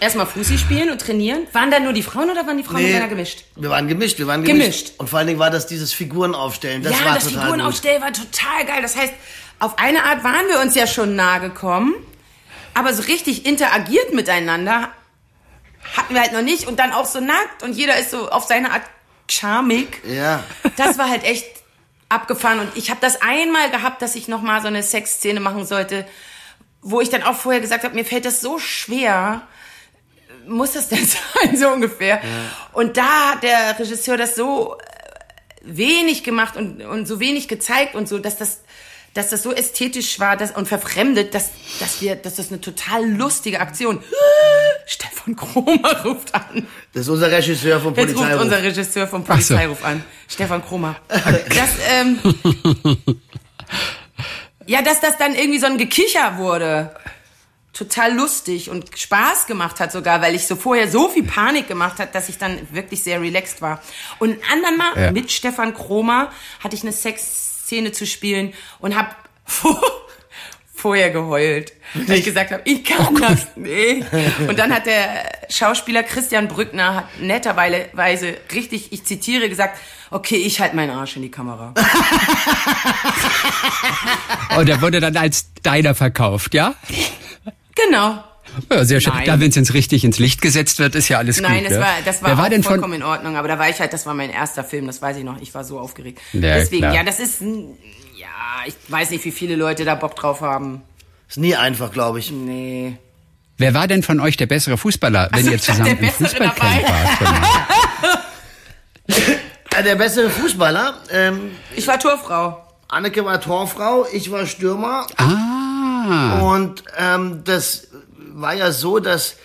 erstmal 0.00 0.26
Fußi 0.26 0.58
spielen 0.58 0.90
und 0.90 1.00
trainieren. 1.00 1.46
Waren 1.52 1.70
da 1.70 1.78
nur 1.78 1.92
die 1.92 2.02
Frauen 2.02 2.30
oder 2.30 2.46
waren 2.46 2.56
die 2.56 2.64
Frauen 2.64 2.84
und 2.84 2.90
Männer 2.90 3.08
gemischt? 3.08 3.44
Wir 3.56 3.70
waren 3.70 3.88
gemischt, 3.88 4.18
wir 4.18 4.26
waren 4.26 4.42
gemischt. 4.42 4.62
Gemischt. 4.62 4.92
Und 4.98 5.10
vor 5.10 5.18
allen 5.18 5.28
Dingen 5.28 5.38
war 5.38 5.50
das 5.50 5.66
dieses 5.66 5.92
Figurenaufstellen. 5.92 6.82
Das 6.82 6.98
ja, 6.98 7.04
war 7.04 7.14
das 7.14 7.24
total 7.24 7.42
Figurenaufstellen 7.42 8.02
war 8.02 8.12
total 8.12 8.66
geil. 8.66 8.82
Das 8.82 8.96
heißt, 8.96 9.12
auf 9.58 9.78
eine 9.78 10.04
Art 10.04 10.24
waren 10.24 10.48
wir 10.48 10.60
uns 10.60 10.74
ja 10.74 10.86
schon 10.86 11.14
nahe 11.14 11.40
gekommen, 11.40 11.94
aber 12.74 12.92
so 12.94 13.02
richtig 13.02 13.46
interagiert 13.46 14.12
miteinander 14.12 14.90
hatten 15.97 16.14
wir 16.14 16.20
halt 16.20 16.32
noch 16.32 16.43
nicht 16.43 16.66
und 16.66 16.78
dann 16.78 16.93
auch 16.93 17.07
so 17.07 17.20
nackt 17.20 17.62
und 17.62 17.72
jeder 17.72 17.97
ist 17.99 18.11
so 18.11 18.30
auf 18.30 18.45
seine 18.45 18.72
Art 18.72 18.82
charmig. 19.28 20.01
Ja. 20.05 20.43
Das 20.76 20.99
war 20.99 21.09
halt 21.09 21.24
echt 21.24 21.47
abgefahren 22.09 22.61
und 22.61 22.76
ich 22.76 22.90
habe 22.90 23.01
das 23.01 23.22
einmal 23.22 23.70
gehabt, 23.70 24.03
dass 24.03 24.14
ich 24.14 24.28
noch 24.28 24.43
mal 24.43 24.61
so 24.61 24.68
eine 24.68 24.82
Sexszene 24.82 25.40
machen 25.40 25.64
sollte, 25.64 26.07
wo 26.82 27.01
ich 27.01 27.09
dann 27.09 27.22
auch 27.22 27.36
vorher 27.36 27.61
gesagt 27.61 27.84
habe, 27.84 27.95
mir 27.95 28.05
fällt 28.05 28.24
das 28.24 28.40
so 28.40 28.59
schwer. 28.59 29.47
Muss 30.47 30.72
das 30.72 30.88
denn 30.88 31.07
sein, 31.43 31.57
so 31.57 31.68
ungefähr? 31.68 32.20
Und 32.72 32.97
da 32.97 33.30
hat 33.30 33.43
der 33.43 33.78
Regisseur 33.78 34.16
das 34.16 34.34
so 34.34 34.76
äh, 34.76 34.80
wenig 35.62 36.24
gemacht 36.24 36.57
und, 36.57 36.82
und 36.82 37.07
so 37.07 37.20
wenig 37.20 37.49
gezeigt 37.49 37.95
und 37.95 38.09
so, 38.09 38.18
dass 38.18 38.36
das, 38.36 38.62
dass 39.14 39.30
das 39.30 39.42
so 39.42 39.52
ästhetisch 39.52 40.18
war 40.20 40.36
dass, 40.36 40.52
und 40.52 40.66
verfremdet, 40.68 41.34
dass, 41.34 41.50
dass, 41.80 42.00
wir, 42.00 42.16
dass 42.16 42.36
das 42.36 42.48
eine 42.48 42.60
total 42.60 43.04
lustige 43.08 43.60
Aktion. 43.60 44.02
Stefan 44.86 45.36
Kromer 45.36 46.02
ruft 46.04 46.34
an. 46.34 46.66
Das 46.92 47.02
ist 47.02 47.08
unser 47.08 47.30
Regisseur 47.30 47.80
vom 47.80 47.94
Jetzt 47.94 48.08
ruft 48.10 48.16
Polizeiruf. 48.16 48.42
unser 48.42 48.62
Regisseur 48.62 49.06
vom 49.06 49.22
Ach 49.28 49.40
so. 49.40 49.54
Polizeiruf 49.54 49.84
an. 49.84 50.02
Stefan 50.28 50.64
Kromer. 50.64 50.96
Das, 51.08 51.70
ähm, 51.90 52.18
ja, 54.66 54.82
dass 54.82 55.00
das 55.00 55.18
dann 55.18 55.34
irgendwie 55.34 55.58
so 55.58 55.66
ein 55.66 55.78
Gekicher 55.78 56.38
wurde. 56.38 56.94
Total 57.72 58.12
lustig 58.14 58.68
und 58.68 58.90
Spaß 58.98 59.46
gemacht 59.46 59.80
hat 59.80 59.92
sogar, 59.92 60.20
weil 60.20 60.34
ich 60.34 60.46
so 60.46 60.56
vorher 60.56 60.88
so 60.90 61.08
viel 61.08 61.24
Panik 61.24 61.68
gemacht 61.68 61.98
hat, 61.98 62.14
dass 62.14 62.28
ich 62.28 62.36
dann 62.36 62.58
wirklich 62.70 63.02
sehr 63.02 63.20
relaxed 63.20 63.62
war. 63.62 63.80
Und 64.18 64.30
ein 64.32 64.40
anderen 64.52 64.76
Mal 64.76 65.04
Ja. 65.04 65.10
mit 65.10 65.32
Stefan 65.32 65.72
Kromer 65.74 66.30
hatte 66.62 66.76
ich 66.76 66.82
eine 66.82 66.92
Sexszene 67.62 67.92
zu 67.92 68.06
spielen 68.06 68.52
und 68.80 68.96
hab 68.96 69.16
vorher 70.74 71.10
geheult. 71.10 71.72
Weil 71.94 72.18
ich 72.18 72.24
gesagt 72.24 72.50
habe, 72.50 72.62
ich 72.64 72.84
kann 72.84 73.14
das 73.16 73.46
nicht. 73.54 74.06
Und 74.48 74.58
dann 74.58 74.74
hat 74.74 74.86
der 74.86 75.30
Schauspieler 75.50 76.02
Christian 76.02 76.48
Brückner 76.48 76.96
hat 76.96 77.20
netterweise 77.20 78.36
richtig, 78.52 78.92
ich 78.92 79.04
zitiere, 79.04 79.48
gesagt, 79.48 79.78
okay, 80.10 80.36
ich 80.36 80.60
halte 80.60 80.74
meinen 80.74 80.90
Arsch 80.90 81.16
in 81.16 81.22
die 81.22 81.30
Kamera. 81.30 81.72
Und 84.56 84.68
er 84.68 84.80
wurde 84.80 85.00
dann 85.00 85.16
als 85.16 85.52
deiner 85.62 85.94
verkauft, 85.94 86.54
ja? 86.54 86.74
Genau. 87.74 88.24
Ja, 88.70 88.84
sehr 88.84 89.00
schön. 89.00 89.12
Nein. 89.14 89.24
Da, 89.26 89.40
wenn 89.40 89.50
es 89.50 89.57
ins 89.57 89.74
richtig 89.74 90.05
ins 90.05 90.18
Licht 90.18 90.42
gesetzt 90.42 90.78
wird, 90.78 90.94
ist 90.94 91.09
ja 91.09 91.18
alles 91.18 91.40
Nein, 91.40 91.62
gut. 91.62 91.66
das 91.66 91.72
ne? 91.72 91.80
war, 91.80 91.92
das 92.05 92.22
war, 92.22 92.30
Wer 92.30 92.38
war 92.38 92.50
denn 92.50 92.62
von, 92.62 92.72
vollkommen 92.72 92.94
in 92.94 93.03
Ordnung, 93.03 93.36
aber 93.36 93.48
da 93.48 93.59
war 93.59 93.68
ich 93.68 93.78
halt, 93.80 93.92
das 93.92 94.05
war 94.07 94.14
mein 94.14 94.30
erster 94.30 94.64
Film, 94.64 94.86
das 94.86 95.00
weiß 95.03 95.16
ich 95.16 95.24
noch, 95.24 95.40
ich 95.40 95.55
war 95.55 95.64
so 95.64 95.78
aufgeregt. 95.78 96.20
Ja, 96.32 96.40
Deswegen, 96.40 96.82
klar. 96.82 96.94
ja, 96.94 97.03
das 97.05 97.20
ist, 97.20 97.40
ja, 97.42 98.26
ich 98.66 98.74
weiß 98.88 99.11
nicht, 99.11 99.24
wie 99.24 99.32
viele 99.32 99.57
Leute 99.57 99.84
da 99.84 99.94
Bock 99.94 100.16
drauf 100.16 100.40
haben. 100.40 100.82
Ist 101.28 101.38
nie 101.38 101.57
einfach, 101.57 101.92
glaube 101.92 102.18
ich. 102.18 102.30
Nee. 102.30 102.96
Wer 103.59 103.74
war 103.74 103.86
denn 103.86 104.03
von 104.03 104.20
euch 104.20 104.36
der 104.36 104.46
bessere 104.46 104.76
Fußballer, 104.76 105.28
wenn 105.32 105.44
so, 105.44 105.50
ihr 105.53 105.59
zusammen 105.59 105.84
der 105.84 105.92
im 105.94 105.98
Bessere 106.00 106.28
Fußballcamp 106.28 106.57
dabei. 106.59 106.82
wart? 106.88 107.18
Genau. 107.18 108.18
Äh, 109.74 109.82
Der 109.82 109.94
beste 109.96 110.28
Fußballer. 110.28 110.94
Ähm, 111.11 111.53
Ich 111.74 111.86
war 111.88 111.98
Torfrau. 111.98 112.62
Anneke 112.88 113.24
war 113.24 113.40
Torfrau, 113.40 114.07
ich 114.12 114.30
war 114.30 114.44
Stürmer. 114.46 115.07
Ah. 115.16 116.40
Und 116.40 116.84
ähm, 116.98 117.40
das 117.44 117.88
war 118.34 118.54
ja 118.54 118.72
so, 118.72 118.98
dass 118.98 119.36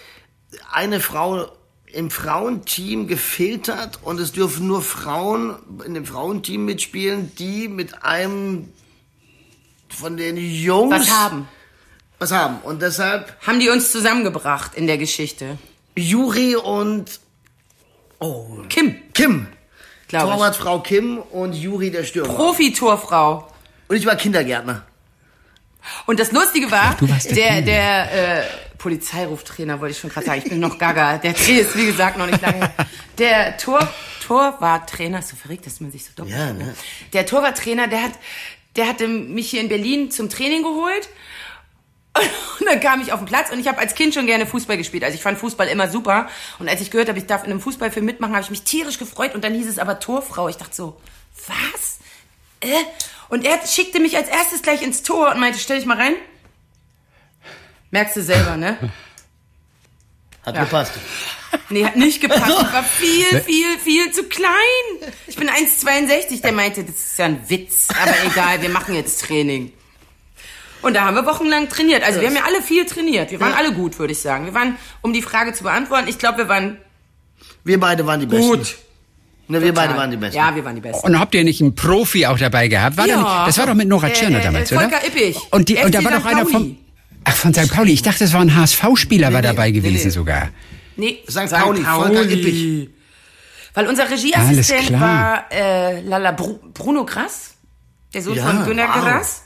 eine 0.71 0.99
Frau 0.99 1.51
im 1.91 2.11
Frauenteam 2.11 3.07
gefehlt 3.07 3.69
hat 3.69 3.99
und 4.03 4.19
es 4.19 4.33
dürfen 4.33 4.67
nur 4.67 4.81
Frauen 4.81 5.55
in 5.85 5.93
dem 5.93 6.05
Frauenteam 6.05 6.65
mitspielen, 6.65 7.31
die 7.37 7.67
mit 7.69 8.03
einem 8.03 8.71
von 9.89 10.17
den 10.17 10.37
Jungs 10.37 10.93
Was 10.93 11.09
haben? 11.09 11.47
was 12.19 12.31
haben. 12.31 12.57
Und 12.63 12.81
deshalb 12.81 13.35
Haben 13.45 13.59
die 13.59 13.69
uns 13.69 13.91
zusammengebracht 13.91 14.75
in 14.75 14.87
der 14.87 14.97
Geschichte? 14.97 15.57
Juri 15.95 16.55
und 16.55 17.19
Kim, 18.69 18.95
Kim. 19.13 19.47
glaube 20.07 20.27
ich. 20.27 20.33
Torwartfrau 20.33 20.79
Kim 20.81 21.19
und 21.19 21.53
Juri 21.53 21.91
der 21.91 22.03
Stürmer. 22.03 22.33
Profi-Torfrau. 22.33 23.47
Und 23.87 23.95
ich 23.95 24.05
war 24.05 24.15
Kindergärtner. 24.15 24.83
Und 26.05 26.19
das 26.19 26.31
Lustige 26.31 26.69
war, 26.69 26.97
der 26.99 27.35
der, 27.35 27.61
der 27.61 28.41
äh, 28.41 28.47
Polizeiruftrainer, 28.87 29.81
wollte 29.81 29.91
ich 29.91 29.99
schon 29.99 30.09
gerade 30.09 30.25
sagen, 30.25 30.41
ich 30.45 30.49
bin 30.49 30.61
noch 30.61 30.77
gaga. 30.77 31.17
Der 31.17 31.33
Dreh 31.33 31.57
ist, 31.57 31.75
wie 31.75 31.87
gesagt, 31.87 32.17
noch 32.17 32.25
nicht 32.25 32.41
lange. 32.41 32.71
Der 33.17 33.57
Tor, 33.57 33.85
Torwarttrainer, 34.25 35.19
ist 35.19 35.27
so 35.27 35.35
verrückt, 35.35 35.65
dass 35.65 35.81
man 35.81 35.91
sich 35.91 36.05
so 36.05 36.11
doppelt. 36.15 36.37
Ja, 36.37 36.53
ne? 36.53 36.73
Der 37.11 37.25
Torwarttrainer, 37.25 37.89
der 37.89 38.03
hat, 38.03 38.13
der 38.77 38.87
hatte 38.87 39.09
mich 39.09 39.49
hier 39.49 39.59
in 39.59 39.67
Berlin 39.67 40.09
zum 40.09 40.29
Training 40.29 40.63
geholt. 40.63 41.09
Und 42.59 42.65
dann 42.65 42.79
kam 42.79 43.01
ich 43.01 43.11
auf 43.11 43.19
den 43.19 43.25
Platz 43.25 43.51
und 43.51 43.59
ich 43.59 43.67
habe 43.67 43.79
als 43.79 43.93
Kind 43.93 44.13
schon 44.13 44.25
gerne 44.25 44.47
Fußball 44.47 44.77
gespielt. 44.77 45.03
Also 45.03 45.15
ich 45.15 45.21
fand 45.21 45.37
Fußball 45.37 45.67
immer 45.67 45.89
super. 45.89 46.29
Und 46.57 46.69
als 46.69 46.79
ich 46.79 46.89
gehört 46.89 47.09
habe, 47.09 47.19
ich 47.19 47.25
darf 47.25 47.43
in 47.43 47.51
einem 47.51 47.59
Fußballfilm 47.59 48.05
mitmachen, 48.05 48.35
habe 48.35 48.43
ich 48.43 48.49
mich 48.49 48.63
tierisch 48.63 48.99
gefreut. 48.99 49.35
Und 49.35 49.43
dann 49.43 49.53
hieß 49.53 49.67
es 49.67 49.79
aber 49.79 49.99
Torfrau. 49.99 50.47
Ich 50.47 50.55
dachte 50.55 50.73
so, 50.73 51.01
was? 51.45 51.99
Äh? 52.61 52.85
Und 53.27 53.45
er 53.45 53.59
schickte 53.67 53.99
mich 53.99 54.15
als 54.15 54.29
erstes 54.29 54.61
gleich 54.61 54.81
ins 54.81 55.03
Tor 55.03 55.33
und 55.33 55.41
meinte, 55.41 55.59
stell 55.59 55.77
dich 55.77 55.85
mal 55.85 55.97
rein. 55.97 56.13
Merkst 57.91 58.15
du 58.17 58.21
selber, 58.23 58.57
ne? 58.57 58.77
Hat 60.45 60.55
Ja. 60.55 60.63
gepasst. 60.63 60.93
Nee, 61.69 61.85
hat 61.85 61.95
nicht 61.95 62.21
gepasst. 62.21 62.43
Ich 62.47 62.73
war 62.73 62.83
viel, 62.83 63.41
viel, 63.41 63.79
viel 63.83 64.11
zu 64.11 64.23
klein. 64.23 65.11
Ich 65.27 65.35
bin 65.35 65.49
1,62. 65.49 66.41
Der 66.41 66.51
meinte, 66.53 66.83
das 66.83 66.95
ist 66.95 67.19
ja 67.19 67.25
ein 67.25 67.49
Witz. 67.49 67.87
Aber 68.01 68.13
egal, 68.25 68.61
wir 68.61 68.69
machen 68.69 68.95
jetzt 68.95 69.25
Training. 69.25 69.71
Und 70.81 70.93
da 70.93 71.01
haben 71.05 71.15
wir 71.15 71.25
wochenlang 71.25 71.67
trainiert. 71.69 72.03
Also 72.03 72.21
wir 72.21 72.27
haben 72.27 72.35
ja 72.35 72.43
alle 72.45 72.61
viel 72.61 72.85
trainiert. 72.85 73.31
Wir 73.31 73.39
waren 73.39 73.53
alle 73.53 73.73
gut, 73.73 73.97
würde 73.99 74.13
ich 74.13 74.19
sagen. 74.19 74.45
Wir 74.45 74.53
waren, 74.53 74.77
um 75.01 75.11
die 75.11 75.21
Frage 75.21 75.53
zu 75.53 75.63
beantworten, 75.63 76.07
ich 76.07 76.17
glaube, 76.17 76.37
wir 76.39 76.49
waren 76.49 76.77
Wir 77.63 77.79
beide 77.79 78.05
waren 78.05 78.19
die 78.19 78.25
Besten. 78.27 78.47
gut. 78.49 78.77
Ne, 79.49 79.61
wir 79.61 79.73
beide 79.73 79.95
waren 79.95 80.11
die 80.11 80.17
Besten. 80.17 80.37
Ja, 80.37 80.53
wir 80.55 80.63
waren 80.65 80.75
die 80.75 80.81
Besten. 80.81 81.07
Und 81.07 81.19
habt 81.19 81.33
ihr 81.33 81.43
nicht 81.45 81.61
einen 81.61 81.73
Profi 81.73 82.25
auch 82.25 82.37
dabei 82.37 82.67
gehabt? 82.67 82.97
War 82.97 83.07
Ja. 83.07 83.15
da 83.15 83.21
nicht, 83.39 83.47
das 83.49 83.57
war 83.57 83.67
doch 83.67 83.73
mit 83.73 83.87
Nora 83.87 84.09
Äh, 84.09 84.13
Tschirner 84.13 84.39
äh, 84.39 84.43
damals, 84.43 84.71
äh, 84.71 84.75
oder? 84.75 84.89
Volker 84.89 85.07
Ippich. 85.07 85.37
Und, 85.51 85.69
die, 85.69 85.77
und 85.77 85.95
da 85.95 86.03
war 86.03 86.11
doch 86.11 86.25
einer 86.25 86.41
Pauli. 86.43 86.51
vom... 86.53 86.77
Ach, 87.29 87.35
von 87.35 87.53
St. 87.53 87.71
Pauli. 87.73 87.91
Ich 87.93 88.01
dachte, 88.01 88.19
das 88.19 88.33
war 88.33 88.41
ein 88.41 88.55
HSV-Spieler, 88.55 89.33
war 89.33 89.41
nee, 89.41 89.47
dabei 89.47 89.67
nee, 89.67 89.73
gewesen 89.79 90.05
nee. 90.05 90.09
sogar. 90.11 90.49
Nee, 90.95 91.23
St. 91.29 91.49
Pauli, 91.51 91.83
Volker 91.83 92.23
Ippich. 92.23 92.89
Weil 93.73 93.87
unser 93.87 94.09
Regieassistent 94.09 94.99
war 94.99 95.45
äh, 95.51 96.01
Lala 96.01 96.31
Bru 96.31 96.57
Bruno 96.73 97.05
Grass, 97.05 97.53
der 98.13 98.21
Sohn 98.23 98.35
Ja, 98.35 98.45
von 98.45 98.65
Günter 98.65 98.87
wow. 98.87 99.03
Grass. 99.03 99.43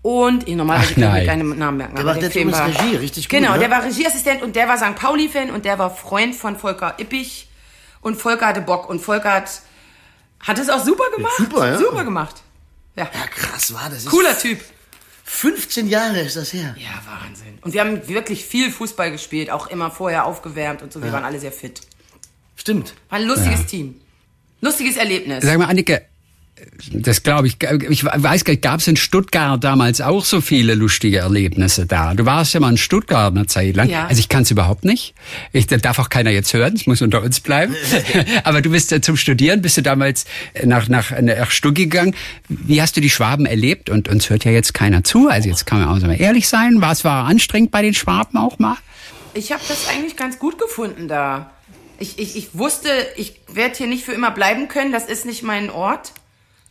Und 0.00 0.46
ich 0.48 0.54
normalerweise 0.54 0.92
Ach, 0.92 0.94
kann 0.96 1.02
ich 1.02 1.12
mir 1.12 1.18
nein. 1.18 1.26
keine 1.26 1.44
Namen 1.44 1.76
merken. 1.78 1.94
Der 1.96 2.04
aber 2.04 2.12
macht 2.12 2.22
jetzt 2.22 2.32
Film 2.32 2.52
war, 2.52 2.66
Regie, 2.68 2.96
richtig 2.96 3.28
gut, 3.28 3.38
Genau, 3.38 3.52
ne? 3.54 3.58
der 3.58 3.70
war 3.70 3.84
Regieassistent 3.84 4.42
und 4.42 4.54
der 4.54 4.68
war 4.68 4.76
St. 4.78 4.94
Pauli-Fan 4.96 5.50
und 5.50 5.64
der 5.64 5.78
war 5.78 5.94
Freund 5.94 6.34
von 6.34 6.56
Volker 6.56 6.94
Ippich. 6.98 7.48
Und 8.02 8.16
Volker 8.20 8.46
hatte 8.46 8.60
Bock 8.60 8.88
und 8.88 9.00
Volker 9.00 9.32
hat, 9.32 9.50
hat 10.40 10.58
es 10.58 10.68
auch 10.68 10.84
super 10.84 11.04
gemacht. 11.16 11.32
super, 11.38 11.66
ja. 11.68 11.78
Super 11.78 12.04
gemacht. 12.04 12.42
Ja, 12.96 13.04
Ja, 13.12 13.26
krass 13.34 13.72
war 13.72 13.88
das. 13.90 14.00
Ist 14.00 14.10
cooler 14.10 14.38
Typ. 14.38 14.60
15 15.24 15.88
Jahre 15.88 16.20
ist 16.20 16.36
das 16.36 16.52
her. 16.52 16.76
Ja, 16.78 17.02
Wahnsinn. 17.06 17.58
Und 17.62 17.72
wir 17.72 17.80
haben 17.80 18.06
wirklich 18.08 18.44
viel 18.44 18.70
Fußball 18.70 19.10
gespielt, 19.10 19.50
auch 19.50 19.66
immer 19.66 19.90
vorher 19.90 20.26
aufgewärmt 20.26 20.82
und 20.82 20.92
so. 20.92 21.02
Wir 21.02 21.12
waren 21.12 21.24
alle 21.24 21.40
sehr 21.40 21.52
fit. 21.52 21.80
Stimmt. 22.56 22.94
War 23.08 23.18
ein 23.18 23.24
lustiges 23.26 23.66
Team. 23.66 24.00
Lustiges 24.60 24.96
Erlebnis. 24.96 25.42
Sag 25.44 25.58
mal, 25.58 25.66
Annike, 25.66 26.06
das 26.92 27.22
glaube 27.22 27.48
ich, 27.48 27.56
ich 27.90 28.04
weiß 28.04 28.44
gar 28.44 28.52
nicht, 28.52 28.62
gab 28.62 28.80
es 28.80 28.86
in 28.86 28.96
Stuttgart 28.96 29.62
damals 29.62 30.00
auch 30.00 30.24
so 30.24 30.40
viele 30.40 30.74
lustige 30.74 31.18
Erlebnisse 31.18 31.86
da? 31.86 32.14
Du 32.14 32.26
warst 32.26 32.54
ja 32.54 32.60
mal 32.60 32.70
in 32.70 32.76
Stuttgart 32.76 33.34
eine 33.34 33.46
Zeit 33.46 33.74
lang. 33.74 33.88
Ja. 33.88 34.06
Also 34.06 34.20
ich 34.20 34.28
kann 34.28 34.42
es 34.42 34.50
überhaupt 34.50 34.84
nicht. 34.84 35.14
Ich 35.52 35.66
da 35.66 35.76
darf 35.76 35.98
auch 35.98 36.08
keiner 36.08 36.30
jetzt 36.30 36.52
hören, 36.54 36.74
es 36.74 36.86
muss 36.86 37.02
unter 37.02 37.22
uns 37.22 37.40
bleiben. 37.40 37.74
Aber 38.44 38.62
du 38.62 38.70
bist 38.70 38.90
ja 38.92 39.02
zum 39.02 39.16
Studieren, 39.16 39.62
bist 39.62 39.76
du 39.76 39.82
damals 39.82 40.26
nach, 40.64 40.88
nach, 40.88 41.10
nach 41.20 41.50
Stuttgart 41.50 41.74
gegangen. 41.74 42.14
Wie 42.48 42.80
hast 42.80 42.96
du 42.96 43.00
die 43.00 43.10
Schwaben 43.10 43.46
erlebt? 43.46 43.90
Und 43.90 44.08
uns 44.08 44.30
hört 44.30 44.44
ja 44.44 44.52
jetzt 44.52 44.74
keiner 44.74 45.02
zu. 45.02 45.28
Also 45.28 45.48
jetzt 45.48 45.66
kann 45.66 45.80
man 45.80 45.88
auch 45.88 46.06
mal 46.06 46.20
ehrlich 46.20 46.48
sein. 46.48 46.80
Was 46.80 47.04
war 47.04 47.26
anstrengend 47.26 47.70
bei 47.70 47.82
den 47.82 47.94
Schwaben 47.94 48.38
auch 48.38 48.58
mal? 48.58 48.76
Ich 49.34 49.50
habe 49.52 49.62
das 49.66 49.88
eigentlich 49.88 50.16
ganz 50.16 50.38
gut 50.38 50.58
gefunden 50.58 51.08
da. 51.08 51.50
Ich, 51.98 52.18
ich, 52.18 52.36
ich 52.36 52.48
wusste, 52.52 52.88
ich 53.16 53.40
werde 53.52 53.76
hier 53.76 53.86
nicht 53.86 54.04
für 54.04 54.12
immer 54.12 54.30
bleiben 54.30 54.68
können. 54.68 54.92
Das 54.92 55.06
ist 55.06 55.26
nicht 55.26 55.42
mein 55.42 55.70
Ort. 55.70 56.12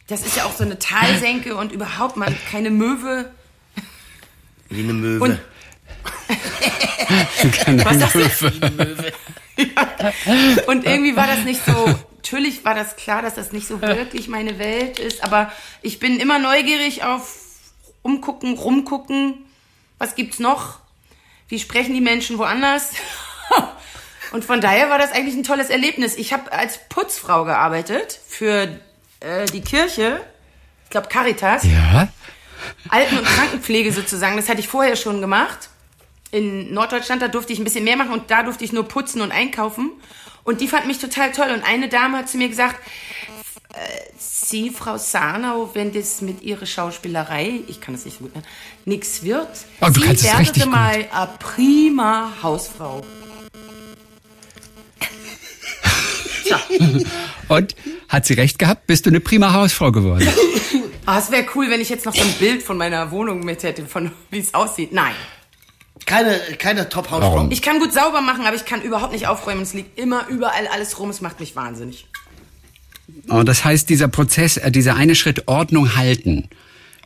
Das 0.08 0.26
ist 0.26 0.36
ja 0.36 0.46
auch 0.46 0.56
so 0.56 0.64
eine 0.64 0.80
Talsenke 0.80 1.56
und 1.56 1.72
überhaupt 1.72 2.18
man 2.18 2.36
keine 2.52 2.70
Möwe. 2.70 3.32
Wie 4.70 4.84
eine 4.84 4.94
Möwe. 4.94 5.24
Und- 5.24 5.40
Was 7.86 8.00
sagst 8.00 8.42
du? 8.42 8.52
Und 10.68 10.86
irgendwie 10.86 11.16
war 11.16 11.28
das 11.28 11.40
nicht 11.46 11.62
so. 11.66 11.86
Natürlich 12.18 12.66
war 12.66 12.74
das 12.74 12.96
klar, 12.96 13.22
dass 13.22 13.36
das 13.36 13.52
nicht 13.52 13.68
so 13.68 13.82
wirklich 13.82 14.28
meine 14.28 14.58
Welt 14.58 15.00
ist, 15.00 15.24
aber 15.24 15.52
ich 15.82 16.00
bin 16.00 16.20
immer 16.20 16.40
neugierig 16.40 17.04
auf 17.04 17.38
umgucken, 18.02 18.58
rumgucken. 18.58 19.46
Was 20.00 20.16
gibt's 20.16 20.40
noch? 20.40 20.80
Wie 21.48 21.60
sprechen 21.60 21.94
die 21.94 22.02
Menschen 22.02 22.38
woanders? 22.38 22.92
Und 24.32 24.44
von 24.44 24.62
daher 24.62 24.90
war 24.90 24.98
das 24.98 25.12
eigentlich 25.12 25.36
ein 25.36 25.44
tolles 25.44 25.70
Erlebnis. 25.70 26.16
Ich 26.16 26.34
habe 26.34 26.52
als 26.52 26.80
Putzfrau 26.90 27.46
gearbeitet 27.46 28.20
für 28.28 28.80
äh, 29.24 29.46
die 29.46 29.62
Kirche. 29.62 30.22
Ich 30.84 30.90
glaube 30.90 31.08
Caritas. 31.08 31.64
Ja. 31.64 32.10
Alten- 32.90 33.18
und 33.18 33.26
Krankenpflege 33.26 33.92
sozusagen. 33.92 34.36
Das 34.36 34.50
hatte 34.50 34.60
ich 34.60 34.68
vorher 34.68 34.96
schon 34.96 35.22
gemacht. 35.22 35.70
In 36.32 36.74
Norddeutschland, 36.74 37.22
da 37.22 37.28
durfte 37.28 37.54
ich 37.54 37.60
ein 37.60 37.64
bisschen 37.64 37.84
mehr 37.84 37.96
machen 37.96 38.12
und 38.12 38.32
da 38.32 38.44
durfte 38.44 38.64
ich 38.64 38.74
nur 38.74 38.88
putzen 38.88 39.22
und 39.22 39.32
einkaufen. 39.32 39.92
Und 40.44 40.62
die 40.62 40.68
fand 40.68 40.88
mich 40.88 41.00
total 41.00 41.32
toll. 41.32 41.50
Und 41.54 41.64
eine 41.64 41.90
Dame 41.90 42.18
hat 42.18 42.30
zu 42.30 42.38
mir 42.38 42.50
gesagt, 42.50 42.76
äh, 43.74 43.78
Sie, 44.18 44.70
Frau 44.70 44.98
Sarnau, 44.98 45.70
wenn 45.74 45.94
das 45.94 46.22
mit 46.22 46.42
Ihrer 46.42 46.66
Schauspielerei, 46.66 47.62
ich 47.68 47.82
kann 47.82 47.94
das 47.94 48.06
nicht 48.06 48.18
so 48.18 48.26
gut, 48.26 48.36
ne, 48.36 48.44
nix 48.86 49.24
wird, 49.24 49.48
du 49.80 50.02
Sie 50.02 50.16
Sie 50.54 50.66
mal 50.66 51.08
eine 51.12 51.30
prima 51.40 52.34
Hausfrau. 52.42 53.04
Und 57.48 57.76
hat 58.10 58.26
sie 58.26 58.34
recht 58.34 58.60
gehabt? 58.60 58.88
Bist 58.88 59.06
du 59.06 59.10
eine 59.10 59.20
prima 59.20 59.54
Hausfrau 59.54 59.92
geworden? 59.92 60.28
Ah, 61.06 61.20
es 61.20 61.32
wäre 61.32 61.46
cool, 61.54 61.70
wenn 61.70 61.82
ich 61.82 61.90
jetzt 61.90 62.06
noch 62.06 62.16
so 62.16 62.22
ein 62.22 62.32
Bild 62.40 62.64
von 62.64 62.78
meiner 62.78 63.12
Wohnung 63.12 63.44
mit 63.44 63.62
hätte, 63.64 63.86
von 63.86 64.14
wie 64.30 64.40
es 64.40 64.54
aussieht. 64.54 64.94
Nein. 64.94 65.12
Keine, 66.06 66.40
keine 66.58 66.88
Top-Hausfrau. 66.88 67.50
Ich 67.50 67.62
kann 67.62 67.80
gut 67.80 67.92
sauber 67.92 68.22
machen, 68.22 68.46
aber 68.46 68.56
ich 68.56 68.64
kann 68.64 68.82
überhaupt 68.82 69.12
nicht 69.12 69.28
aufräumen. 69.28 69.64
Es 69.64 69.74
liegt 69.74 70.00
immer 70.00 70.28
überall 70.30 70.66
alles 70.68 71.00
rum. 71.00 71.10
Es 71.10 71.20
macht 71.20 71.42
mich 71.42 71.58
wahnsinnig. 71.58 72.08
Und 73.28 73.48
das 73.48 73.66
heißt, 73.66 73.90
dieser 73.90 74.08
Prozess, 74.08 74.56
äh, 74.58 74.72
dieser 74.72 74.96
eine 74.96 75.16
Schritt 75.16 75.48
Ordnung 75.48 75.96
halten, 75.98 76.50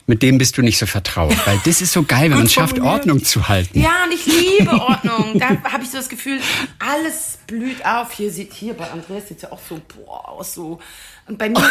mit 0.07 0.23
dem 0.23 0.37
bist 0.37 0.57
du 0.57 0.61
nicht 0.61 0.77
so 0.79 0.85
vertraut. 0.85 1.35
Weil 1.45 1.59
das 1.65 1.81
ist 1.81 1.91
so 1.91 2.03
geil, 2.03 2.29
wenn 2.31 2.37
man 2.37 2.45
es 2.47 2.53
schafft, 2.53 2.79
Ordnung 2.79 3.23
zu 3.23 3.47
halten. 3.47 3.79
Ja, 3.79 4.05
und 4.05 4.13
ich 4.13 4.25
liebe 4.25 4.71
Ordnung. 4.71 5.37
Da 5.37 5.49
habe 5.71 5.83
ich 5.83 5.91
so 5.91 5.97
das 5.97 6.09
Gefühl, 6.09 6.39
alles 6.79 7.37
blüht 7.45 7.85
auf. 7.85 8.11
Hier 8.13 8.31
sieht 8.31 8.53
hier 8.53 8.73
bei 8.73 8.89
Andreas 8.89 9.27
sieht 9.27 9.41
ja 9.43 9.51
auch 9.51 9.59
so 9.67 9.79
boah 9.95 10.29
aus 10.29 10.53
so. 10.53 10.79
Und 11.27 11.37
bei 11.37 11.49
mir 11.49 11.61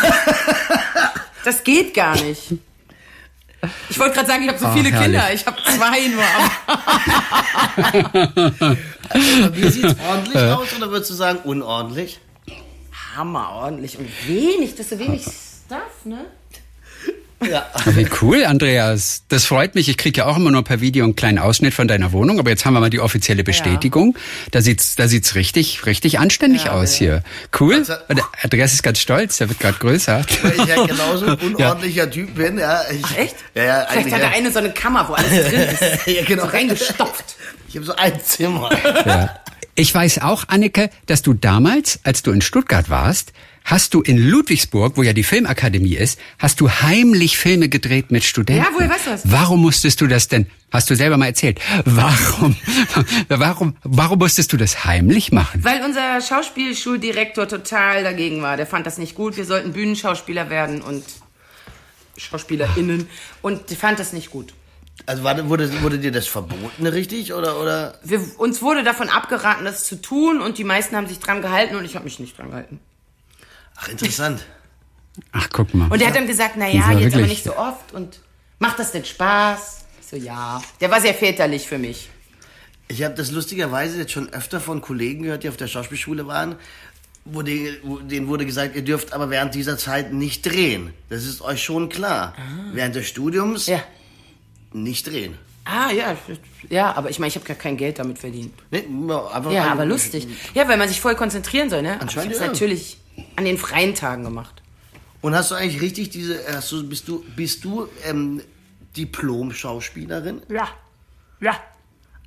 das 1.45 1.65
geht 1.65 1.95
gar 1.95 2.15
nicht. 2.23 2.53
Ich 3.89 3.99
wollte 3.99 4.15
gerade 4.15 4.29
sagen, 4.29 4.43
ich 4.43 4.49
habe 4.49 4.59
so 4.59 4.67
Ach, 4.67 4.75
viele 4.75 4.91
herrlich. 4.91 5.19
Kinder. 5.19 5.33
Ich 5.33 5.47
habe 5.47 5.57
zwei 5.65 6.07
nur. 6.09 6.23
Aber 9.09 9.57
Wie 9.57 9.69
sieht's 9.71 9.97
ordentlich 10.09 10.43
aus 10.43 10.75
oder 10.77 10.91
würdest 10.91 11.11
du 11.11 11.15
sagen 11.15 11.39
unordentlich? 11.45 12.21
Hammer 13.17 13.51
ordentlich 13.53 13.99
und 13.99 14.09
wenig. 14.27 14.75
Das 14.75 14.81
ist 14.81 14.91
so 14.91 14.99
wenig 14.99 15.23
Stuff, 15.67 16.05
ne? 16.05 16.27
Ja. 17.51 17.67
Wie 17.87 18.07
cool, 18.23 18.45
Andreas. 18.45 19.23
Das 19.29 19.45
freut 19.45 19.75
mich. 19.75 19.89
Ich 19.89 19.97
kriege 19.97 20.19
ja 20.21 20.27
auch 20.27 20.37
immer 20.37 20.51
nur 20.51 20.65
per 20.65 20.81
Video 20.81 21.05
einen 21.05 21.17
kleinen 21.17 21.39
Ausschnitt 21.39 21.75
von 21.75 21.87
deiner 21.89 22.13
Wohnung, 22.13 22.39
aber 22.39 22.51
jetzt 22.51 22.65
haben 22.65 22.75
wir 22.75 22.81
mal 22.81 22.91
die 22.91 23.01
offizielle 23.01 23.45
Bestätigung. 23.45 24.17
Da 24.51 24.61
sieht's, 24.61 24.97
da 24.97 25.09
sieht's 25.09 25.35
richtig, 25.35 25.87
richtig 25.87 26.19
anständig 26.19 26.65
Ja, 26.65 26.73
aus 26.73 26.99
ja. 26.99 27.07
hier. 27.07 27.23
Cool. 27.59 27.75
Also- 27.77 27.95
Und 28.09 28.19
der 28.19 28.25
Andreas 28.43 28.73
ist 28.73 28.83
ganz 28.83 28.99
stolz. 28.99 29.39
Der 29.39 29.49
wird 29.49 29.61
gerade 29.61 29.79
größer. 29.79 30.25
Weil 30.43 30.53
ich 30.53 30.65
ja 30.67 30.85
genauso 30.87 31.27
ein 31.27 31.35
unordentlicher 31.39 32.11
Typ 32.11 32.35
bin. 32.35 32.59
Ja, 32.59 32.83
ich, 32.91 33.03
Ach, 33.05 33.17
echt? 33.19 33.37
Ja, 33.55 33.65
ja, 33.65 33.87
Vielleicht 33.91 34.13
hat 34.13 34.21
Ja. 34.21 34.27
er 34.29 34.35
eine 34.35 34.51
so 34.51 34.59
eine 34.59 34.71
Kammer, 34.73 35.09
wo 35.09 35.15
alles 35.15 35.31
drin 35.49 35.61
ist. 35.61 35.83
ja, 36.07 36.23
genau. 36.25 36.43
So 36.45 36.49
reingestopft. 36.51 37.25
Ich 37.69 37.75
habe 37.75 37.85
so 37.85 37.97
ein 37.97 38.13
Zimmer. 38.25 38.71
Ja. 39.05 39.35
Ich 39.79 39.95
weiß 39.95 40.23
auch, 40.23 40.49
Anneke, 40.49 40.89
dass 41.05 41.21
du 41.21 41.35
damals, 41.35 42.01
als 42.03 42.23
du 42.23 42.31
in 42.31 42.41
Stuttgart 42.41 42.89
warst, 42.89 43.35
hast 43.63 43.93
du 43.93 44.01
in 44.01 44.17
Ludwigsburg, 44.17 44.97
wo 44.97 45.03
ja 45.03 45.13
die 45.13 45.23
Filmakademie 45.23 45.97
ist, 45.97 46.19
hast 46.39 46.63
du 46.63 46.71
heimlich 46.71 47.37
Filme 47.37 47.69
gedreht 47.69 48.11
mit 48.11 48.25
Studenten. 48.25 48.65
Ja, 48.65 48.71
woher 48.73 48.89
weißt 48.89 49.07
du 49.07 49.11
das? 49.11 49.23
Warum 49.31 49.61
musstest 49.61 50.01
du 50.01 50.07
das 50.07 50.29
denn? 50.29 50.47
Hast 50.73 50.89
du 50.89 50.97
selber 50.97 51.19
mal 51.19 51.27
erzählt. 51.27 51.61
Warum, 51.85 52.57
warum, 53.29 53.77
warum 53.83 54.19
musstest 54.19 54.51
du 54.55 54.57
das 54.57 54.87
heimlich 54.87 55.31
machen? 55.31 55.63
Weil 55.63 55.85
unser 55.85 56.23
Schauspielschuldirektor 56.23 57.47
total 57.47 58.03
dagegen 58.03 58.41
war. 58.41 58.57
Der 58.57 58.67
fand 58.67 58.87
das 58.87 58.97
nicht 58.97 59.15
gut. 59.15 59.37
Wir 59.37 59.45
sollten 59.45 59.75
Bühnenschauspieler 59.75 60.49
werden 60.49 60.81
und 60.81 61.05
SchauspielerInnen. 62.17 63.09
Und 63.43 63.69
der 63.69 63.77
fand 63.77 63.99
das 63.99 64.15
nicht 64.15 64.31
gut. 64.31 64.55
Also 65.05 65.23
war, 65.25 65.49
wurde, 65.49 65.83
wurde 65.83 65.99
dir 65.99 66.11
das 66.11 66.27
verboten, 66.27 66.87
richtig? 66.87 67.35
Oder, 67.35 67.61
oder? 67.61 67.99
Wir, 68.03 68.21
uns 68.39 68.63
wurde 68.63 68.83
davon 68.83 69.09
abgeraten, 69.11 69.65
das 69.65 69.85
zu 69.85 70.01
tun. 70.01 70.41
Und 70.41 70.57
die 70.59 70.65
meisten 70.65 70.97
haben 70.97 71.07
sich 71.07 71.19
dran 71.19 71.43
gehalten 71.43 71.77
und 71.77 71.85
ich 71.85 71.95
habe 71.95 72.05
mich 72.07 72.19
nicht 72.19 72.39
dran 72.39 72.49
gehalten. 72.51 72.81
Ach, 73.77 73.89
interessant. 73.89 74.45
Ach, 75.33 75.49
guck 75.53 75.75
mal. 75.75 75.91
Und 75.93 76.01
er 76.01 76.09
hat 76.09 76.17
dann 76.17 76.27
gesagt, 76.27 76.55
na 76.57 76.67
ja, 76.69 76.79
Das 76.79 76.87
war 76.87 76.93
jetzt 76.95 77.13
aber 77.15 77.23
wirklich- 77.23 77.29
nicht 77.29 77.45
so 77.45 77.57
oft. 77.57 77.93
Und 77.93 78.21
macht 78.59 78.79
das 78.79 78.93
denn 78.93 79.05
Spaß? 79.05 79.85
Ich 80.01 80.07
so, 80.09 80.17
ja. 80.17 80.63
Der 80.81 80.91
war 80.91 81.01
sehr 81.01 81.15
väterlich 81.15 81.69
für 81.69 81.79
mich. 81.79 82.09
Ich 82.89 83.03
habe 83.03 83.15
das 83.15 83.31
lustigerweise 83.33 83.99
jetzt 83.99 84.13
schon 84.13 84.33
öfter 84.33 84.61
von 84.61 84.81
Kollegen 84.81 85.25
gehört, 85.25 85.43
die 85.43 85.49
auf 85.49 85.57
der 85.57 85.67
Schauspielschule 85.67 86.27
waren, 86.27 86.55
wo, 87.25 87.43
die, 87.43 87.77
wo 87.83 87.99
denen 87.99 88.29
wurde 88.29 88.47
gesagt, 88.47 88.77
ihr 88.77 88.83
dürft 88.83 89.13
aber 89.13 89.29
während 89.31 89.55
dieser 89.55 89.77
Zeit 89.77 90.13
nicht 90.13 90.47
drehen. 90.47 90.93
Das 91.09 91.25
ist 91.25 91.43
euch 91.43 91.63
schon 91.63 91.89
klar. 91.89 92.35
Während 92.73 92.95
des 92.95 93.09
Studiums 93.09 93.67
Ja. 93.67 93.83
Nicht 94.83 95.07
drehen. 95.07 95.37
Ah, 95.65 95.91
ja. 95.91 96.17
Ja, 96.69 96.93
aber 96.95 97.11
ich 97.11 97.19
meine, 97.19 97.29
ich 97.29 97.35
habe 97.35 97.45
gar 97.45 97.57
kein 97.57 97.77
Geld 97.77 97.99
damit 97.99 98.19
verdient. 98.19 98.55
Nee, 98.71 98.85
einfach 99.33 99.51
Ja, 99.51 99.73
aber 99.73 99.85
lustig. 99.85 100.29
Ja, 100.55 100.69
weil 100.69 100.77
man 100.77 100.89
sich 100.89 101.01
voll 101.01 101.17
konzentrieren 101.17 101.69
soll, 101.71 101.83
ne? 101.83 101.95
Aber 101.95 101.97
Ich 101.97 102.17
Anscheinend 102.17 102.37
ja. 102.37 102.47
natürlich 102.47 102.99
an 103.35 103.45
den 103.45 103.59
freien 103.59 103.95
Tagen 103.95 104.23
gemacht. 104.23 104.63
Und 105.23 105.35
hast 105.35 105.51
du 105.51 105.57
eigentlich 105.57 105.83
richtig 105.83 106.11
diese, 106.11 106.41
hast 106.53 106.71
du, 106.71 106.89
bist 106.89 107.09
du, 107.09 107.25
bist 107.35 107.65
du 107.65 107.89
ähm, 108.05 108.41
Diplom-Schauspielerin? 108.97 110.43
Ja. 110.49 110.69
Ja. 111.41 111.61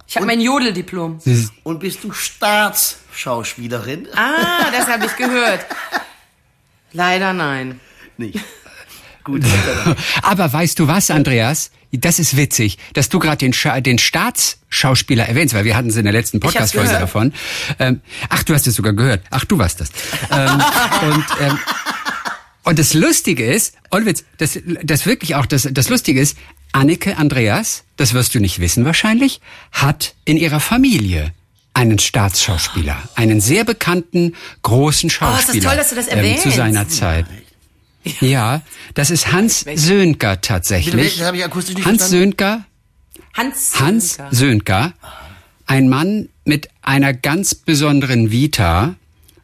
Ich 0.06 0.16
habe 0.18 0.26
mein 0.26 0.42
Jodeldiplom. 0.42 1.20
Und 1.64 1.80
bist 1.80 2.04
du 2.04 2.12
Staatsschauspielerin? 2.12 4.10
Ah, 4.16 4.70
das 4.72 4.88
habe 4.88 5.06
ich 5.06 5.16
gehört. 5.16 5.66
Leider 6.92 7.32
nein. 7.32 7.80
Nicht. 8.18 8.40
Gut. 9.30 9.44
Aber 10.22 10.52
weißt 10.52 10.80
du 10.80 10.88
was, 10.88 11.12
Andreas? 11.12 11.72
Das 11.92 12.20
ist 12.20 12.38
witzig, 12.38 12.78
dass 12.94 13.10
du 13.10 13.18
gerade 13.20 13.38
den, 13.38 13.54
Scha 13.54 13.82
den 13.82 13.98
Staatsschauspieler 13.98 15.28
erwähnst, 15.28 15.56
weil 15.56 15.66
wir 15.66 15.76
hatten 15.76 15.90
es 15.90 15.96
in 15.96 16.04
der 16.04 16.14
letzten 16.14 16.40
Podcast-Folge 16.40 16.92
davon. 16.92 17.34
Ähm, 17.80 18.02
ach, 18.30 18.44
du 18.44 18.54
hast 18.54 18.68
es 18.68 18.76
sogar 18.76 18.94
gehört. 18.94 19.24
Ach, 19.32 19.44
du 19.46 19.58
warst 19.58 19.82
das. 19.82 19.90
ähm, 20.32 20.62
und, 21.10 21.26
ähm, 21.42 21.60
und 22.64 22.78
das 22.78 22.94
Lustige 22.94 23.46
ist, 23.46 23.74
Olwitz, 23.90 24.24
das, 24.38 24.60
das 24.84 25.08
wirklich 25.08 25.34
auch, 25.34 25.48
das, 25.48 25.68
das 25.72 25.90
Lustige 25.90 26.20
ist, 26.22 26.38
Anneke 26.72 27.18
Andreas, 27.18 27.84
das 27.98 28.14
wirst 28.14 28.36
du 28.36 28.40
nicht 28.40 28.60
wissen 28.60 28.86
wahrscheinlich, 28.86 29.42
hat 29.72 30.14
in 30.26 30.38
ihrer 30.38 30.60
Familie 30.60 31.34
einen 31.74 31.98
Staatsschauspieler, 31.98 32.98
einen 33.16 33.42
sehr 33.42 33.64
bekannten, 33.64 34.36
großen 34.62 35.08
Oh, 35.08 35.10
ist 35.10 35.22
das 35.22 35.42
Schauspieler 35.46 35.70
toll, 35.70 35.78
dass 35.78 35.90
du 35.90 35.96
das 35.96 36.08
ähm, 36.08 36.18
erwähnst. 36.18 36.44
zu 36.44 36.52
seiner 36.52 36.88
Zeit. 36.88 37.26
Ja, 38.22 38.62
das 38.94 39.12
ist 39.12 39.32
Hans 39.32 39.66
Sönker 39.76 40.42
tatsächlich. 40.42 41.22
Akustisch 41.24 41.76
nicht 41.76 41.86
Hans. 41.86 42.10
Sönker, 42.10 42.66
Hans. 43.34 43.80
Hans 43.80 44.14
Sönker. 44.16 44.36
Sönker, 44.36 44.94
ein 45.66 45.90
Mann 45.90 46.30
mit 46.46 46.70
einer 46.82 47.14
ganz 47.14 47.56
besonderen 47.56 48.32
Vita, 48.32 48.96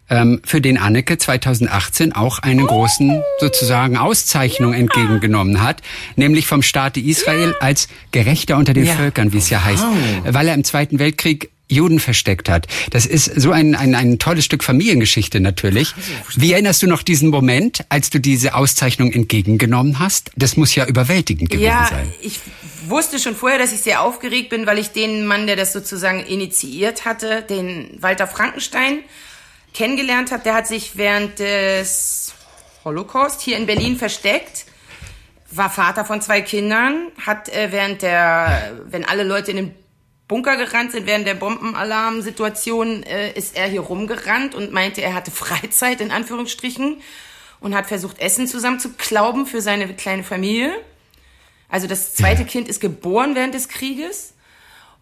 ähm, 0.09 0.41
für 0.45 0.61
den 0.61 0.77
Anneke 0.77 1.17
2018 1.17 2.13
auch 2.13 2.39
eine 2.39 2.63
großen 2.63 3.21
sozusagen 3.39 3.97
Auszeichnung 3.97 4.73
entgegengenommen 4.73 5.61
hat, 5.63 5.81
nämlich 6.15 6.45
vom 6.47 6.61
Staate 6.61 6.99
Israel 6.99 7.55
als 7.59 7.87
Gerechter 8.11 8.57
unter 8.57 8.73
den 8.73 8.85
Ja. 8.85 8.95
Völkern, 8.95 9.33
wie 9.33 9.39
es 9.39 9.49
ja 9.49 9.63
heißt, 9.63 9.83
weil 10.25 10.47
er 10.47 10.53
im 10.53 10.63
Zweiten 10.63 10.99
Weltkrieg 10.99 11.49
Juden 11.67 11.99
versteckt 11.99 12.47
hat. 12.49 12.67
Das 12.91 13.05
ist 13.05 13.25
so 13.25 13.51
ein, 13.51 13.75
ein, 13.75 13.95
ein 13.95 14.19
tolles 14.19 14.45
Stück 14.45 14.63
Familiengeschichte 14.63 15.39
natürlich. 15.39 15.93
Wie 16.35 16.53
erinnerst 16.53 16.83
du 16.83 16.87
noch 16.87 17.01
diesen 17.01 17.29
Moment, 17.29 17.83
als 17.89 18.09
du 18.09 18.19
diese 18.19 18.53
Auszeichnung 18.55 19.11
entgegengenommen 19.11 19.99
hast? 19.99 20.31
Das 20.35 20.57
muss 20.57 20.75
ja 20.75 20.85
überwältigend 20.85 21.49
gewesen 21.49 21.65
Ja, 21.65 21.87
sein. 21.89 22.13
ich 22.21 22.39
wusste 22.87 23.19
schon 23.19 23.35
vorher, 23.35 23.57
dass 23.57 23.73
ich 23.73 23.81
sehr 23.81 24.01
aufgeregt 24.01 24.49
bin, 24.49 24.67
weil 24.67 24.77
ich 24.77 24.89
den 24.91 25.25
Mann, 25.25 25.47
der 25.47 25.55
das 25.55 25.73
sozusagen 25.73 26.19
initiiert 26.25 27.05
hatte, 27.05 27.41
den 27.41 27.97
Walter 27.99 28.27
Frankenstein, 28.27 28.99
kennengelernt 29.73 30.31
habe. 30.31 30.43
Der 30.43 30.53
hat 30.53 30.67
sich 30.67 30.97
während 30.97 31.39
des 31.39 32.33
Holocaust 32.83 33.41
hier 33.41 33.57
in 33.57 33.65
Berlin 33.65 33.97
versteckt, 33.97 34.65
war 35.51 35.69
Vater 35.69 36.05
von 36.05 36.21
zwei 36.21 36.41
Kindern, 36.41 37.07
hat 37.25 37.49
äh, 37.49 37.71
während 37.71 38.01
der, 38.01 38.73
wenn 38.85 39.05
alle 39.05 39.23
Leute 39.23 39.51
in 39.51 39.57
den 39.57 39.71
Bunker 40.27 40.57
gerannt 40.57 40.91
sind, 40.91 41.05
während 41.05 41.27
der 41.27 41.35
Bombenalarmsituation, 41.35 43.03
äh, 43.03 43.31
ist 43.33 43.55
er 43.55 43.67
hier 43.67 43.81
rumgerannt 43.81 44.55
und 44.55 44.71
meinte, 44.71 45.01
er 45.01 45.13
hatte 45.13 45.31
Freizeit 45.45 46.01
in 46.01 46.11
Anführungsstrichen 46.11 47.01
und 47.59 47.75
hat 47.75 47.87
versucht, 47.87 48.19
Essen 48.19 48.47
zusammenzuklauben 48.47 49.45
für 49.45 49.61
seine 49.61 49.93
kleine 49.93 50.23
Familie. 50.23 50.71
Also 51.69 51.87
das 51.87 52.13
zweite 52.13 52.45
Kind 52.45 52.67
ist 52.67 52.79
geboren 52.79 53.35
während 53.35 53.53
des 53.53 53.69
Krieges. 53.69 54.33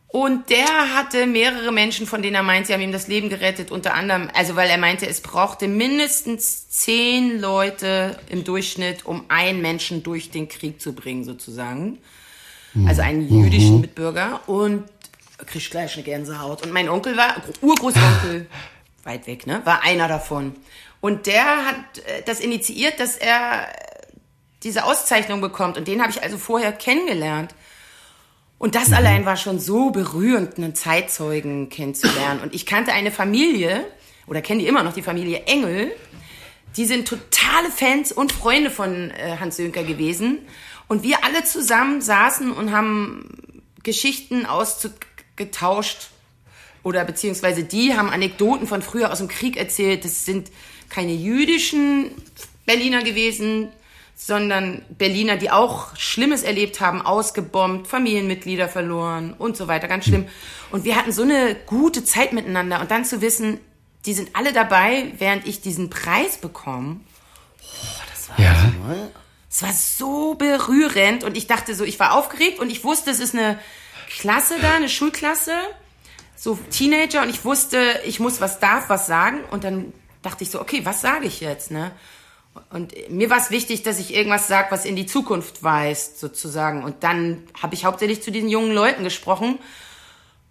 Und 0.07 0.51
der 0.51 0.93
hatte 0.93 1.25
mehrere 1.25 1.71
Menschen, 1.71 2.05
von 2.05 2.21
denen 2.21 2.35
er 2.35 2.43
meint, 2.43 2.67
sie 2.67 2.73
haben 2.73 2.81
ihm 2.81 2.91
das 2.91 3.07
Leben 3.07 3.29
gerettet. 3.29 3.71
Unter 3.71 3.95
anderem, 3.95 4.29
also 4.35 4.55
weil 4.55 4.69
er 4.69 4.77
meinte, 4.77 5.07
es 5.07 5.21
brauchte 5.21 5.67
mindestens 5.67 6.69
zehn 6.69 7.39
Leute 7.41 8.19
im 8.29 8.43
Durchschnitt, 8.43 9.07
um 9.07 9.25
einen 9.29 9.61
Menschen 9.61 10.03
durch 10.03 10.29
den 10.29 10.47
Krieg 10.49 10.79
zu 10.79 10.93
bringen, 10.93 11.23
sozusagen. 11.23 11.97
Also 12.87 13.01
einen 13.01 13.27
jüdischen 13.27 13.81
Mitbürger. 13.81 14.41
Und 14.47 14.83
kriegst 15.45 15.71
gleich 15.71 15.93
eine 15.95 16.03
Gänsehaut. 16.03 16.63
Und 16.63 16.71
mein 16.71 16.89
Onkel 16.89 17.17
war, 17.17 17.35
Urgroßonkel, 17.61 18.47
weit 19.03 19.27
weg, 19.27 19.47
ne, 19.47 19.61
war 19.65 19.83
einer 19.83 20.07
davon. 20.07 20.55
Und 21.01 21.27
der 21.27 21.65
hat 21.65 21.97
äh, 22.05 22.21
das 22.25 22.39
initiiert, 22.39 22.99
dass 22.99 23.17
er 23.17 23.67
diese 24.63 24.85
Auszeichnung 24.85 25.41
bekommt. 25.41 25.77
Und 25.77 25.87
den 25.87 26.01
habe 26.01 26.11
ich 26.11 26.23
also 26.23 26.37
vorher 26.37 26.71
kennengelernt. 26.71 27.53
Und 28.57 28.75
das 28.75 28.93
allein 28.93 29.25
war 29.25 29.35
schon 29.35 29.59
so 29.59 29.91
berührend, 29.91 30.57
einen 30.57 30.73
Zeitzeugen 30.73 31.67
kennenzulernen. 31.67 32.39
Und 32.41 32.55
ich 32.55 32.65
kannte 32.65 32.93
eine 32.93 33.11
Familie, 33.11 33.85
oder 34.25 34.41
kenne 34.41 34.61
die 34.61 34.67
immer 34.67 34.83
noch, 34.83 34.93
die 34.93 35.01
Familie 35.01 35.43
Engel. 35.47 35.91
Die 36.77 36.85
sind 36.85 37.07
totale 37.07 37.69
Fans 37.69 38.13
und 38.13 38.31
Freunde 38.31 38.71
von 38.71 39.11
äh, 39.11 39.37
Hans 39.39 39.57
Sönker 39.57 39.83
gewesen. 39.83 40.39
Und 40.87 41.03
wir 41.03 41.25
alle 41.25 41.43
zusammen 41.43 42.01
saßen 42.01 42.51
und 42.51 42.71
haben 42.71 43.29
Geschichten 43.83 44.45
ausgetauscht. 45.33 46.09
Oder 46.83 47.05
beziehungsweise 47.05 47.63
die 47.63 47.95
haben 47.95 48.09
Anekdoten 48.09 48.67
von 48.67 48.81
früher 48.81 49.11
aus 49.11 49.19
dem 49.19 49.29
Krieg 49.29 49.55
erzählt. 49.57 50.03
Das 50.03 50.25
sind 50.25 50.51
keine 50.89 51.13
jüdischen 51.13 52.11
Berliner 52.65 53.03
gewesen, 53.03 53.69
sondern 54.15 54.83
Berliner, 54.89 55.37
die 55.37 55.49
auch 55.49 55.95
Schlimmes 55.95 56.43
erlebt 56.43 56.81
haben, 56.81 57.01
ausgebombt, 57.01 57.87
Familienmitglieder 57.87 58.67
verloren 58.67 59.33
und 59.33 59.57
so 59.57 59.67
weiter, 59.67 59.87
ganz 59.87 60.05
schlimm. 60.05 60.27
Und 60.71 60.83
wir 60.83 60.95
hatten 60.97 61.11
so 61.11 61.23
eine 61.23 61.55
gute 61.65 62.03
Zeit 62.03 62.33
miteinander 62.33 62.81
und 62.81 62.91
dann 62.91 63.05
zu 63.05 63.21
wissen, 63.21 63.59
die 64.05 64.13
sind 64.13 64.35
alle 64.35 64.51
dabei, 64.51 65.13
während 65.17 65.47
ich 65.47 65.61
diesen 65.61 65.89
Preis 65.89 66.37
bekomme. 66.37 66.99
Ja. 68.37 68.71
Es 69.49 69.63
war 69.63 69.71
so 69.71 70.35
berührend 70.35 71.23
und 71.23 71.37
ich 71.37 71.47
dachte 71.47 71.75
so, 71.75 71.85
ich 71.85 71.99
war 71.99 72.13
aufgeregt 72.13 72.59
und 72.59 72.69
ich 72.69 72.83
wusste, 72.83 73.11
es 73.11 73.19
ist 73.19 73.35
eine 73.35 73.57
Klasse 74.19 74.55
da, 74.61 74.75
eine 74.75 74.89
Schulklasse, 74.89 75.53
so 76.35 76.57
Teenager 76.69 77.23
und 77.23 77.29
ich 77.29 77.43
wusste, 77.45 77.99
ich 78.05 78.19
muss 78.19 78.41
was 78.41 78.59
darf, 78.59 78.89
was 78.89 79.07
sagen 79.07 79.39
und 79.51 79.63
dann 79.63 79.93
dachte 80.21 80.43
ich 80.43 80.51
so, 80.51 80.61
okay, 80.61 80.81
was 80.85 81.01
sage 81.01 81.25
ich 81.25 81.41
jetzt, 81.41 81.71
ne? 81.71 81.91
Und 82.69 82.93
mir 83.09 83.31
war 83.31 83.37
es 83.37 83.49
wichtig, 83.49 83.81
dass 83.81 83.99
ich 83.99 84.13
irgendwas 84.13 84.47
sage, 84.47 84.67
was 84.69 84.85
in 84.85 84.95
die 84.95 85.07
Zukunft 85.07 85.63
weist, 85.63 86.19
sozusagen. 86.19 86.83
Und 86.83 87.03
dann 87.03 87.41
habe 87.59 87.73
ich 87.73 87.85
hauptsächlich 87.85 88.21
zu 88.21 88.31
diesen 88.31 88.47
jungen 88.47 88.73
Leuten 88.73 89.03
gesprochen. 89.03 89.57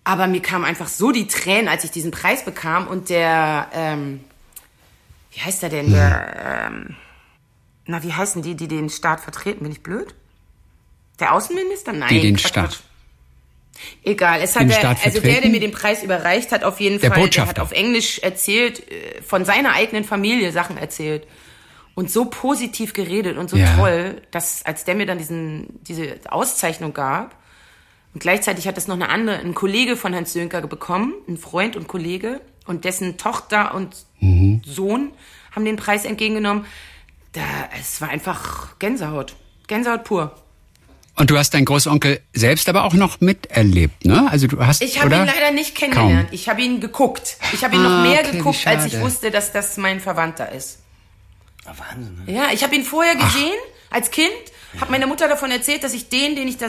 Aber 0.03 0.27
mir 0.27 0.43
kamen 0.43 0.65
einfach 0.65 0.89
so 0.89 1.13
die 1.13 1.29
Tränen, 1.29 1.69
als 1.69 1.85
ich 1.85 1.93
diesen 1.93 2.11
Preis 2.11 2.45
bekam. 2.45 2.89
Und 2.89 3.09
der, 3.09 3.69
ähm, 3.73 4.25
wie 5.31 5.43
heißt 5.43 5.63
er 5.63 5.69
denn? 5.69 5.93
Der, 5.93 6.67
ähm, 6.67 6.97
na, 7.87 8.03
wie 8.03 8.13
heißen 8.13 8.43
die, 8.43 8.57
die 8.57 8.67
den 8.67 8.91
Staat 8.91 9.21
vertreten? 9.21 9.63
Bin 9.63 9.71
ich 9.71 9.85
blöd? 9.85 10.13
Der 11.21 11.33
Außenminister? 11.33 11.93
Nein. 11.93 12.09
Die 12.09 12.21
den 12.21 12.37
Quatsch, 12.37 12.49
Staat. 12.49 12.83
Egal, 14.05 14.41
es 14.43 14.55
hat 14.55 14.69
der, 14.69 14.89
also 14.91 15.21
der, 15.21 15.41
der 15.41 15.51
mir 15.51 15.61
den 15.61 15.73
Preis 15.73 16.03
überreicht 16.03 16.53
hat, 16.53 16.63
auf 16.65 16.79
jeden 16.81 17.01
Der 17.01 17.11
Fall, 17.13 17.29
der 17.29 17.47
hat 17.47 17.59
auf 17.59 17.73
Englisch 17.73 18.19
erzählt, 18.21 18.81
äh, 18.91 19.23
von 19.23 19.45
seiner 19.45 19.73
eigenen 19.73 20.05
Familie 20.05 20.53
Sachen 20.53 20.77
erzählt 20.77 21.27
und 21.95 22.11
so 22.11 22.27
positiv 22.27 22.93
geredet 22.93 23.37
und 23.39 23.51
so 23.51 23.57
Ja. 23.57 23.77
toll, 23.77 24.23
dass 24.31 24.65
als 24.65 24.85
der 24.85 24.95
mir 24.95 25.07
dann 25.07 25.19
diesen 25.19 25.81
diese 25.83 26.17
Auszeichnung 26.29 26.93
gab, 26.95 27.37
Und 28.15 28.21
gleichzeitig 28.21 28.69
hat 28.69 28.77
das 28.77 28.89
noch 28.89 28.95
eine 28.97 29.09
andere, 29.09 29.39
ein 29.39 29.55
Kollege 29.55 29.97
von 29.97 30.15
Hans 30.15 30.35
Sönker 30.35 30.61
bekommen, 30.67 31.15
ein 31.29 31.39
Freund 31.39 31.77
und 31.77 31.89
Kollege, 31.89 32.43
und 32.67 32.85
dessen 32.85 33.17
Tochter 33.17 33.75
und 33.75 33.97
Sohn 34.67 35.13
haben 35.51 35.65
den 35.65 35.77
Preis 35.77 36.05
entgegengenommen. 36.05 36.67
Da, 37.33 37.41
es 37.81 38.01
war 38.03 38.11
einfach 38.11 38.79
Gänsehaut. 38.79 39.35
Gänsehaut 39.67 40.05
pur. 40.05 40.35
Und 41.15 41.31
du 41.31 41.37
hast 41.37 41.53
deinen 41.53 41.67
Großonkel 41.67 42.21
selbst 42.33 42.69
aber 42.71 42.85
auch 42.85 42.95
noch 42.95 43.21
miterlebt, 43.21 44.07
ne? 44.07 44.27
Also 44.31 44.47
du 44.47 44.65
hast 44.65 44.81
Ich 44.83 44.99
habe 45.03 45.15
ihn 45.15 45.27
leider 45.27 45.51
nicht 45.51 45.75
kennengelernt. 45.75 46.29
Ich 46.33 46.49
habe 46.49 46.63
ihn 46.63 46.81
geguckt. 46.81 47.37
Ich 47.53 47.63
habe 47.65 47.75
ihn 47.77 47.85
Ah, 47.85 47.89
noch 47.89 48.03
mehr 48.11 48.21
okay, 48.21 48.39
geguckt, 48.39 48.67
als 48.67 48.87
ich 48.87 48.99
wusste, 49.01 49.31
dass 49.31 49.53
das 49.53 49.77
mein 49.77 50.01
Verwandter 50.01 50.51
ist. 50.53 50.79
Ah, 51.67 51.73
Wahnsinn, 51.77 52.19
ne? 52.27 52.33
Ja, 52.33 52.45
ich 52.53 52.63
habe 52.65 52.75
ihn 52.75 52.83
vorher 52.83 53.15
gesehen 53.15 53.53
als 53.91 54.11
Kind. 54.11 54.31
Hat 54.81 54.89
meine 54.89 55.07
Mutter 55.07 55.29
davon 55.29 55.51
erzählt, 55.51 55.85
dass 55.85 55.93
ich 55.93 56.09
den, 56.09 56.35
den 56.35 56.49
ich 56.49 56.57
da 56.57 56.69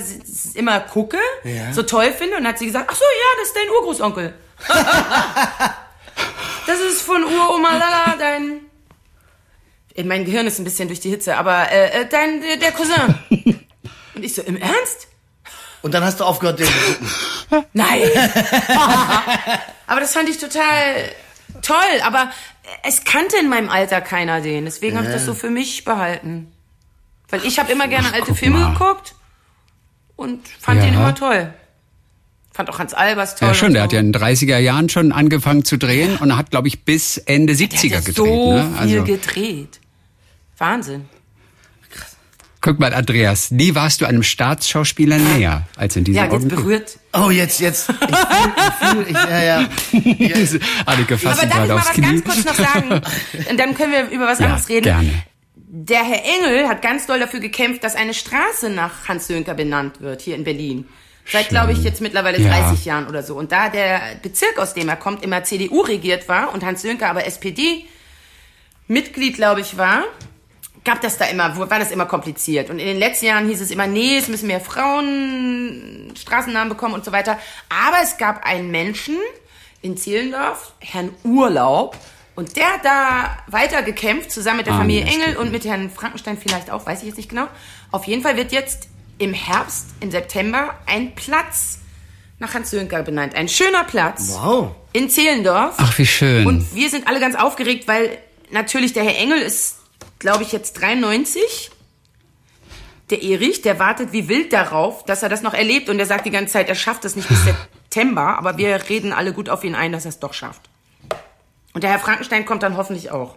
immer 0.56 0.82
gucke, 0.82 1.18
Ja. 1.46 1.72
so 1.72 1.84
toll 1.84 2.12
finde. 2.12 2.36
Und 2.36 2.46
hat 2.46 2.60
sie 2.60 2.66
gesagt, 2.66 2.90
ach 2.92 2.96
so, 2.98 3.06
ja, 3.06 3.40
das 3.40 3.48
ist 3.48 3.56
dein 3.56 3.70
Urgroßonkel. 3.80 4.34
das 6.68 6.80
ist 6.82 7.02
von 7.02 7.24
Uroma 7.24 7.78
Lala, 7.78 8.16
dein... 8.20 8.60
Äh, 9.96 10.04
Mein 10.04 10.26
Gehirn 10.26 10.46
ist 10.48 10.60
ein 10.60 10.66
bisschen 10.66 10.90
durch 10.90 11.00
die 11.00 11.10
Hitze, 11.10 11.38
aber 11.38 11.72
äh, 11.72 12.02
äh, 12.02 12.06
dein, 12.10 12.42
der 12.42 12.58
der 12.58 12.72
Cousin. 12.74 13.16
Und 14.24 14.28
ich 14.28 14.36
so, 14.36 14.42
im 14.44 14.56
Ernst? 14.56 15.08
Und 15.82 15.94
dann 15.94 16.04
hast 16.04 16.22
du 16.22 16.24
aufgehört, 16.24 16.60
den 16.60 16.66
zu 16.68 16.74
gucken. 16.94 17.66
Nein. 17.74 18.04
aber 19.88 20.00
das 20.00 20.14
fand 20.14 20.30
ich 20.30 20.38
total 20.38 21.12
toll. 21.62 21.76
Aber 22.06 22.32
es 22.84 23.04
kannte 23.04 23.36
in 23.38 23.50
meinem 23.50 23.68
Alter 23.70 24.00
keiner 24.00 24.40
den. 24.40 24.64
Deswegen 24.64 24.96
habe 24.98 25.08
ich 25.08 25.14
das 25.14 25.26
so 25.26 25.34
für 25.34 25.50
mich 25.50 25.84
behalten. 25.84 26.52
Weil 27.30 27.46
ich 27.46 27.60
habe 27.60 27.70
immer 27.72 27.88
gerne 27.90 28.14
alte 28.14 28.28
guck 28.28 28.38
Filme 28.38 28.60
mal. 28.60 28.74
geguckt 28.74 29.16
und 30.16 30.48
fand 30.48 30.80
Ja. 30.80 30.86
den 30.86 30.94
immer 30.96 31.14
toll. 31.16 31.54
Fand 32.54 32.70
auch 32.70 32.80
Hans 32.80 32.94
Albers 32.94 33.36
toll. 33.36 33.50
Ja, 33.50 33.54
schon, 33.54 33.74
der 33.74 33.82
so. 33.82 33.84
hat 33.86 33.94
ja 33.94 34.00
in 34.00 34.14
den 34.14 34.22
30er 34.22 34.60
Jahren 34.60 34.88
schon 34.88 35.12
angefangen 35.12 35.66
zu 35.66 35.78
drehen 35.78 36.16
und 36.18 36.38
hat, 36.38 36.52
glaube 36.52 36.68
ich, 36.70 36.86
bis 36.86 37.18
Ende 37.18 37.56
Der 37.56 37.68
70er 37.68 37.74
hat 37.74 37.84
ja 37.84 38.00
gedreht. 38.00 38.16
so 38.16 38.54
ne? 38.54 38.64
viel 38.70 38.78
Also, 39.00 39.04
gedreht. 39.04 39.80
Wahnsinn. 40.60 41.10
Guck 42.64 42.80
mal, 42.80 42.92
Andreas, 42.94 43.52
nie 43.52 43.76
warst 43.76 44.02
du 44.02 44.06
einem 44.06 44.24
Staatsschauspieler 44.24 45.18
näher 45.20 45.68
als 45.76 45.96
in 45.96 46.04
diesem 46.06 46.24
Ja, 46.26 46.32
jetzt 46.34 46.48
berührt. 46.50 46.98
Oh, 47.14 47.30
jetzt, 47.30 47.60
jetzt. 47.60 47.90
Ich 47.90 47.96
fühl, 47.96 48.56
ich 48.58 48.90
fühl, 48.90 49.06
ich, 49.10 49.14
ja, 49.14 49.44
ja. 49.44 49.70
Diese- 49.92 50.60
Anneke 50.88 51.14
Aber 51.26 51.36
darf 51.36 51.44
ich 51.44 51.54
mal 51.56 51.70
was 51.70 51.90
Knie. 51.92 52.02
ganz 52.08 52.24
kurz 52.24 52.46
noch 52.46 52.56
sagen? 52.56 53.02
Und 53.50 53.60
dann 53.60 53.76
können 53.76 53.92
wir 53.92 54.10
über 54.10 54.26
was 54.26 54.40
Ja, 54.40 54.46
anderes 54.48 54.70
reden. 54.70 54.84
gerne. 54.86 55.24
Der 55.56 56.04
Herr 56.04 56.24
Engel 56.24 56.68
hat 56.68 56.82
ganz 56.82 57.06
doll 57.06 57.20
dafür 57.20 57.40
gekämpft, 57.40 57.84
dass 57.84 57.96
eine 57.96 58.14
Straße 58.14 58.70
nach 58.70 59.08
Hans 59.08 59.28
Sönker 59.28 59.54
benannt 59.56 60.02
wird, 60.02 60.22
hier 60.22 60.36
in 60.36 60.44
Berlin. 60.44 60.88
Seit, 61.32 61.50
glaube 61.50 61.72
ich, 61.74 61.84
jetzt 61.84 62.02
mittlerweile 62.02 62.40
Ja. 62.40 62.50
30 62.70 62.86
Jahren 62.86 63.08
oder 63.08 63.24
so. 63.24 63.36
Und 63.36 63.52
da 63.52 63.70
der 63.70 64.02
Bezirk, 64.22 64.58
aus 64.58 64.74
dem 64.74 64.90
er 64.90 64.96
kommt, 64.98 65.24
immer 65.24 65.44
CDU 65.44 65.82
regiert 65.82 66.28
war 66.30 66.54
und 66.54 66.64
Hans 66.64 66.82
Sönker 66.82 67.10
aber 67.10 67.26
SPD-Mitglied, 67.26 69.36
glaube 69.36 69.62
ich, 69.62 69.78
war, 69.78 70.04
gab 70.84 71.02
das 71.02 71.18
da 71.18 71.26
immer, 71.26 71.58
war 71.58 71.80
das 71.80 71.92
immer 71.92 72.06
kompliziert. 72.06 72.70
Und 72.70 72.80
in 72.80 72.86
den 72.88 72.98
letzten 73.00 73.26
Jahren 73.28 73.48
hieß 73.48 73.62
es 73.62 73.72
immer, 73.72 73.88
nee, 73.88 74.18
es 74.18 74.28
müssen 74.28 74.48
mehr 74.48 74.60
Frauen 74.62 76.14
Straßennamen 76.20 76.70
bekommen 76.70 76.94
und 76.94 77.06
so 77.06 77.12
weiter. 77.12 77.40
Aber 77.70 77.98
es 78.04 78.18
gab 78.18 78.46
einen 78.46 78.72
Menschen 78.72 79.18
in 79.82 79.98
Zehlendorf, 79.98 80.74
Herrn 80.80 81.10
Urlaub, 81.24 81.98
und 82.36 82.56
der 82.56 82.66
hat 82.74 82.84
da 82.86 83.38
weiter 83.48 83.84
gekämpft, 83.84 84.32
zusammen 84.32 84.58
mit 84.58 84.66
der 84.66 84.74
Ah, 84.74 84.78
Familie 84.80 85.06
Engel 85.06 85.38
und 85.38 85.52
mit 85.52 85.66
Herrn 85.66 85.92
Frankenstein 85.92 86.36
vielleicht 86.36 86.72
auch, 86.72 86.84
weiß 86.86 87.02
ich 87.02 87.08
jetzt 87.10 87.18
nicht 87.18 87.30
genau. 87.30 87.48
Auf 87.92 88.06
jeden 88.06 88.24
Fall 88.24 88.38
wird 88.38 88.52
jetzt 88.52 88.88
im 89.20 89.34
Herbst, 89.36 89.90
im 90.00 90.10
September, 90.10 90.74
ein 90.88 91.14
Platz 91.14 91.78
nach 92.40 92.56
Hans 92.56 92.72
Sönker 92.72 93.04
benannt. 93.04 93.36
Ein 93.36 93.48
schöner 93.48 93.84
Platz 93.84 94.36
Wow. 94.42 94.72
in 94.94 95.12
Zehlendorf. 95.12 95.76
Ach, 95.78 95.96
wie 96.00 96.08
schön. 96.08 96.48
Und 96.48 96.74
wir 96.74 96.90
sind 96.90 97.08
alle 97.08 97.20
ganz 97.20 97.36
aufgeregt, 97.36 97.88
weil 97.88 98.18
natürlich 98.50 98.94
der 98.94 99.04
Herr 99.04 99.16
Engel 99.20 99.38
ist, 99.40 99.78
glaube 100.24 100.44
ich, 100.44 100.54
jetzt 100.54 100.80
93. 100.80 101.70
Der 103.10 103.22
Erich, 103.22 103.62
der 103.62 103.78
wartet 103.78 104.14
wie 104.14 104.30
wild 104.30 104.54
darauf, 104.54 105.04
dass 105.04 105.22
er 105.22 105.28
das 105.28 105.42
noch 105.42 105.54
erlebt 105.54 105.90
und 105.90 105.98
der 105.98 106.06
sagt 106.08 106.26
die 106.26 106.32
ganze 106.32 106.54
Zeit, 106.54 106.70
er 106.70 106.76
schafft 106.76 107.04
es 107.04 107.18
nicht 107.18 107.28
bis 107.28 107.44
September, 107.44 108.38
aber 108.38 108.58
wir 108.58 108.88
reden 108.88 109.12
alle 109.12 109.34
gut 109.34 109.50
auf 109.50 109.66
ihn 109.66 109.76
ein, 109.76 109.92
dass 109.92 110.06
er 110.06 110.10
es 110.10 110.20
doch 110.20 110.34
schafft. 110.34 110.62
Und 111.74 111.84
der 111.84 111.92
Herr 111.92 112.00
Frankenstein 112.00 112.46
kommt 112.46 112.64
dann 112.64 112.78
hoffentlich 112.78 113.12
auch. 113.12 113.36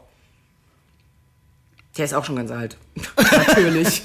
Der 1.99 2.05
ist 2.05 2.15
auch 2.15 2.25
schon 2.25 2.37
ganz 2.37 2.53
alt. 2.53 2.77
Natürlich. 3.17 4.05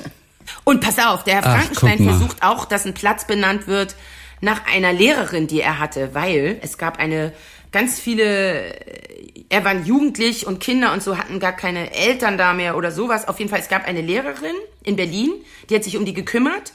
Und 0.63 0.81
pass 0.81 0.97
auf, 0.97 1.23
der 1.23 1.35
Herr 1.35 1.45
Ach, 1.45 1.59
Frankenstein 1.59 2.03
versucht 2.03 2.41
auch, 2.41 2.65
dass 2.65 2.85
ein 2.85 2.95
Platz 2.95 3.27
benannt 3.27 3.67
wird 3.67 3.95
nach 4.39 4.65
einer 4.65 4.91
Lehrerin, 4.91 5.45
die 5.45 5.61
er 5.61 5.77
hatte, 5.77 6.15
weil 6.15 6.57
es 6.63 6.79
gab 6.79 6.97
eine 6.97 7.31
ganz 7.71 7.99
viele, 7.99 8.73
äh, 8.73 9.30
er 9.51 9.65
war 9.65 9.75
jugendlich 9.75 10.47
und 10.47 10.61
Kinder 10.61 10.93
und 10.93 11.03
so 11.03 11.17
hatten 11.17 11.41
gar 11.41 11.51
keine 11.51 11.93
Eltern 11.93 12.37
da 12.37 12.53
mehr 12.53 12.77
oder 12.77 12.89
sowas. 12.89 13.27
Auf 13.27 13.37
jeden 13.37 13.51
Fall, 13.51 13.59
es 13.59 13.67
gab 13.67 13.85
eine 13.85 13.99
Lehrerin 13.99 14.55
in 14.81 14.95
Berlin, 14.95 15.33
die 15.69 15.75
hat 15.75 15.83
sich 15.83 15.97
um 15.97 16.05
die 16.05 16.13
gekümmert. 16.13 16.71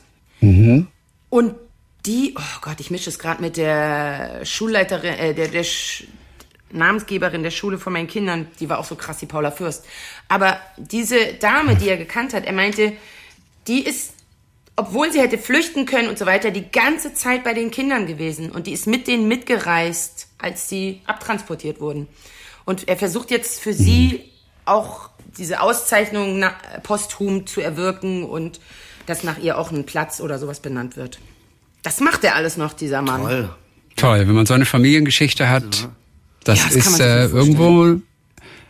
Und 1.30 1.54
die, 2.04 2.34
oh 2.36 2.60
Gott, 2.60 2.78
ich 2.80 2.90
mische 2.90 3.08
es 3.08 3.18
gerade 3.18 3.40
mit 3.40 3.56
der 3.56 4.44
Schulleiterin, 4.44 5.14
äh, 5.14 5.34
der, 5.34 5.48
der 5.48 5.64
Sch 5.64 6.04
Namensgeberin 6.70 7.42
der 7.42 7.50
Schule 7.50 7.78
von 7.78 7.94
meinen 7.94 8.08
Kindern, 8.08 8.48
die 8.60 8.68
war 8.68 8.78
auch 8.78 8.84
so 8.84 8.96
krass, 8.96 9.18
die 9.18 9.26
Paula 9.26 9.52
Fürst. 9.52 9.86
Aber 10.28 10.60
diese 10.76 11.34
Dame, 11.34 11.76
die 11.76 11.88
er 11.88 11.96
gekannt 11.96 12.34
hat, 12.34 12.44
er 12.44 12.52
meinte, 12.52 12.92
die 13.68 13.86
ist, 13.86 14.12
obwohl 14.74 15.10
sie 15.10 15.20
hätte 15.20 15.38
flüchten 15.38 15.86
können 15.86 16.08
und 16.08 16.18
so 16.18 16.26
weiter, 16.26 16.50
die 16.50 16.70
ganze 16.70 17.14
Zeit 17.14 17.44
bei 17.44 17.54
den 17.54 17.70
Kindern 17.70 18.06
gewesen. 18.06 18.50
Und 18.50 18.66
die 18.66 18.72
ist 18.72 18.86
mit 18.86 19.06
denen 19.06 19.28
mitgereist, 19.28 20.28
als 20.38 20.68
sie 20.68 21.00
abtransportiert 21.06 21.80
wurden. 21.80 22.08
Und 22.66 22.88
er 22.88 22.96
versucht 22.98 23.30
jetzt 23.30 23.60
für 23.60 23.72
sie 23.72 24.24
auch 24.66 25.08
diese 25.38 25.60
Auszeichnung 25.60 26.38
na- 26.40 26.54
posthum 26.82 27.46
zu 27.46 27.60
erwirken 27.62 28.24
und 28.24 28.60
dass 29.06 29.22
nach 29.22 29.38
ihr 29.38 29.56
auch 29.56 29.70
ein 29.70 29.86
Platz 29.86 30.20
oder 30.20 30.38
sowas 30.38 30.60
benannt 30.60 30.96
wird. 30.96 31.18
Das 31.82 32.00
macht 32.00 32.24
er 32.24 32.34
alles 32.34 32.56
noch, 32.56 32.72
dieser 32.74 33.00
Mann. 33.02 33.22
Toll. 33.22 33.48
Toll, 33.94 34.18
wenn 34.28 34.34
man 34.34 34.44
so 34.46 34.52
eine 34.54 34.66
Familiengeschichte 34.66 35.48
hat, 35.48 35.88
das, 36.44 36.58
Ja, 36.58 36.64
das 36.66 36.74
ist 36.74 37.00
äh, 37.00 37.26
irgendwo 37.26 38.00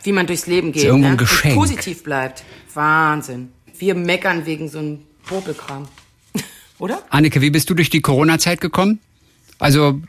Wie 0.03 0.11
man 0.11 0.25
durchs 0.27 0.45
Leben 0.47 0.71
geht. 0.71 0.83
irgendwo 0.85 1.07
ein 1.07 1.11
ne? 1.13 1.17
Geschenk. 1.17 1.55
Und 1.55 1.61
positiv 1.61 2.03
bleibt. 2.03 2.43
Wahnsinn. 2.73 3.51
Wir 3.77 3.95
meckern 3.95 4.45
wegen 4.45 4.69
so 4.69 4.79
einem 4.79 4.99
Popelkram. 5.25 5.87
Oder? 6.79 7.01
Anneke, 7.09 7.41
wie 7.41 7.49
bist 7.49 7.69
du 7.69 7.73
durch 7.73 7.89
die 7.89 8.01
Corona-Zeit 8.01 8.61
gekommen? 8.61 8.99
Also 9.59 9.99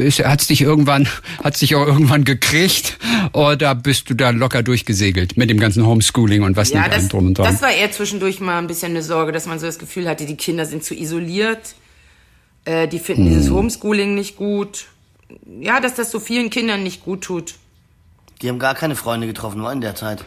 ist, 0.00 0.24
hat's 0.24 0.48
dich 0.48 0.60
irgendwann, 0.62 1.06
hat's 1.44 1.60
dich 1.60 1.74
auch 1.76 1.86
irgendwann 1.86 2.24
gekriegt 2.24 2.98
oder 3.32 3.74
bist 3.76 4.10
du 4.10 4.14
da 4.14 4.30
locker 4.30 4.62
durchgesegelt 4.64 5.36
mit 5.36 5.50
dem 5.50 5.60
ganzen 5.60 5.86
Homeschooling 5.86 6.42
und 6.42 6.56
was 6.56 6.70
Ja, 6.70 6.82
nicht 6.82 6.94
das, 6.94 7.08
drum 7.08 7.28
und 7.28 7.38
dran? 7.38 7.52
das 7.52 7.62
war 7.62 7.70
eher 7.70 7.92
zwischendurch 7.92 8.40
mal 8.40 8.58
ein 8.58 8.66
bisschen 8.66 8.90
eine 8.90 9.02
Sorge, 9.02 9.30
dass 9.30 9.46
man 9.46 9.58
so 9.60 9.66
das 9.66 9.78
Gefühl 9.78 10.08
hatte, 10.08 10.26
die 10.26 10.36
Kinder 10.36 10.66
sind 10.66 10.82
zu 10.82 10.94
isoliert. 10.94 11.74
Äh, 12.64 12.88
die 12.88 12.98
finden 12.98 13.26
Hm. 13.26 13.28
dieses 13.34 13.50
Homeschooling 13.50 14.14
nicht 14.16 14.34
gut. 14.36 14.86
Ja, 15.60 15.78
dass 15.80 15.94
das 15.94 16.10
so 16.10 16.18
vielen 16.20 16.50
Kindern 16.50 16.82
nicht 16.82 17.04
gut 17.04 17.22
tut. 17.22 17.54
Die 18.42 18.48
haben 18.48 18.58
gar 18.58 18.74
keine 18.74 18.96
Freunde 18.96 19.26
getroffen, 19.26 19.62
war 19.62 19.72
in 19.72 19.80
der 19.80 19.94
Zeit. 19.94 20.24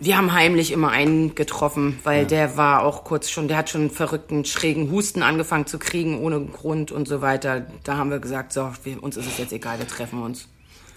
Wir 0.00 0.16
haben 0.16 0.32
heimlich 0.32 0.72
immer 0.72 0.90
einen 0.90 1.34
getroffen, 1.34 1.98
weil 2.02 2.26
der 2.26 2.56
war 2.56 2.82
auch 2.82 3.04
kurz 3.04 3.30
schon, 3.30 3.46
der 3.48 3.56
hat 3.56 3.70
schon 3.70 3.82
einen 3.82 3.90
verrückten, 3.90 4.44
schrägen 4.44 4.90
Husten 4.90 5.22
angefangen 5.22 5.66
zu 5.66 5.78
kriegen, 5.78 6.18
ohne 6.20 6.40
Grund 6.40 6.90
und 6.90 7.06
so 7.06 7.20
weiter. 7.22 7.64
Da 7.84 7.96
haben 7.96 8.10
wir 8.10 8.18
gesagt, 8.18 8.52
so, 8.52 8.72
wir, 8.82 9.02
uns 9.02 9.16
ist 9.16 9.26
es 9.26 9.38
jetzt 9.38 9.52
egal, 9.52 9.78
wir 9.78 9.86
treffen 9.86 10.22
uns. 10.22 10.48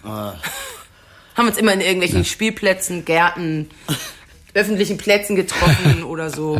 Ah. 0.04 0.34
Haben 1.36 1.48
uns 1.50 1.58
immer 1.60 1.72
in 1.74 1.82
irgendwelchen 1.82 2.26
Spielplätzen, 2.26 3.06
Gärten, 3.06 3.70
öffentlichen 4.56 4.98
Plätzen 4.98 5.36
getroffen 5.36 6.04
oder 6.04 6.32
so. 6.32 6.60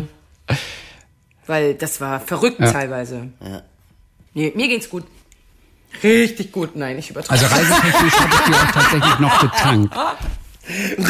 Weil 1.48 1.74
das 1.74 2.00
war 2.00 2.20
verrückt 2.20 2.60
Ja. 2.60 2.70
teilweise. 2.70 3.28
Ja. 3.44 3.62
Nee, 4.34 4.52
mir 4.54 4.68
ging's 4.68 4.88
gut. 4.88 5.02
Richtig 6.04 6.52
gut, 6.52 6.76
nein, 6.76 6.96
ich 6.98 7.10
übertreibe. 7.10 7.42
also 7.42 7.56
reisetechnisch 7.56 8.12
habe 8.14 8.34
ich 8.34 8.40
die 8.46 8.52
auch 8.54 8.70
tatsächlich 8.70 9.18
noch 9.18 9.40
getankt. 9.40 9.94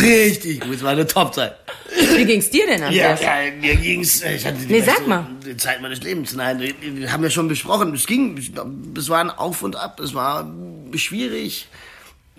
Richtig 0.03 0.61
gut, 0.61 0.75
es 0.77 0.83
war 0.83 0.93
eine 0.93 1.07
Top-Zeit. 1.07 1.57
Wie 2.17 2.25
ging's 2.25 2.51
dir 2.51 2.67
denn, 2.67 2.81
Ja, 2.81 2.87
Andreas? 3.11 3.21
ja, 3.23 3.35
mir 3.61 3.77
ging's, 3.77 4.23
ich 4.23 4.47
hatte 4.47 4.59
die 4.59 4.73
Nee, 4.73 4.83
sag 4.83 5.07
mal. 5.07 5.27
Zeit 5.57 5.81
meines 5.83 6.03
Lebens. 6.03 6.35
Nein, 6.35 6.61
wir- 6.61 7.13
haben 7.13 7.23
ja 7.25 7.31
schon 7.31 7.49
besprochen, 7.49 7.93
es 7.95 8.07
ging, 8.07 8.39
es 8.97 9.09
war 9.09 9.21
ein 9.21 9.31
Auf 9.31 9.63
und 9.63 9.77
Ab, 9.77 10.01
es 10.01 10.15
war 10.15 10.49
schwierig. 10.95 11.69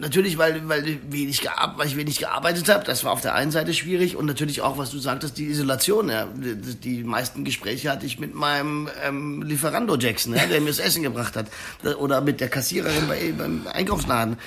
Natürlich, 0.02 0.38
weil, 0.38 0.70
weil, 0.70 0.86
wenig 1.10 1.46
weil 1.76 1.88
ich 1.88 1.98
wenig 1.98 2.20
gearbeitet 2.20 2.70
habe, 2.70 2.86
das 2.86 3.04
war 3.04 3.12
auf 3.12 3.20
der 3.20 3.36
einen 3.36 3.52
Seite 3.52 3.74
schwierig 3.74 4.16
und 4.16 4.28
natürlich 4.28 4.62
auch, 4.62 4.78
was 4.78 4.92
du 4.92 5.00
sagtest, 5.00 5.38
die 5.38 5.48
Isolation. 5.48 6.08
Ja. 6.10 6.26
Die, 6.34 6.76
die 6.76 7.04
meisten 7.04 7.44
Gespräche 7.44 7.92
hatte 7.92 8.06
ich 8.06 8.18
mit 8.18 8.34
meinem 8.34 8.88
ähm, 9.06 9.42
Lieferando 9.44 9.98
Jackson, 9.98 10.34
ja, 10.36 10.46
der 10.46 10.62
mir 10.62 10.68
das 10.70 10.80
Essen 10.80 11.04
gebracht 11.04 11.36
hat. 11.36 11.48
Oder 11.98 12.22
mit 12.22 12.40
der 12.40 12.48
Kassiererin 12.48 13.10
bei, 13.10 13.34
beim 13.38 13.68
Einkaufsladen. 13.68 14.38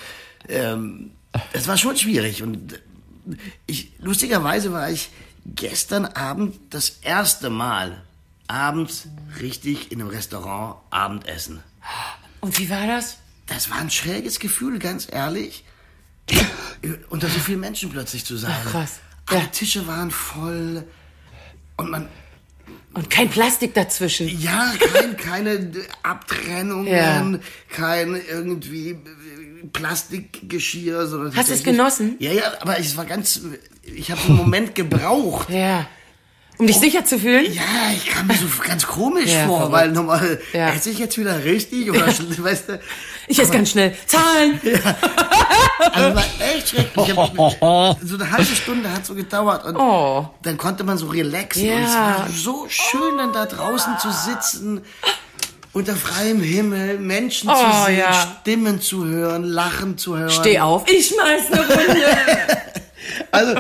Ähm, 0.49 1.11
es 1.53 1.69
war 1.69 1.77
schon 1.77 1.97
schwierig 1.97 2.43
und 2.43 2.81
ich, 3.67 3.93
lustigerweise 3.99 4.73
war 4.73 4.91
ich 4.91 5.11
gestern 5.47 6.07
Abend 6.07 6.59
das 6.71 6.99
erste 7.03 7.51
Mal 7.51 8.03
abends 8.49 9.09
richtig 9.41 9.93
in 9.93 10.01
einem 10.01 10.11
Restaurant 10.11 10.77
Abendessen. 10.91 11.63
Und 12.41 12.59
wie 12.59 12.69
war 12.71 12.87
das? 12.87 13.19
Das 13.47 13.71
war 13.71 13.79
ein 13.79 13.91
schräges 13.91 14.39
Gefühl, 14.39 14.79
ganz 14.79 15.09
ehrlich. 15.11 15.65
Unter 17.11 17.29
so 17.29 17.39
vielen 17.39 17.61
Menschen 17.61 17.91
plötzlich 17.91 18.25
zu 18.25 18.37
sein. 18.37 18.55
Ach, 18.67 18.71
krass. 18.71 19.01
Alle 19.27 19.51
Tische 19.51 19.87
waren 19.87 20.11
voll. 20.11 20.85
Und 21.77 21.91
man, 21.91 22.09
Und 22.95 23.09
kein 23.09 23.29
Plastik 23.31 23.73
dazwischen. 23.75 24.29
ja, 24.41 24.73
kein, 24.93 25.17
keine 25.17 25.71
Abtrennungen, 26.03 26.87
Ja. 26.93 27.25
kein 27.71 28.15
irgendwie 28.31 28.97
Plastikgeschirr. 29.73 31.07
Sondern 31.07 31.35
Hast 31.37 31.49
du 31.51 31.55
es 31.55 31.63
genossen? 31.63 32.17
Ja, 32.19 32.33
ja, 32.33 32.43
aber 32.61 32.79
es 32.79 32.97
war 32.97 33.05
ganz, 33.05 33.41
ich 33.83 34.11
habe 34.11 34.21
einen 34.27 34.37
Moment 34.37 34.75
gebraucht. 34.75 35.49
Ja. 35.51 35.87
Um 36.59 36.67
dich 36.67 36.79
sicher 36.79 37.05
zu 37.05 37.19
fühlen? 37.19 37.51
Ja, 37.53 37.63
ich 37.97 38.07
kam 38.07 38.27
mir 38.27 38.35
so 38.35 38.47
ganz 38.65 38.87
komisch 38.87 39.31
Ja, 39.33 39.47
vor, 39.47 39.59
verrückt. 39.61 39.73
weil 39.75 39.93
normal, 39.93 40.41
Ja. 40.53 40.71
esse 40.75 40.91
ich 40.91 40.99
jetzt 40.99 41.17
wieder 41.19 41.43
richtig 41.45 41.91
oder, 41.91 42.07
weißt 42.39 42.69
du, 42.69 42.81
Ich 43.33 43.39
esse 43.39 43.51
ganz 43.53 43.71
schnell. 43.71 43.95
Zahlen! 44.07 44.61
also 45.93 46.15
war 46.15 46.25
echt 46.55 46.69
schrecklich. 46.69 47.09
Ich 47.09 47.17
hab, 47.17 47.35
so 48.03 48.15
eine 48.17 48.31
halbe 48.31 48.45
Stunde 48.55 48.93
hat 48.93 49.07
so 49.07 49.15
gedauert 49.15 49.65
und 49.65 49.77
Oh. 49.77 50.29
dann 50.43 50.59
konnte 50.59 50.85
man 50.85 50.99
so 50.99 51.07
relaxen 51.07 51.65
Ja. 51.65 51.77
und 51.77 51.83
es 51.85 51.95
war 51.95 52.27
so 52.29 52.67
schön, 52.69 53.17
dann 53.17 53.33
da 53.33 53.47
draußen 53.47 53.99
zu 53.99 54.11
sitzen, 54.11 54.83
unter 55.73 55.97
freiem 55.97 56.43
Himmel, 56.43 56.99
Menschen 56.99 57.49
Oh, 57.49 57.55
zu 57.55 57.87
sehen, 57.87 57.99
ja. 58.01 58.37
Stimmen 58.43 58.81
zu 58.83 59.07
hören, 59.07 59.45
Lachen 59.45 59.97
zu 59.97 60.19
hören. 60.19 60.31
Steh 60.31 60.61
auf, 60.61 60.87
ich 60.91 61.07
schmeiß 61.09 61.53
eine 61.53 61.61
Runde. 61.67 62.03
Also, 63.31 63.55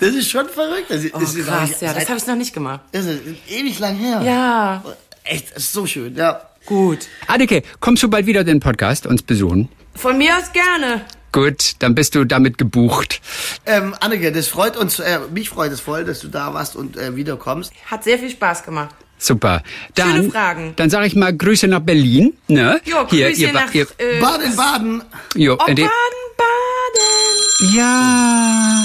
das 0.00 0.10
ist 0.10 0.30
schon 0.30 0.48
verrückt. 0.48 0.86
Das 0.90 1.02
ist, 1.02 1.14
Oh, 1.14 1.18
krass, 1.18 1.80
ja, 1.80 1.92
das 1.94 2.08
habe 2.08 2.18
ich 2.18 2.26
noch 2.26 2.36
nicht 2.36 2.52
gemacht. 2.54 2.80
das 2.92 3.06
ist 3.06 3.20
ewig 3.48 3.78
lang 3.78 3.96
her. 3.96 4.20
Ja, 4.22 4.82
Echt, 5.24 5.50
ist 5.52 5.72
so 5.72 5.86
schön, 5.86 6.14
ja. 6.14 6.42
Gut. 6.66 7.00
Anneke, 7.26 7.62
kommst 7.80 8.02
du 8.02 8.08
bald 8.08 8.26
wieder 8.26 8.44
den 8.44 8.60
Podcast 8.60 9.06
uns 9.06 9.22
besuchen? 9.22 9.68
Von 9.94 10.18
mir 10.18 10.36
aus 10.36 10.52
gerne. 10.52 11.02
Gut, 11.32 11.74
dann 11.78 11.94
bist 11.94 12.14
du 12.14 12.24
damit 12.24 12.58
gebucht. 12.58 13.20
Ähm, 13.64 13.94
Anneke, 14.00 14.32
das 14.32 14.48
freut 14.48 14.76
uns, 14.76 14.98
äh, 15.00 15.18
mich 15.32 15.48
freut 15.48 15.72
es 15.72 15.80
voll, 15.80 16.04
dass 16.04 16.20
du 16.20 16.28
da 16.28 16.52
warst 16.52 16.76
und 16.76 16.96
äh, 16.96 17.16
wiederkommst. 17.16 17.72
Hat 17.90 18.04
sehr 18.04 18.18
viel 18.18 18.30
Spaß 18.30 18.64
gemacht. 18.64 18.94
Super. 19.18 19.62
Dann, 19.94 20.10
Schöne 20.16 20.30
Fragen. 20.30 20.72
Dann 20.76 20.90
sage 20.90 21.06
ich 21.06 21.14
mal 21.14 21.34
Grüße 21.34 21.68
nach 21.68 21.80
Berlin. 21.80 22.34
Ne? 22.48 22.80
Jo, 22.84 23.06
Hier, 23.08 23.28
Grüße 23.28 23.40
ihr, 23.42 23.52
nach... 23.52 23.72
ihr, 23.72 23.86
äh, 23.98 24.20
Baden-Baden. 24.20 25.02
jo, 25.36 25.56
oh, 25.58 25.64
in 25.68 25.76
die- 25.76 25.82
Baden-Baden. 25.82 27.76
ja. 27.76 28.84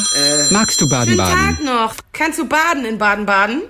Magst 0.52 0.80
du 0.80 0.86
Schönen 0.86 1.18
Baden-Baden? 1.18 1.56
Tag 1.58 1.64
noch. 1.64 1.96
Kannst 2.14 2.40
du 2.40 2.46
baden 2.48 2.86
in 2.86 2.98
Baden-Baden? 2.98 3.62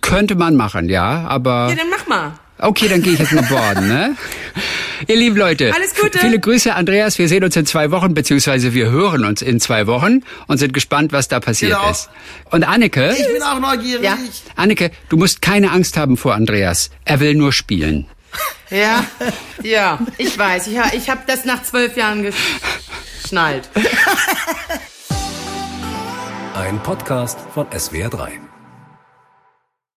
Könnte 0.00 0.34
man 0.36 0.56
machen, 0.56 0.88
ja, 0.88 1.24
aber. 1.28 1.68
Ja, 1.70 1.74
dann 1.76 1.90
mach 1.90 2.06
mal. 2.06 2.32
Okay, 2.58 2.88
dann 2.88 3.02
gehe 3.02 3.12
ich 3.12 3.18
jetzt 3.18 3.32
mal 3.32 3.42
baden, 3.42 3.86
ne? 3.88 4.16
Ihr 5.06 5.16
lieben 5.16 5.36
Leute. 5.36 5.74
Alles 5.74 5.94
Gute. 5.94 6.18
Viele 6.18 6.40
Grüße, 6.40 6.74
Andreas. 6.74 7.18
Wir 7.18 7.28
sehen 7.28 7.44
uns 7.44 7.54
in 7.54 7.66
zwei 7.66 7.90
Wochen, 7.90 8.14
beziehungsweise 8.14 8.72
wir 8.72 8.90
hören 8.90 9.26
uns 9.26 9.42
in 9.42 9.60
zwei 9.60 9.86
Wochen 9.86 10.22
und 10.46 10.56
sind 10.56 10.72
gespannt, 10.72 11.12
was 11.12 11.28
da 11.28 11.38
passiert 11.38 11.72
Genau. 11.72 11.90
ist. 11.90 12.08
Und 12.50 12.64
Anneke, 12.64 13.14
Ich 13.18 13.26
bin 13.30 13.42
auch 13.42 13.60
neugierig. 13.60 14.02
Ja. 14.02 14.16
Anneke, 14.56 14.90
du 15.10 15.18
musst 15.18 15.42
keine 15.42 15.70
Angst 15.70 15.98
haben 15.98 16.16
vor 16.16 16.34
Andreas. 16.34 16.90
Er 17.04 17.20
will 17.20 17.34
nur 17.34 17.52
spielen. 17.52 18.06
Ja, 18.68 19.04
ja, 19.62 20.00
ich 20.18 20.36
weiß. 20.36 20.66
Ich, 20.66 20.76
ha- 20.76 20.90
ich 20.92 21.08
habe 21.08 21.20
das 21.28 21.44
nach 21.44 21.62
zwölf 21.62 21.96
Jahren 21.96 22.24
geschnallt. 23.22 23.68
Ein 26.54 26.82
Podcast 26.82 27.38
von 27.54 27.66
SWR3. 27.68 28.28